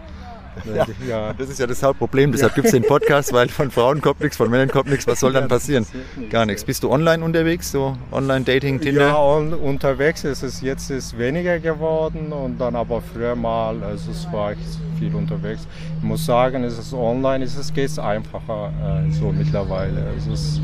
Ja, 0.65 0.85
ja, 1.07 1.33
Das 1.33 1.49
ist 1.49 1.59
ja 1.59 1.67
das 1.67 1.81
Hauptproblem, 1.83 2.31
deshalb 2.31 2.55
gibt 2.55 2.67
es 2.67 2.73
den 2.73 2.83
Podcast, 2.83 3.33
weil 3.33 3.49
von 3.49 3.71
Frauen 3.71 4.01
kommt 4.01 4.21
nichts, 4.21 4.37
von 4.37 4.49
Männern 4.49 4.69
kommt 4.69 4.89
nichts. 4.89 5.07
Was 5.07 5.19
soll 5.19 5.33
dann 5.33 5.47
passieren? 5.47 5.85
Gar 6.29 6.45
nichts. 6.45 6.63
Bist 6.63 6.83
du 6.83 6.91
online 6.91 7.23
unterwegs, 7.23 7.71
so 7.71 7.97
Online-Dating, 8.11 8.79
Tinder? 8.81 9.07
Ja, 9.07 9.15
und 9.15 9.53
unterwegs 9.53 10.23
ist 10.23 10.43
es 10.43 10.61
jetzt 10.61 10.89
ist 10.89 11.17
weniger 11.17 11.59
geworden 11.59 12.31
und 12.31 12.59
dann 12.59 12.75
aber 12.75 13.01
früher 13.01 13.35
mal, 13.35 13.81
also 13.83 14.11
es 14.11 14.27
war 14.31 14.53
ich 14.53 14.59
viel 14.99 15.15
unterwegs. 15.15 15.67
Ich 15.97 16.03
muss 16.03 16.25
sagen, 16.25 16.63
es 16.63 16.77
ist 16.77 16.93
online, 16.93 17.43
es 17.43 17.55
ist, 17.55 17.73
geht 17.73 17.97
einfacher 17.97 18.71
äh, 18.83 19.11
so 19.11 19.31
mittlerweile. 19.31 20.11
Es 20.17 20.27
ist, 20.27 20.61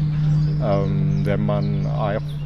ähm, 0.62 1.22
wenn 1.24 1.46
man, 1.46 1.88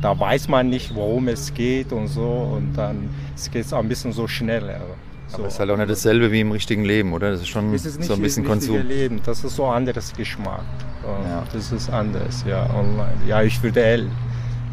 da 0.01 0.17
weiß 0.17 0.47
man 0.47 0.69
nicht, 0.69 0.93
worum 0.93 1.27
es 1.27 1.53
geht 1.53 1.91
und 1.91 2.07
so 2.07 2.53
und 2.55 2.73
dann 2.75 3.09
es 3.35 3.49
geht 3.49 3.65
es 3.65 3.73
ein 3.73 3.87
bisschen 3.87 4.13
so 4.13 4.27
schneller. 4.27 4.81
So. 5.29 5.37
Aber 5.37 5.47
es 5.47 5.53
ist 5.53 5.59
halt 5.59 5.69
auch 5.69 5.77
nicht 5.77 5.89
dasselbe 5.89 6.31
wie 6.31 6.41
im 6.41 6.51
richtigen 6.51 6.83
Leben, 6.83 7.13
oder? 7.13 7.31
Das 7.31 7.41
ist 7.41 7.49
schon 7.49 7.73
ist 7.73 7.83
so 8.03 8.13
ein 8.13 8.21
bisschen 8.21 8.45
Konsum. 8.45 8.87
Leben. 8.87 9.21
Das 9.23 9.43
ist 9.43 9.55
so 9.55 9.65
ein 9.65 9.77
anderes 9.77 10.13
Geschmack. 10.13 10.63
Ja. 11.03 11.43
Das 11.53 11.71
ist 11.71 11.89
anders, 11.89 12.43
ja, 12.47 12.69
online. 12.73 13.17
Ja, 13.27 13.41
ich 13.41 13.61
würde 13.61 14.07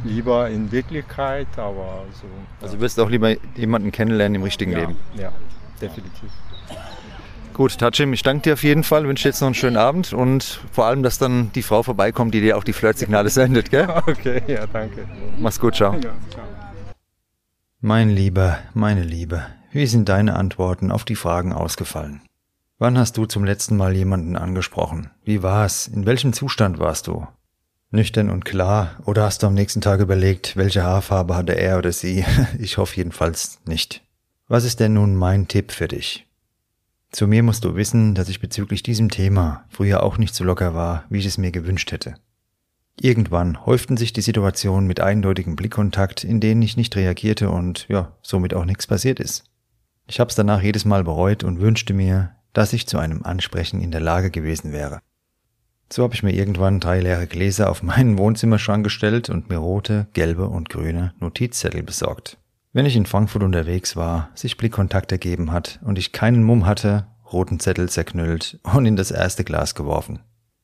lieber 0.05 0.49
in 0.49 0.73
Wirklichkeit, 0.73 1.47
aber 1.57 2.05
so. 2.13 2.27
Also 2.63 2.77
du 2.77 2.81
wirst 2.83 2.99
auch 3.01 3.11
lieber 3.11 3.35
jemanden 3.55 3.93
kennenlernen 3.93 4.37
im 4.37 4.43
richtigen 4.43 4.73
ja, 4.73 4.81
Leben. 4.81 4.97
Ja, 5.17 5.33
definitiv. 5.81 6.31
Gut, 7.53 7.79
Tachim, 7.79 8.13
ich 8.13 8.23
danke 8.23 8.43
dir 8.43 8.53
auf 8.53 8.63
jeden 8.63 8.85
Fall, 8.85 9.09
wünsche 9.09 9.23
dir 9.23 9.31
jetzt 9.31 9.41
noch 9.41 9.49
einen 9.49 9.55
schönen 9.55 9.79
Abend 9.79 10.13
und 10.13 10.61
vor 10.73 10.85
allem, 10.85 11.03
dass 11.03 11.17
dann 11.19 11.51
die 11.55 11.63
Frau 11.63 11.83
vorbeikommt, 11.83 12.35
die 12.35 12.43
dir 12.43 12.59
auch 12.59 12.65
die 12.65 12.75
Flirtsignale 12.75 13.29
sendet, 13.31 13.71
gell? 13.71 13.89
Okay, 14.07 14.43
ja, 14.47 14.67
danke. 14.67 15.07
Mach's 15.39 15.59
gut, 15.59 15.75
ciao. 15.75 15.95
Ja, 15.95 16.01
ciao. 16.01 16.45
Mein 17.81 18.11
Lieber, 18.11 18.59
meine 18.75 19.03
Liebe, 19.03 19.47
wie 19.77 19.87
sind 19.87 20.09
deine 20.09 20.37
Antworten 20.37 20.91
auf 20.91 21.05
die 21.05 21.17
Fragen 21.17 21.53
ausgefallen? 21.53 22.23
Wann 22.79 22.97
hast 22.97 23.19
du 23.19 23.27
zum 23.27 23.45
letzten 23.45 23.77
Mal 23.77 23.95
jemanden 23.95 24.35
angesprochen? 24.35 25.11
Wie 25.23 25.43
war's? 25.43 25.87
In 25.87 26.07
welchem 26.07 26.33
Zustand 26.33 26.79
warst 26.79 27.07
du? 27.07 27.27
Nüchtern 27.91 28.31
und 28.31 28.47
klar? 28.47 28.97
Oder 29.05 29.25
hast 29.25 29.43
du 29.43 29.47
am 29.47 29.55
nächsten 29.55 29.83
Tag 29.83 30.01
überlegt, 30.01 30.57
welche 30.57 30.83
Haarfarbe 30.83 31.37
hatte 31.37 31.53
er 31.53 31.77
oder 31.77 31.93
sie? 31.93 32.25
Ich 32.59 32.79
hoffe 32.79 32.97
jedenfalls 32.97 33.61
nicht. 33.67 34.03
Was 34.49 34.65
ist 34.65 34.81
denn 34.81 34.95
nun 34.95 35.15
mein 35.15 35.47
Tipp 35.47 35.73
für 35.73 35.89
dich? 35.89 36.27
Zu 37.13 37.27
mir 37.27 37.43
musst 37.43 37.65
du 37.65 37.77
wissen, 37.77 38.15
dass 38.15 38.31
ich 38.31 38.41
bezüglich 38.41 38.83
diesem 38.83 39.11
Thema 39.11 39.67
früher 39.69 40.03
auch 40.03 40.17
nicht 40.17 40.35
so 40.35 40.43
locker 40.43 40.75
war, 40.75 41.05
wie 41.11 41.19
ich 41.19 41.27
es 41.27 41.37
mir 41.37 41.51
gewünscht 41.51 41.93
hätte. 41.93 42.15
Irgendwann 42.99 43.67
häuften 43.67 43.99
sich 43.99 44.15
die 44.15 44.23
Situationen 44.23 44.87
mit 44.87 45.01
eindeutigem 45.01 45.55
Blickkontakt, 45.55 46.25
in 46.25 46.41
denen 46.41 46.63
ich 46.63 46.79
nicht 46.79 46.97
reagierte 46.97 47.51
und 47.51 47.87
ja, 47.89 48.17
somit 48.23 48.55
auch 48.55 48.65
nichts 48.65 48.87
passiert 48.87 49.21
ist. 49.21 49.45
Ich 50.07 50.21
hab's 50.21 50.37
danach 50.37 50.63
jedes 50.63 50.85
Mal 50.85 51.03
bereut 51.03 51.43
und 51.43 51.61
wünschte 51.61 51.93
mir, 51.93 52.31
dass 52.53 52.73
ich 52.73 52.87
zu 52.87 52.99
einem 52.99 53.25
Ansprechen 53.25 53.81
in 53.81 53.91
der 53.91 54.01
Lage 54.01 54.31
gewesen 54.31 54.73
wäre. 54.73 55.01
So 55.93 56.03
habe 56.03 56.15
ich 56.15 56.23
mir 56.23 56.33
irgendwann 56.33 56.81
drei 56.81 57.01
leere 57.01 57.27
Gläser 57.27 57.71
auf 57.71 57.83
meinen 57.83 58.19
Wohnzimmerschrank 58.19 58.85
gestellt 58.85 59.31
und 59.31 59.51
mir 59.51 59.59
rote, 59.59 60.07
gelbe 60.13 60.49
und 60.49 60.69
grüne 60.69 61.13
Notizzettel 61.21 61.83
besorgt. 61.83 62.39
Wenn 62.73 62.87
ich 62.87 62.97
in 62.97 63.07
Frankfurt 63.07 63.43
unterwegs 63.43 63.97
war, 63.97 64.31
sich 64.35 64.57
Blickkontakt 64.57 65.11
ergeben 65.11 65.51
hat 65.53 65.81
und 65.85 65.99
ich 65.99 66.13
keinen 66.13 66.43
Mumm 66.43 66.67
hatte, 66.67 67.07
roten 67.33 67.59
Zettel 67.59 67.89
zerknüllt 67.89 68.59
und 68.63 68.87
in 68.87 68.97
das 68.97 69.11
erste 69.11 69.45
Glas 69.45 69.75
geworfen. 69.75 70.21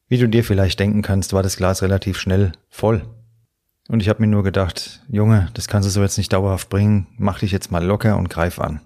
Wie 0.09 0.19
du 0.19 0.29
dir 0.29 0.45
vielleicht 0.45 0.79
denken 0.79 1.03
kannst, 1.03 1.33
war 1.33 1.43
das 1.43 1.57
Glas 1.57 1.83
relativ 1.83 2.19
schnell 2.19 2.53
voll. 2.69 3.03
Und 3.89 4.01
ich 4.01 4.09
habe 4.09 4.21
mir 4.21 4.29
nur 4.29 4.43
gedacht, 4.43 5.03
Junge, 5.09 5.49
das 5.55 5.69
kannst 5.69 5.89
du 5.89 5.91
so 5.91 6.03
jetzt 6.03 6.19
nicht 6.19 6.33
dauerhaft 6.33 6.69
bringen, 6.69 7.07
mach 7.17 7.41
dich 7.41 7.51
jetzt 7.51 7.73
mal 7.73 7.85
locker 7.85 8.17
und 8.17 8.29
greif 8.29 8.59
an. 8.59 8.81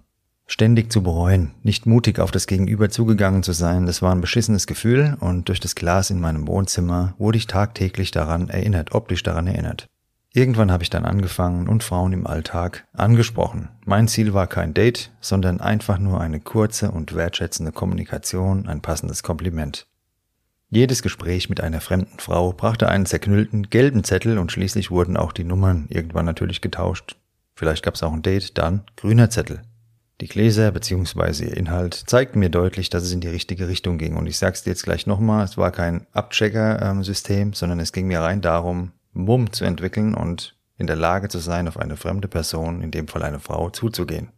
Ständig 0.49 0.93
zu 0.93 1.03
bereuen, 1.03 1.51
nicht 1.65 1.87
mutig 1.87 2.21
auf 2.21 2.31
das 2.31 2.47
Gegenüber 2.47 2.89
zugegangen 2.89 3.43
zu 3.43 3.53
sein, 3.53 3.85
das 3.87 4.01
war 4.01 4.13
ein 4.13 4.21
beschissenes 4.21 4.69
Gefühl 4.69 5.17
und 5.19 5.49
durch 5.49 5.59
das 5.59 5.75
Glas 5.75 6.11
in 6.11 6.21
meinem 6.21 6.47
Wohnzimmer 6.47 7.15
wurde 7.19 7.37
ich 7.37 7.49
tagtäglich 7.49 8.13
daran 8.13 8.49
erinnert, 8.49 8.95
optisch 8.95 9.25
daran 9.25 9.49
erinnert. 9.49 9.89
Irgendwann 10.33 10.71
habe 10.71 10.85
ich 10.85 10.91
dann 10.91 11.05
angefangen 11.05 11.67
und 11.67 11.83
Frauen 11.83 12.13
im 12.13 12.27
Alltag 12.27 12.87
angesprochen. 12.93 13.71
Mein 13.85 14.07
Ziel 14.07 14.35
war 14.35 14.47
kein 14.47 14.73
Date, 14.73 15.11
sondern 15.21 15.61
einfach 15.61 15.99
nur 15.99 16.21
eine 16.21 16.39
kurze 16.39 16.91
und 16.93 17.17
wertschätzende 17.17 17.73
Kommunikation, 17.73 18.69
ein 18.69 18.83
passendes 18.83 19.23
Kompliment. 19.25 19.89
Jedes 20.69 21.03
Gespräch 21.03 21.49
mit 21.49 21.61
einer 21.61 21.81
fremden 21.81 22.19
Frau 22.19 22.53
brachte 22.53 22.89
einen 22.89 23.07
zerknüllten 23.07 23.71
gelben 23.71 24.05
Zettel 24.05 24.39
und 24.39 24.53
schließlich 24.53 24.91
wurden 24.91 25.17
auch 25.17 25.33
die 25.33 25.45
Nummern 25.45 25.87
irgendwann 25.89 26.27
natürlich 26.27 26.61
getauscht. 26.61 27.17
Vielleicht 27.55 27.83
gab 27.83 27.95
es 27.95 28.03
auch 28.03 28.13
ein 28.13 28.23
Date, 28.23 28.59
dann 28.59 28.85
grüner 28.97 29.31
Zettel. 29.31 29.63
Die 30.21 30.29
Gläser 30.29 30.73
bzw. 30.73 31.45
ihr 31.45 31.57
Inhalt 31.57 31.95
zeigten 31.95 32.39
mir 32.39 32.49
deutlich, 32.49 32.89
dass 32.89 33.03
es 33.03 33.12
in 33.12 33.21
die 33.21 33.29
richtige 33.29 33.69
Richtung 33.69 33.99
ging. 33.99 34.17
Und 34.17 34.27
ich 34.27 34.39
sag's 34.39 34.62
dir 34.62 34.71
jetzt 34.71 34.85
gleich 34.85 35.07
nochmal, 35.07 35.45
es 35.45 35.59
war 35.59 35.71
kein 35.71 36.07
Abchecker-System, 36.12 37.53
sondern 37.53 37.81
es 37.81 37.93
ging 37.93 38.07
mir 38.07 38.21
rein 38.21 38.41
darum, 38.41 38.93
Mumm 39.12 39.53
zu 39.53 39.64
entwickeln 39.64 40.14
und 40.14 40.57
in 40.79 40.87
der 40.87 40.97
Lage 40.97 41.29
zu 41.29 41.39
sein, 41.39 41.69
auf 41.69 41.79
eine 41.79 41.97
fremde 41.97 42.29
Person, 42.29 42.83
in 42.83 42.91
dem 42.91 43.09
Fall 43.09 43.23
eine 43.23 43.41
Frau, 43.41 43.71
zuzugehen. 43.71 44.31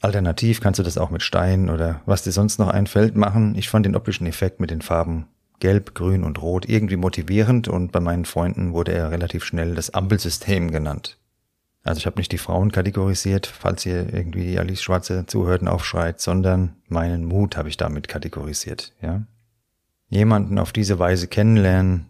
Alternativ 0.00 0.62
kannst 0.62 0.78
du 0.78 0.82
das 0.82 0.96
auch 0.96 1.10
mit 1.10 1.22
Stein 1.22 1.68
oder 1.68 2.00
was 2.06 2.22
dir 2.22 2.32
sonst 2.32 2.58
noch 2.58 2.68
einfällt 2.68 3.16
machen. 3.16 3.54
Ich 3.56 3.68
fand 3.68 3.84
den 3.84 3.96
optischen 3.96 4.26
Effekt 4.26 4.58
mit 4.58 4.70
den 4.70 4.80
Farben 4.80 5.28
Gelb, 5.58 5.94
Grün 5.94 6.24
und 6.24 6.40
Rot 6.40 6.66
irgendwie 6.66 6.96
motivierend 6.96 7.68
und 7.68 7.92
bei 7.92 8.00
meinen 8.00 8.24
Freunden 8.24 8.72
wurde 8.72 8.92
er 8.92 9.10
relativ 9.10 9.44
schnell 9.44 9.74
das 9.74 9.90
Ampelsystem 9.90 10.70
genannt. 10.70 11.18
Also 11.90 11.98
ich 11.98 12.06
habe 12.06 12.20
nicht 12.20 12.30
die 12.30 12.38
Frauen 12.38 12.70
kategorisiert, 12.70 13.48
falls 13.48 13.84
ihr 13.84 14.14
irgendwie 14.14 14.46
die 14.46 14.60
Alice 14.60 14.80
Schwarze 14.80 15.26
zuhört 15.26 15.62
und 15.62 15.66
aufschreit, 15.66 16.20
sondern 16.20 16.76
meinen 16.86 17.24
Mut 17.24 17.56
habe 17.56 17.68
ich 17.68 17.76
damit 17.76 18.06
kategorisiert, 18.06 18.94
ja. 19.02 19.22
Jemanden 20.08 20.60
auf 20.60 20.70
diese 20.70 21.00
Weise 21.00 21.26
kennenlernen 21.26 22.06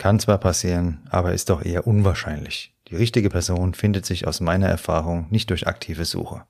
kann 0.00 0.18
zwar 0.18 0.38
passieren, 0.38 1.06
aber 1.10 1.32
ist 1.32 1.48
doch 1.48 1.64
eher 1.64 1.86
unwahrscheinlich. 1.86 2.74
Die 2.88 2.96
richtige 2.96 3.30
Person 3.30 3.74
findet 3.74 4.04
sich 4.04 4.26
aus 4.26 4.40
meiner 4.40 4.66
Erfahrung 4.66 5.28
nicht 5.30 5.50
durch 5.50 5.68
aktive 5.68 6.04
Suche. 6.04 6.42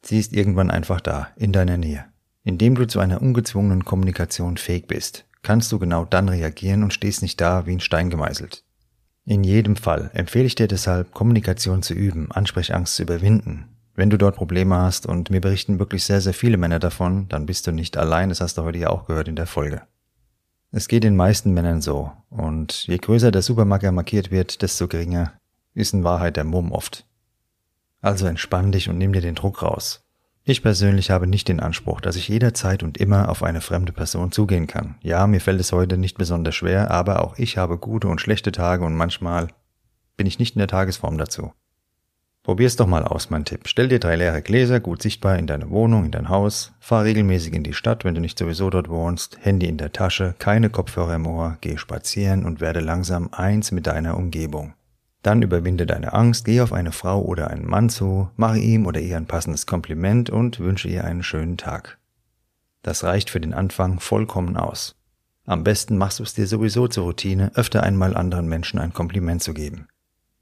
Sie 0.00 0.18
ist 0.18 0.32
irgendwann 0.32 0.70
einfach 0.70 1.02
da, 1.02 1.28
in 1.36 1.52
deiner 1.52 1.76
Nähe. 1.76 2.06
Indem 2.42 2.74
du 2.74 2.86
zu 2.86 3.00
einer 3.00 3.20
ungezwungenen 3.20 3.84
Kommunikation 3.84 4.56
fähig 4.56 4.86
bist, 4.86 5.26
kannst 5.42 5.70
du 5.72 5.78
genau 5.78 6.06
dann 6.06 6.30
reagieren 6.30 6.84
und 6.84 6.94
stehst 6.94 7.20
nicht 7.20 7.38
da 7.38 7.66
wie 7.66 7.72
ein 7.72 7.80
Stein 7.80 8.08
gemeißelt. 8.08 8.64
In 9.28 9.44
jedem 9.44 9.76
Fall 9.76 10.10
empfehle 10.14 10.46
ich 10.46 10.54
dir 10.54 10.68
deshalb, 10.68 11.12
Kommunikation 11.12 11.82
zu 11.82 11.92
üben, 11.92 12.32
Ansprechangst 12.32 12.94
zu 12.94 13.02
überwinden. 13.02 13.68
Wenn 13.94 14.08
du 14.08 14.16
dort 14.16 14.36
Probleme 14.36 14.76
hast, 14.76 15.04
und 15.04 15.28
mir 15.28 15.42
berichten 15.42 15.78
wirklich 15.78 16.04
sehr, 16.04 16.22
sehr 16.22 16.32
viele 16.32 16.56
Männer 16.56 16.78
davon, 16.78 17.28
dann 17.28 17.44
bist 17.44 17.66
du 17.66 17.72
nicht 17.72 17.98
allein, 17.98 18.30
das 18.30 18.40
hast 18.40 18.56
du 18.56 18.62
heute 18.62 18.78
ja 18.78 18.88
auch 18.88 19.04
gehört 19.04 19.28
in 19.28 19.36
der 19.36 19.46
Folge. 19.46 19.82
Es 20.70 20.88
geht 20.88 21.04
den 21.04 21.14
meisten 21.14 21.52
Männern 21.52 21.82
so, 21.82 22.10
und 22.30 22.86
je 22.86 22.96
größer 22.96 23.30
der 23.30 23.42
Supermarker 23.42 23.92
markiert 23.92 24.30
wird, 24.30 24.62
desto 24.62 24.88
geringer 24.88 25.34
ist 25.74 25.92
in 25.92 26.04
Wahrheit 26.04 26.38
der 26.38 26.44
Mumm 26.44 26.72
oft. 26.72 27.04
Also 28.00 28.24
entspann 28.24 28.72
dich 28.72 28.88
und 28.88 28.96
nimm 28.96 29.12
dir 29.12 29.20
den 29.20 29.34
Druck 29.34 29.60
raus. 29.60 30.07
Ich 30.50 30.62
persönlich 30.62 31.10
habe 31.10 31.26
nicht 31.26 31.48
den 31.48 31.60
Anspruch, 31.60 32.00
dass 32.00 32.16
ich 32.16 32.26
jederzeit 32.26 32.82
und 32.82 32.96
immer 32.96 33.28
auf 33.28 33.42
eine 33.42 33.60
fremde 33.60 33.92
Person 33.92 34.32
zugehen 34.32 34.66
kann. 34.66 34.94
Ja, 35.02 35.26
mir 35.26 35.42
fällt 35.42 35.60
es 35.60 35.72
heute 35.72 35.98
nicht 35.98 36.16
besonders 36.16 36.54
schwer, 36.54 36.90
aber 36.90 37.22
auch 37.22 37.36
ich 37.36 37.58
habe 37.58 37.76
gute 37.76 38.08
und 38.08 38.18
schlechte 38.18 38.50
Tage 38.50 38.82
und 38.86 38.94
manchmal 38.94 39.48
bin 40.16 40.26
ich 40.26 40.38
nicht 40.38 40.56
in 40.56 40.60
der 40.60 40.66
Tagesform 40.66 41.18
dazu. 41.18 41.52
Probier's 42.44 42.76
doch 42.76 42.86
mal 42.86 43.04
aus, 43.04 43.28
mein 43.28 43.44
Tipp. 43.44 43.64
Stell 43.68 43.88
dir 43.88 43.98
drei 43.98 44.16
leere 44.16 44.40
Gläser 44.40 44.80
gut 44.80 45.02
sichtbar 45.02 45.38
in 45.38 45.46
deine 45.46 45.68
Wohnung, 45.68 46.06
in 46.06 46.12
dein 46.12 46.30
Haus, 46.30 46.72
fahr 46.80 47.04
regelmäßig 47.04 47.52
in 47.52 47.62
die 47.62 47.74
Stadt, 47.74 48.06
wenn 48.06 48.14
du 48.14 48.22
nicht 48.22 48.38
sowieso 48.38 48.70
dort 48.70 48.88
wohnst, 48.88 49.36
Handy 49.42 49.66
in 49.66 49.76
der 49.76 49.92
Tasche, 49.92 50.34
keine 50.38 50.70
Kopfhörer 50.70 51.16
im 51.16 51.26
Ohr, 51.26 51.58
geh 51.60 51.76
spazieren 51.76 52.46
und 52.46 52.62
werde 52.62 52.80
langsam 52.80 53.28
eins 53.32 53.70
mit 53.70 53.86
deiner 53.86 54.16
Umgebung. 54.16 54.72
Dann 55.22 55.42
überwinde 55.42 55.86
deine 55.86 56.12
Angst, 56.12 56.44
geh 56.44 56.60
auf 56.60 56.72
eine 56.72 56.92
Frau 56.92 57.20
oder 57.22 57.50
einen 57.50 57.66
Mann 57.66 57.88
zu, 57.88 58.30
mache 58.36 58.58
ihm 58.58 58.86
oder 58.86 59.00
ihr 59.00 59.16
ein 59.16 59.26
passendes 59.26 59.66
Kompliment 59.66 60.30
und 60.30 60.60
wünsche 60.60 60.88
ihr 60.88 61.04
einen 61.04 61.22
schönen 61.22 61.56
Tag. 61.56 61.98
Das 62.82 63.02
reicht 63.04 63.30
für 63.30 63.40
den 63.40 63.54
Anfang 63.54 64.00
vollkommen 64.00 64.56
aus. 64.56 64.94
Am 65.44 65.64
besten 65.64 65.96
machst 65.96 66.18
du 66.18 66.22
es 66.22 66.34
dir 66.34 66.46
sowieso 66.46 66.88
zur 66.88 67.04
Routine, 67.04 67.50
öfter 67.54 67.82
einmal 67.82 68.16
anderen 68.16 68.48
Menschen 68.48 68.78
ein 68.78 68.92
Kompliment 68.92 69.42
zu 69.42 69.54
geben. 69.54 69.88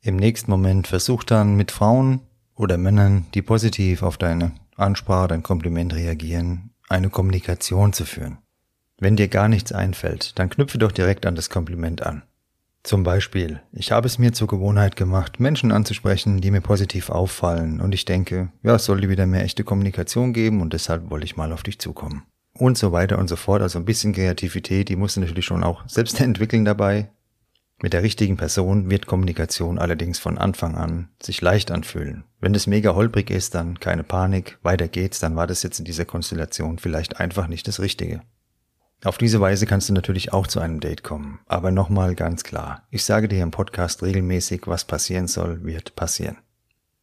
Im 0.02 0.16
nächsten 0.16 0.50
Moment 0.50 0.86
versuch 0.88 1.24
dann 1.24 1.56
mit 1.56 1.70
Frauen 1.70 2.20
oder 2.54 2.76
Männern, 2.76 3.26
die 3.34 3.42
positiv 3.42 4.02
auf 4.02 4.18
deine 4.18 4.52
Ansprache, 4.76 5.28
dein 5.28 5.42
Kompliment 5.42 5.94
reagieren, 5.94 6.70
eine 6.88 7.08
Kommunikation 7.08 7.92
zu 7.92 8.04
führen. 8.04 8.38
Wenn 8.98 9.16
dir 9.16 9.28
gar 9.28 9.48
nichts 9.48 9.72
einfällt, 9.72 10.38
dann 10.38 10.50
knüpfe 10.50 10.78
doch 10.78 10.92
direkt 10.92 11.26
an 11.26 11.34
das 11.34 11.50
Kompliment 11.50 12.02
an. 12.02 12.22
Zum 12.86 13.02
Beispiel, 13.02 13.60
ich 13.72 13.90
habe 13.90 14.06
es 14.06 14.16
mir 14.20 14.32
zur 14.32 14.46
Gewohnheit 14.46 14.94
gemacht, 14.94 15.40
Menschen 15.40 15.72
anzusprechen, 15.72 16.40
die 16.40 16.52
mir 16.52 16.60
positiv 16.60 17.10
auffallen, 17.10 17.80
und 17.80 17.92
ich 17.92 18.04
denke, 18.04 18.52
ja, 18.62 18.76
es 18.76 18.84
sollte 18.84 19.08
wieder 19.08 19.26
mehr 19.26 19.42
echte 19.42 19.64
Kommunikation 19.64 20.32
geben 20.32 20.60
und 20.60 20.72
deshalb 20.72 21.10
wollte 21.10 21.24
ich 21.24 21.36
mal 21.36 21.52
auf 21.52 21.64
dich 21.64 21.80
zukommen. 21.80 22.22
Und 22.52 22.78
so 22.78 22.92
weiter 22.92 23.18
und 23.18 23.26
so 23.26 23.34
fort. 23.34 23.60
Also 23.60 23.80
ein 23.80 23.84
bisschen 23.84 24.12
Kreativität, 24.12 24.88
die 24.88 24.94
musst 24.94 25.16
du 25.16 25.20
natürlich 25.20 25.46
schon 25.46 25.64
auch 25.64 25.82
selbst 25.88 26.20
entwickeln 26.20 26.64
dabei. 26.64 27.10
Mit 27.82 27.92
der 27.92 28.04
richtigen 28.04 28.36
Person 28.36 28.88
wird 28.88 29.06
Kommunikation 29.06 29.80
allerdings 29.80 30.20
von 30.20 30.38
Anfang 30.38 30.76
an 30.76 31.08
sich 31.20 31.40
leicht 31.40 31.72
anfühlen. 31.72 32.22
Wenn 32.38 32.54
es 32.54 32.68
mega 32.68 32.94
holprig 32.94 33.30
ist, 33.30 33.56
dann 33.56 33.80
keine 33.80 34.04
Panik, 34.04 34.58
weiter 34.62 34.86
geht's, 34.86 35.18
dann 35.18 35.34
war 35.34 35.48
das 35.48 35.64
jetzt 35.64 35.80
in 35.80 35.84
dieser 35.84 36.04
Konstellation 36.04 36.78
vielleicht 36.78 37.18
einfach 37.18 37.48
nicht 37.48 37.66
das 37.66 37.80
Richtige. 37.80 38.22
Auf 39.04 39.18
diese 39.18 39.40
Weise 39.40 39.66
kannst 39.66 39.88
du 39.88 39.92
natürlich 39.92 40.32
auch 40.32 40.46
zu 40.46 40.58
einem 40.58 40.80
Date 40.80 41.02
kommen. 41.02 41.40
Aber 41.46 41.70
nochmal 41.70 42.14
ganz 42.14 42.44
klar, 42.44 42.82
ich 42.90 43.04
sage 43.04 43.28
dir 43.28 43.42
im 43.42 43.50
Podcast 43.50 44.02
regelmäßig, 44.02 44.62
was 44.66 44.84
passieren 44.84 45.28
soll, 45.28 45.64
wird 45.64 45.96
passieren. 45.96 46.38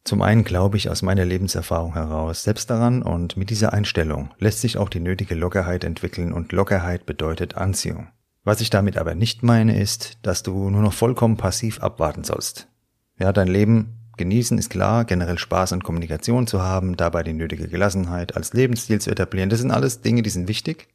Zum 0.04 0.20
einen 0.20 0.44
glaube 0.44 0.76
ich 0.76 0.90
aus 0.90 1.00
meiner 1.00 1.24
Lebenserfahrung 1.24 1.94
heraus 1.94 2.42
selbst 2.42 2.68
daran 2.68 3.02
und 3.02 3.38
mit 3.38 3.48
dieser 3.48 3.72
Einstellung 3.72 4.34
lässt 4.38 4.60
sich 4.60 4.76
auch 4.76 4.90
die 4.90 5.00
nötige 5.00 5.34
Lockerheit 5.34 5.82
entwickeln 5.82 6.34
und 6.34 6.52
Lockerheit 6.52 7.06
bedeutet 7.06 7.56
Anziehung. 7.56 8.08
Was 8.42 8.60
ich 8.60 8.68
damit 8.68 8.98
aber 8.98 9.14
nicht 9.14 9.42
meine 9.42 9.80
ist, 9.80 10.18
dass 10.20 10.42
du 10.42 10.68
nur 10.68 10.82
noch 10.82 10.92
vollkommen 10.92 11.38
passiv 11.38 11.82
abwarten 11.82 12.22
sollst. 12.22 12.68
Ja, 13.18 13.32
dein 13.32 13.48
Leben 13.48 14.00
genießen 14.18 14.58
ist 14.58 14.68
klar, 14.68 15.06
generell 15.06 15.38
Spaß 15.38 15.72
und 15.72 15.84
Kommunikation 15.84 16.46
zu 16.46 16.60
haben, 16.60 16.98
dabei 16.98 17.22
die 17.22 17.32
nötige 17.32 17.68
Gelassenheit 17.68 18.36
als 18.36 18.52
Lebensstil 18.52 19.00
zu 19.00 19.10
etablieren, 19.10 19.48
das 19.48 19.60
sind 19.60 19.70
alles 19.70 20.02
Dinge, 20.02 20.20
die 20.20 20.30
sind 20.30 20.48
wichtig. 20.48 20.88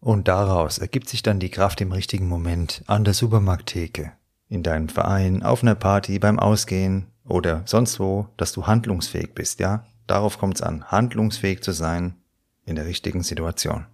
Und 0.00 0.28
daraus 0.28 0.78
ergibt 0.78 1.08
sich 1.08 1.22
dann 1.22 1.40
die 1.40 1.50
Kraft 1.50 1.80
im 1.80 1.92
richtigen 1.92 2.28
Moment 2.28 2.82
an 2.86 3.04
der 3.04 3.14
Supermarkttheke, 3.14 4.12
in 4.48 4.62
deinem 4.62 4.88
Verein, 4.88 5.42
auf 5.42 5.62
einer 5.62 5.74
Party, 5.74 6.18
beim 6.18 6.38
Ausgehen 6.38 7.06
oder 7.24 7.62
sonst 7.66 7.98
wo, 7.98 8.28
dass 8.36 8.52
du 8.52 8.66
handlungsfähig 8.66 9.34
bist, 9.34 9.60
ja? 9.60 9.84
Darauf 10.06 10.38
kommt's 10.38 10.62
an, 10.62 10.84
handlungsfähig 10.84 11.62
zu 11.62 11.72
sein 11.72 12.14
in 12.64 12.76
der 12.76 12.86
richtigen 12.86 13.22
Situation. 13.22 13.86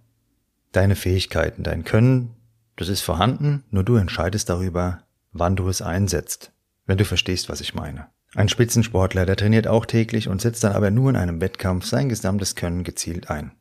Deine 0.71 0.95
Fähigkeiten, 0.95 1.63
dein 1.63 1.83
Können, 1.83 2.35
das 2.75 2.89
ist 2.89 3.01
vorhanden, 3.01 3.63
nur 3.69 3.83
du 3.83 3.95
entscheidest 3.95 4.49
darüber, 4.49 5.03
wann 5.31 5.55
du 5.55 5.67
es 5.69 5.81
einsetzt, 5.81 6.51
wenn 6.85 6.97
du 6.97 7.05
verstehst, 7.05 7.49
was 7.49 7.61
ich 7.61 7.73
meine. 7.73 8.07
Ein 8.35 8.49
Spitzensportler, 8.49 9.25
der 9.25 9.35
trainiert 9.35 9.67
auch 9.67 9.85
täglich 9.85 10.27
und 10.27 10.41
setzt 10.41 10.63
dann 10.63 10.73
aber 10.73 10.89
nur 10.89 11.09
in 11.11 11.15
einem 11.15 11.39
Wettkampf 11.39 11.85
sein 11.85 12.09
gesamtes 12.09 12.55
Können 12.55 12.83
gezielt 12.83 13.29
ein. 13.29 13.51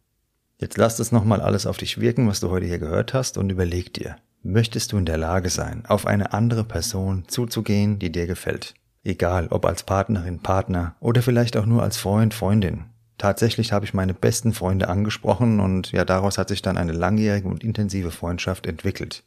Jetzt 0.63 0.77
lass 0.77 0.97
das 0.97 1.11
nochmal 1.11 1.41
alles 1.41 1.67
auf 1.67 1.77
dich 1.77 2.01
wirken, 2.01 2.29
was 2.29 2.39
du 2.39 2.49
heute 2.49 2.67
hier 2.67 2.79
gehört 2.79 3.15
hast 3.15 3.37
und 3.37 3.51
überleg 3.51 3.93
dir, 3.95 4.15
möchtest 4.45 4.93
du 4.93 4.97
in 4.97 5.05
der 5.05 5.17
Lage 5.17 5.51
sein, 5.51 5.83
auf 5.89 6.07
eine 6.07 6.33
andere 6.33 6.63
Person 6.63 7.25
zuzugehen, 7.27 7.99
die 7.99 8.13
dir 8.13 8.29
gefällt? 8.29 8.75
Egal, 9.03 9.49
ob 9.49 9.67
als 9.67 9.83
Partnerin, 9.83 10.39
Partner 10.39 10.95
oder 11.01 11.21
vielleicht 11.21 11.57
auch 11.57 11.67
nur 11.67 11.83
als 11.83 11.97
Freund, 11.97 12.33
Freundin. 12.33 12.85
Tatsächlich 13.19 13.73
habe 13.73 13.87
ich 13.87 13.93
meine 13.93 14.15
besten 14.15 14.53
Freunde 14.53 14.87
angesprochen 14.87 15.59
und 15.59 15.91
ja, 15.91 16.05
daraus 16.05 16.39
hat 16.39 16.47
sich 16.47 16.63
dann 16.63 16.79
eine 16.79 16.93
langjährige 16.93 17.49
und 17.49 17.65
intensive 17.65 18.13
Freundschaft 18.13 18.65
entwickelt. 18.65 19.25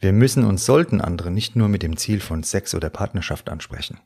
Wir 0.00 0.14
müssen 0.14 0.42
und 0.44 0.58
sollten 0.58 1.02
andere 1.02 1.30
nicht 1.30 1.54
nur 1.54 1.68
mit 1.68 1.82
dem 1.82 1.98
Ziel 1.98 2.20
von 2.20 2.42
Sex 2.42 2.74
oder 2.74 2.88
Partnerschaft 2.88 3.50
ansprechen. 3.50 3.98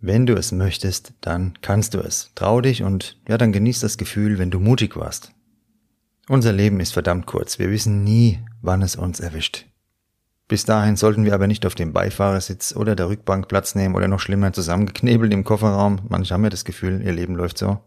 Wenn 0.00 0.26
du 0.26 0.34
es 0.34 0.50
möchtest, 0.50 1.12
dann 1.20 1.56
kannst 1.62 1.94
du 1.94 2.00
es. 2.00 2.32
Trau 2.34 2.60
dich 2.60 2.82
und 2.82 3.20
ja, 3.28 3.38
dann 3.38 3.52
genieß 3.52 3.78
das 3.78 3.98
Gefühl, 3.98 4.40
wenn 4.40 4.50
du 4.50 4.58
mutig 4.58 4.96
warst. 4.96 5.30
Unser 6.28 6.52
Leben 6.52 6.80
ist 6.80 6.92
verdammt 6.94 7.26
kurz. 7.26 7.58
Wir 7.58 7.70
wissen 7.70 8.02
nie, 8.02 8.40
wann 8.62 8.80
es 8.80 8.96
uns 8.96 9.20
erwischt. 9.20 9.66
Bis 10.48 10.64
dahin 10.64 10.96
sollten 10.96 11.24
wir 11.24 11.34
aber 11.34 11.46
nicht 11.46 11.66
auf 11.66 11.74
dem 11.74 11.92
Beifahrersitz 11.92 12.74
oder 12.76 12.96
der 12.96 13.08
Rückbank 13.08 13.48
Platz 13.48 13.74
nehmen 13.74 13.94
oder 13.94 14.08
noch 14.08 14.20
schlimmer 14.20 14.52
zusammengeknebelt 14.52 15.32
im 15.32 15.44
Kofferraum. 15.44 16.00
Manche 16.08 16.34
haben 16.34 16.44
ja 16.44 16.50
das 16.50 16.64
Gefühl, 16.64 17.02
ihr 17.02 17.12
Leben 17.12 17.34
läuft 17.34 17.58
so. 17.58 17.78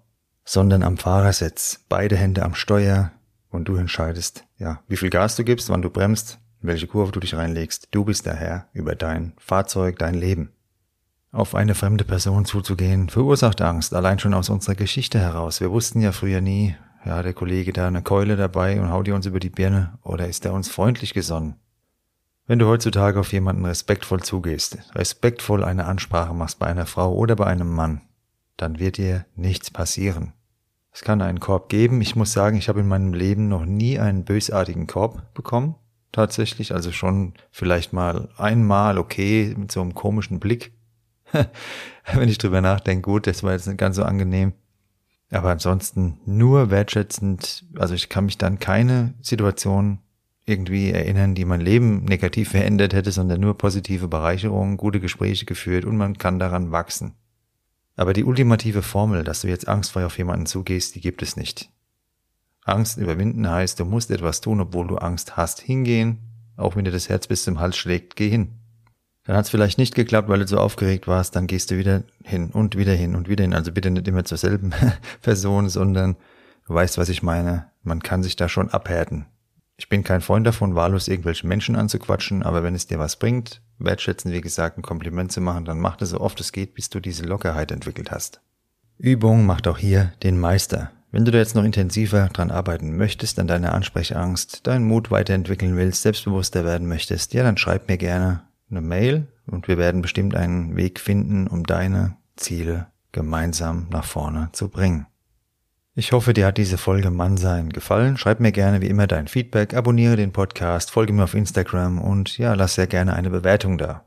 Sondern 0.43 0.83
am 0.83 0.97
Fahrersitz, 0.97 1.85
beide 1.89 2.15
Hände 2.15 2.43
am 2.43 2.55
Steuer 2.55 3.11
und 3.49 3.67
du 3.67 3.75
entscheidest, 3.75 4.45
ja, 4.57 4.81
wie 4.87 4.97
viel 4.97 5.09
Gas 5.09 5.35
du 5.35 5.43
gibst, 5.43 5.69
wann 5.69 5.81
du 5.81 5.89
bremst, 5.89 6.39
welche 6.61 6.87
Kurve 6.87 7.11
du 7.11 7.19
dich 7.19 7.35
reinlegst. 7.35 7.89
Du 7.91 8.05
bist 8.05 8.25
der 8.25 8.35
Herr 8.35 8.67
über 8.73 8.95
dein 8.95 9.33
Fahrzeug, 9.37 9.99
dein 9.99 10.13
Leben. 10.13 10.51
Auf 11.31 11.53
eine 11.53 11.75
fremde 11.75 12.05
Person 12.05 12.45
zuzugehen, 12.45 13.09
verursacht 13.09 13.61
Angst, 13.61 13.93
allein 13.93 14.19
schon 14.19 14.33
aus 14.33 14.49
unserer 14.49 14.75
Geschichte 14.75 15.19
heraus. 15.19 15.59
Wir 15.59 15.71
wussten 15.71 16.01
ja 16.01 16.11
früher 16.11 16.41
nie, 16.41 16.75
ja, 17.07 17.23
der 17.23 17.33
Kollege 17.33 17.71
da 17.71 17.87
eine 17.87 18.01
Keule 18.01 18.35
dabei 18.35 18.81
und 18.81 18.91
haut 18.91 19.07
die 19.07 19.13
uns 19.13 19.25
über 19.25 19.39
die 19.39 19.49
Birne, 19.49 19.97
oder 20.03 20.27
ist 20.27 20.43
er 20.43 20.53
uns 20.53 20.67
freundlich 20.67 21.13
gesonnen? 21.13 21.55
Wenn 22.47 22.59
du 22.59 22.67
heutzutage 22.67 23.19
auf 23.19 23.31
jemanden 23.31 23.65
respektvoll 23.65 24.21
zugehst, 24.21 24.77
respektvoll 24.93 25.63
eine 25.63 25.85
Ansprache 25.85 26.33
machst 26.33 26.59
bei 26.59 26.67
einer 26.67 26.85
Frau 26.85 27.13
oder 27.13 27.37
bei 27.37 27.45
einem 27.45 27.73
Mann, 27.73 28.01
dann 28.57 28.79
wird 28.79 28.97
dir 28.97 29.25
nichts 29.35 29.71
passieren. 29.71 30.33
Es 30.91 31.01
kann 31.01 31.21
einen 31.21 31.39
Korb 31.39 31.69
geben. 31.69 32.01
Ich 32.01 32.15
muss 32.15 32.33
sagen, 32.33 32.57
ich 32.57 32.67
habe 32.67 32.81
in 32.81 32.87
meinem 32.87 33.13
Leben 33.13 33.47
noch 33.47 33.65
nie 33.65 33.99
einen 33.99 34.25
bösartigen 34.25 34.87
Korb 34.87 35.33
bekommen. 35.33 35.75
Tatsächlich, 36.11 36.73
also 36.73 36.91
schon 36.91 37.35
vielleicht 37.51 37.93
mal 37.93 38.29
einmal 38.37 38.97
okay 38.97 39.53
mit 39.57 39.71
so 39.71 39.79
einem 39.81 39.93
komischen 39.93 40.39
Blick. 40.39 40.73
Wenn 42.13 42.29
ich 42.29 42.37
drüber 42.37 42.61
nachdenke, 42.61 43.03
gut, 43.03 43.27
das 43.27 43.43
war 43.43 43.53
jetzt 43.53 43.67
nicht 43.67 43.77
ganz 43.77 43.95
so 43.95 44.03
angenehm. 44.03 44.53
Aber 45.29 45.49
ansonsten 45.51 46.19
nur 46.25 46.69
wertschätzend, 46.69 47.65
also 47.77 47.93
ich 47.93 48.09
kann 48.09 48.25
mich 48.25 48.37
dann 48.37 48.59
keine 48.59 49.13
Situation 49.21 49.99
irgendwie 50.45 50.91
erinnern, 50.91 51.35
die 51.35 51.43
mein 51.43 51.59
Leben 51.59 52.05
negativ 52.05 52.51
verändert 52.51 52.93
hätte, 52.93 53.11
sondern 53.11 53.41
nur 53.41 53.57
positive 53.57 54.07
Bereicherungen, 54.07 54.77
gute 54.77 55.01
Gespräche 55.01 55.45
geführt 55.45 55.83
und 55.83 55.97
man 55.97 56.17
kann 56.17 56.39
daran 56.39 56.71
wachsen. 56.71 57.15
Aber 57.97 58.13
die 58.13 58.23
ultimative 58.23 58.81
Formel, 58.81 59.23
dass 59.25 59.41
du 59.41 59.49
jetzt 59.49 59.67
angstfrei 59.67 60.05
auf 60.05 60.17
jemanden 60.17 60.45
zugehst, 60.45 60.95
die 60.95 61.01
gibt 61.01 61.21
es 61.21 61.35
nicht. 61.35 61.69
Angst 62.63 62.97
überwinden 62.97 63.49
heißt, 63.49 63.79
du 63.79 63.85
musst 63.85 64.11
etwas 64.11 64.39
tun, 64.39 64.61
obwohl 64.61 64.87
du 64.87 64.97
Angst 64.97 65.35
hast. 65.35 65.59
Hingehen, 65.59 66.19
auch 66.55 66.75
wenn 66.75 66.85
dir 66.85 66.91
das 66.91 67.09
Herz 67.09 67.27
bis 67.27 67.43
zum 67.43 67.59
Hals 67.59 67.75
schlägt, 67.75 68.15
geh 68.15 68.29
hin. 68.29 68.59
Dann 69.27 69.35
hat 69.35 69.43
es 69.43 69.51
vielleicht 69.51 69.77
nicht 69.77 69.93
geklappt, 69.93 70.29
weil 70.29 70.39
du 70.39 70.47
so 70.47 70.57
aufgeregt 70.57 71.05
warst, 71.05 71.35
dann 71.35 71.47
gehst 71.47 71.69
du 71.69 71.77
wieder 71.77 72.03
hin 72.23 72.49
und 72.49 72.77
wieder 72.77 72.93
hin 72.93 73.13
und 73.13 73.27
wieder 73.27 73.43
hin. 73.43 73.53
Also 73.53 73.73
bitte 73.73 73.91
nicht 73.91 74.07
immer 74.07 74.23
zur 74.23 74.37
selben 74.37 74.71
Person, 75.21 75.67
sondern 75.67 76.15
du 76.65 76.73
weißt, 76.73 76.97
was 76.97 77.09
ich 77.09 77.23
meine. 77.23 77.65
Man 77.83 78.01
kann 78.01 78.23
sich 78.23 78.37
da 78.37 78.47
schon 78.47 78.69
abhärten. 78.69 79.25
Ich 79.75 79.89
bin 79.89 80.05
kein 80.05 80.21
Freund 80.21 80.47
davon, 80.47 80.75
wahllos 80.75 81.09
irgendwelche 81.09 81.45
Menschen 81.45 81.75
anzuquatschen, 81.75 82.41
aber 82.41 82.63
wenn 82.63 82.73
es 82.73 82.87
dir 82.87 82.99
was 82.99 83.17
bringt, 83.17 83.61
wertschätzen, 83.79 84.31
wie 84.31 84.41
gesagt, 84.41 84.77
ein 84.77 84.81
Kompliment 84.81 85.31
zu 85.31 85.41
machen, 85.41 85.65
dann 85.65 85.79
mach 85.79 85.97
das 85.97 86.09
so 86.11 86.21
oft 86.21 86.39
es 86.39 86.53
geht, 86.53 86.73
bis 86.73 86.89
du 86.89 87.01
diese 87.01 87.25
Lockerheit 87.25 87.71
entwickelt 87.71 88.11
hast. 88.11 88.39
Übung 88.97 89.45
macht 89.45 89.67
auch 89.67 89.77
hier 89.77 90.13
den 90.23 90.39
Meister. 90.39 90.91
Wenn 91.11 91.25
du 91.25 91.31
da 91.31 91.37
jetzt 91.37 91.53
noch 91.53 91.65
intensiver 91.65 92.29
dran 92.29 92.49
arbeiten 92.49 92.95
möchtest, 92.95 93.39
an 93.39 93.47
deiner 93.47 93.73
Ansprechangst, 93.73 94.65
deinen 94.65 94.85
Mut 94.85 95.11
weiterentwickeln 95.11 95.75
willst, 95.75 96.01
selbstbewusster 96.01 96.63
werden 96.63 96.87
möchtest, 96.87 97.33
ja, 97.33 97.43
dann 97.43 97.57
schreib 97.57 97.89
mir 97.89 97.97
gerne 97.97 98.46
eine 98.69 98.81
Mail 98.81 99.27
und 99.45 99.67
wir 99.67 99.77
werden 99.77 100.01
bestimmt 100.01 100.35
einen 100.35 100.75
Weg 100.75 100.99
finden, 100.99 101.47
um 101.47 101.63
deine 101.63 102.17
Ziele 102.35 102.87
gemeinsam 103.11 103.87
nach 103.89 104.05
vorne 104.05 104.49
zu 104.51 104.69
bringen. 104.69 105.07
Ich 105.95 106.11
hoffe, 106.11 106.33
dir 106.35 106.45
hat 106.45 106.59
diese 106.59 106.77
Folge 106.77 107.09
Mannsein 107.09 107.69
gefallen. 107.69 108.17
Schreib 108.17 108.39
mir 108.39 108.51
gerne 108.51 108.81
wie 108.81 108.87
immer 108.87 109.07
dein 109.07 109.27
Feedback, 109.27 109.73
abonniere 109.73 110.15
den 110.15 110.31
Podcast, 110.31 110.91
folge 110.91 111.11
mir 111.11 111.23
auf 111.23 111.33
Instagram 111.33 111.99
und 111.99 112.37
ja, 112.37 112.53
lass 112.53 112.75
sehr 112.75 112.85
gerne 112.85 113.13
eine 113.13 113.31
Bewertung 113.31 113.79
da. 113.79 114.03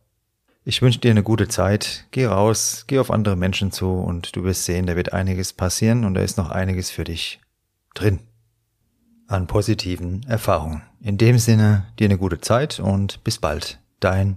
Ich 0.63 0.83
wünsche 0.83 1.01
dir 1.01 1.11
eine 1.11 1.25
gute 1.25 1.49
Zeit. 1.49 2.07
Geh 2.13 2.27
raus, 2.27 2.85
geh 2.87 3.01
auf 3.01 3.11
andere 3.11 3.35
Menschen 3.35 3.73
zu 3.73 3.91
und 3.91 4.37
du 4.37 4.45
wirst 4.45 4.67
sehen, 4.67 4.87
da 4.87 4.95
wird 4.95 5.13
einiges 5.13 5.53
passieren 5.53 6.05
und 6.05 6.15
da 6.15 6.21
ist 6.21 6.37
noch 6.37 6.51
einiges 6.51 6.91
für 6.91 7.03
dich 7.03 7.41
drin. 7.95 8.21
An 9.27 9.49
positiven 9.49 10.23
Erfahrungen. 10.29 10.83
In 11.01 11.19
dem 11.19 11.39
Sinne, 11.39 11.87
dir 11.99 12.05
eine 12.05 12.19
gute 12.19 12.41
Zeit 12.41 12.79
und 12.79 13.25
bis 13.25 13.39
bald. 13.39 13.81
Dein 13.99 14.37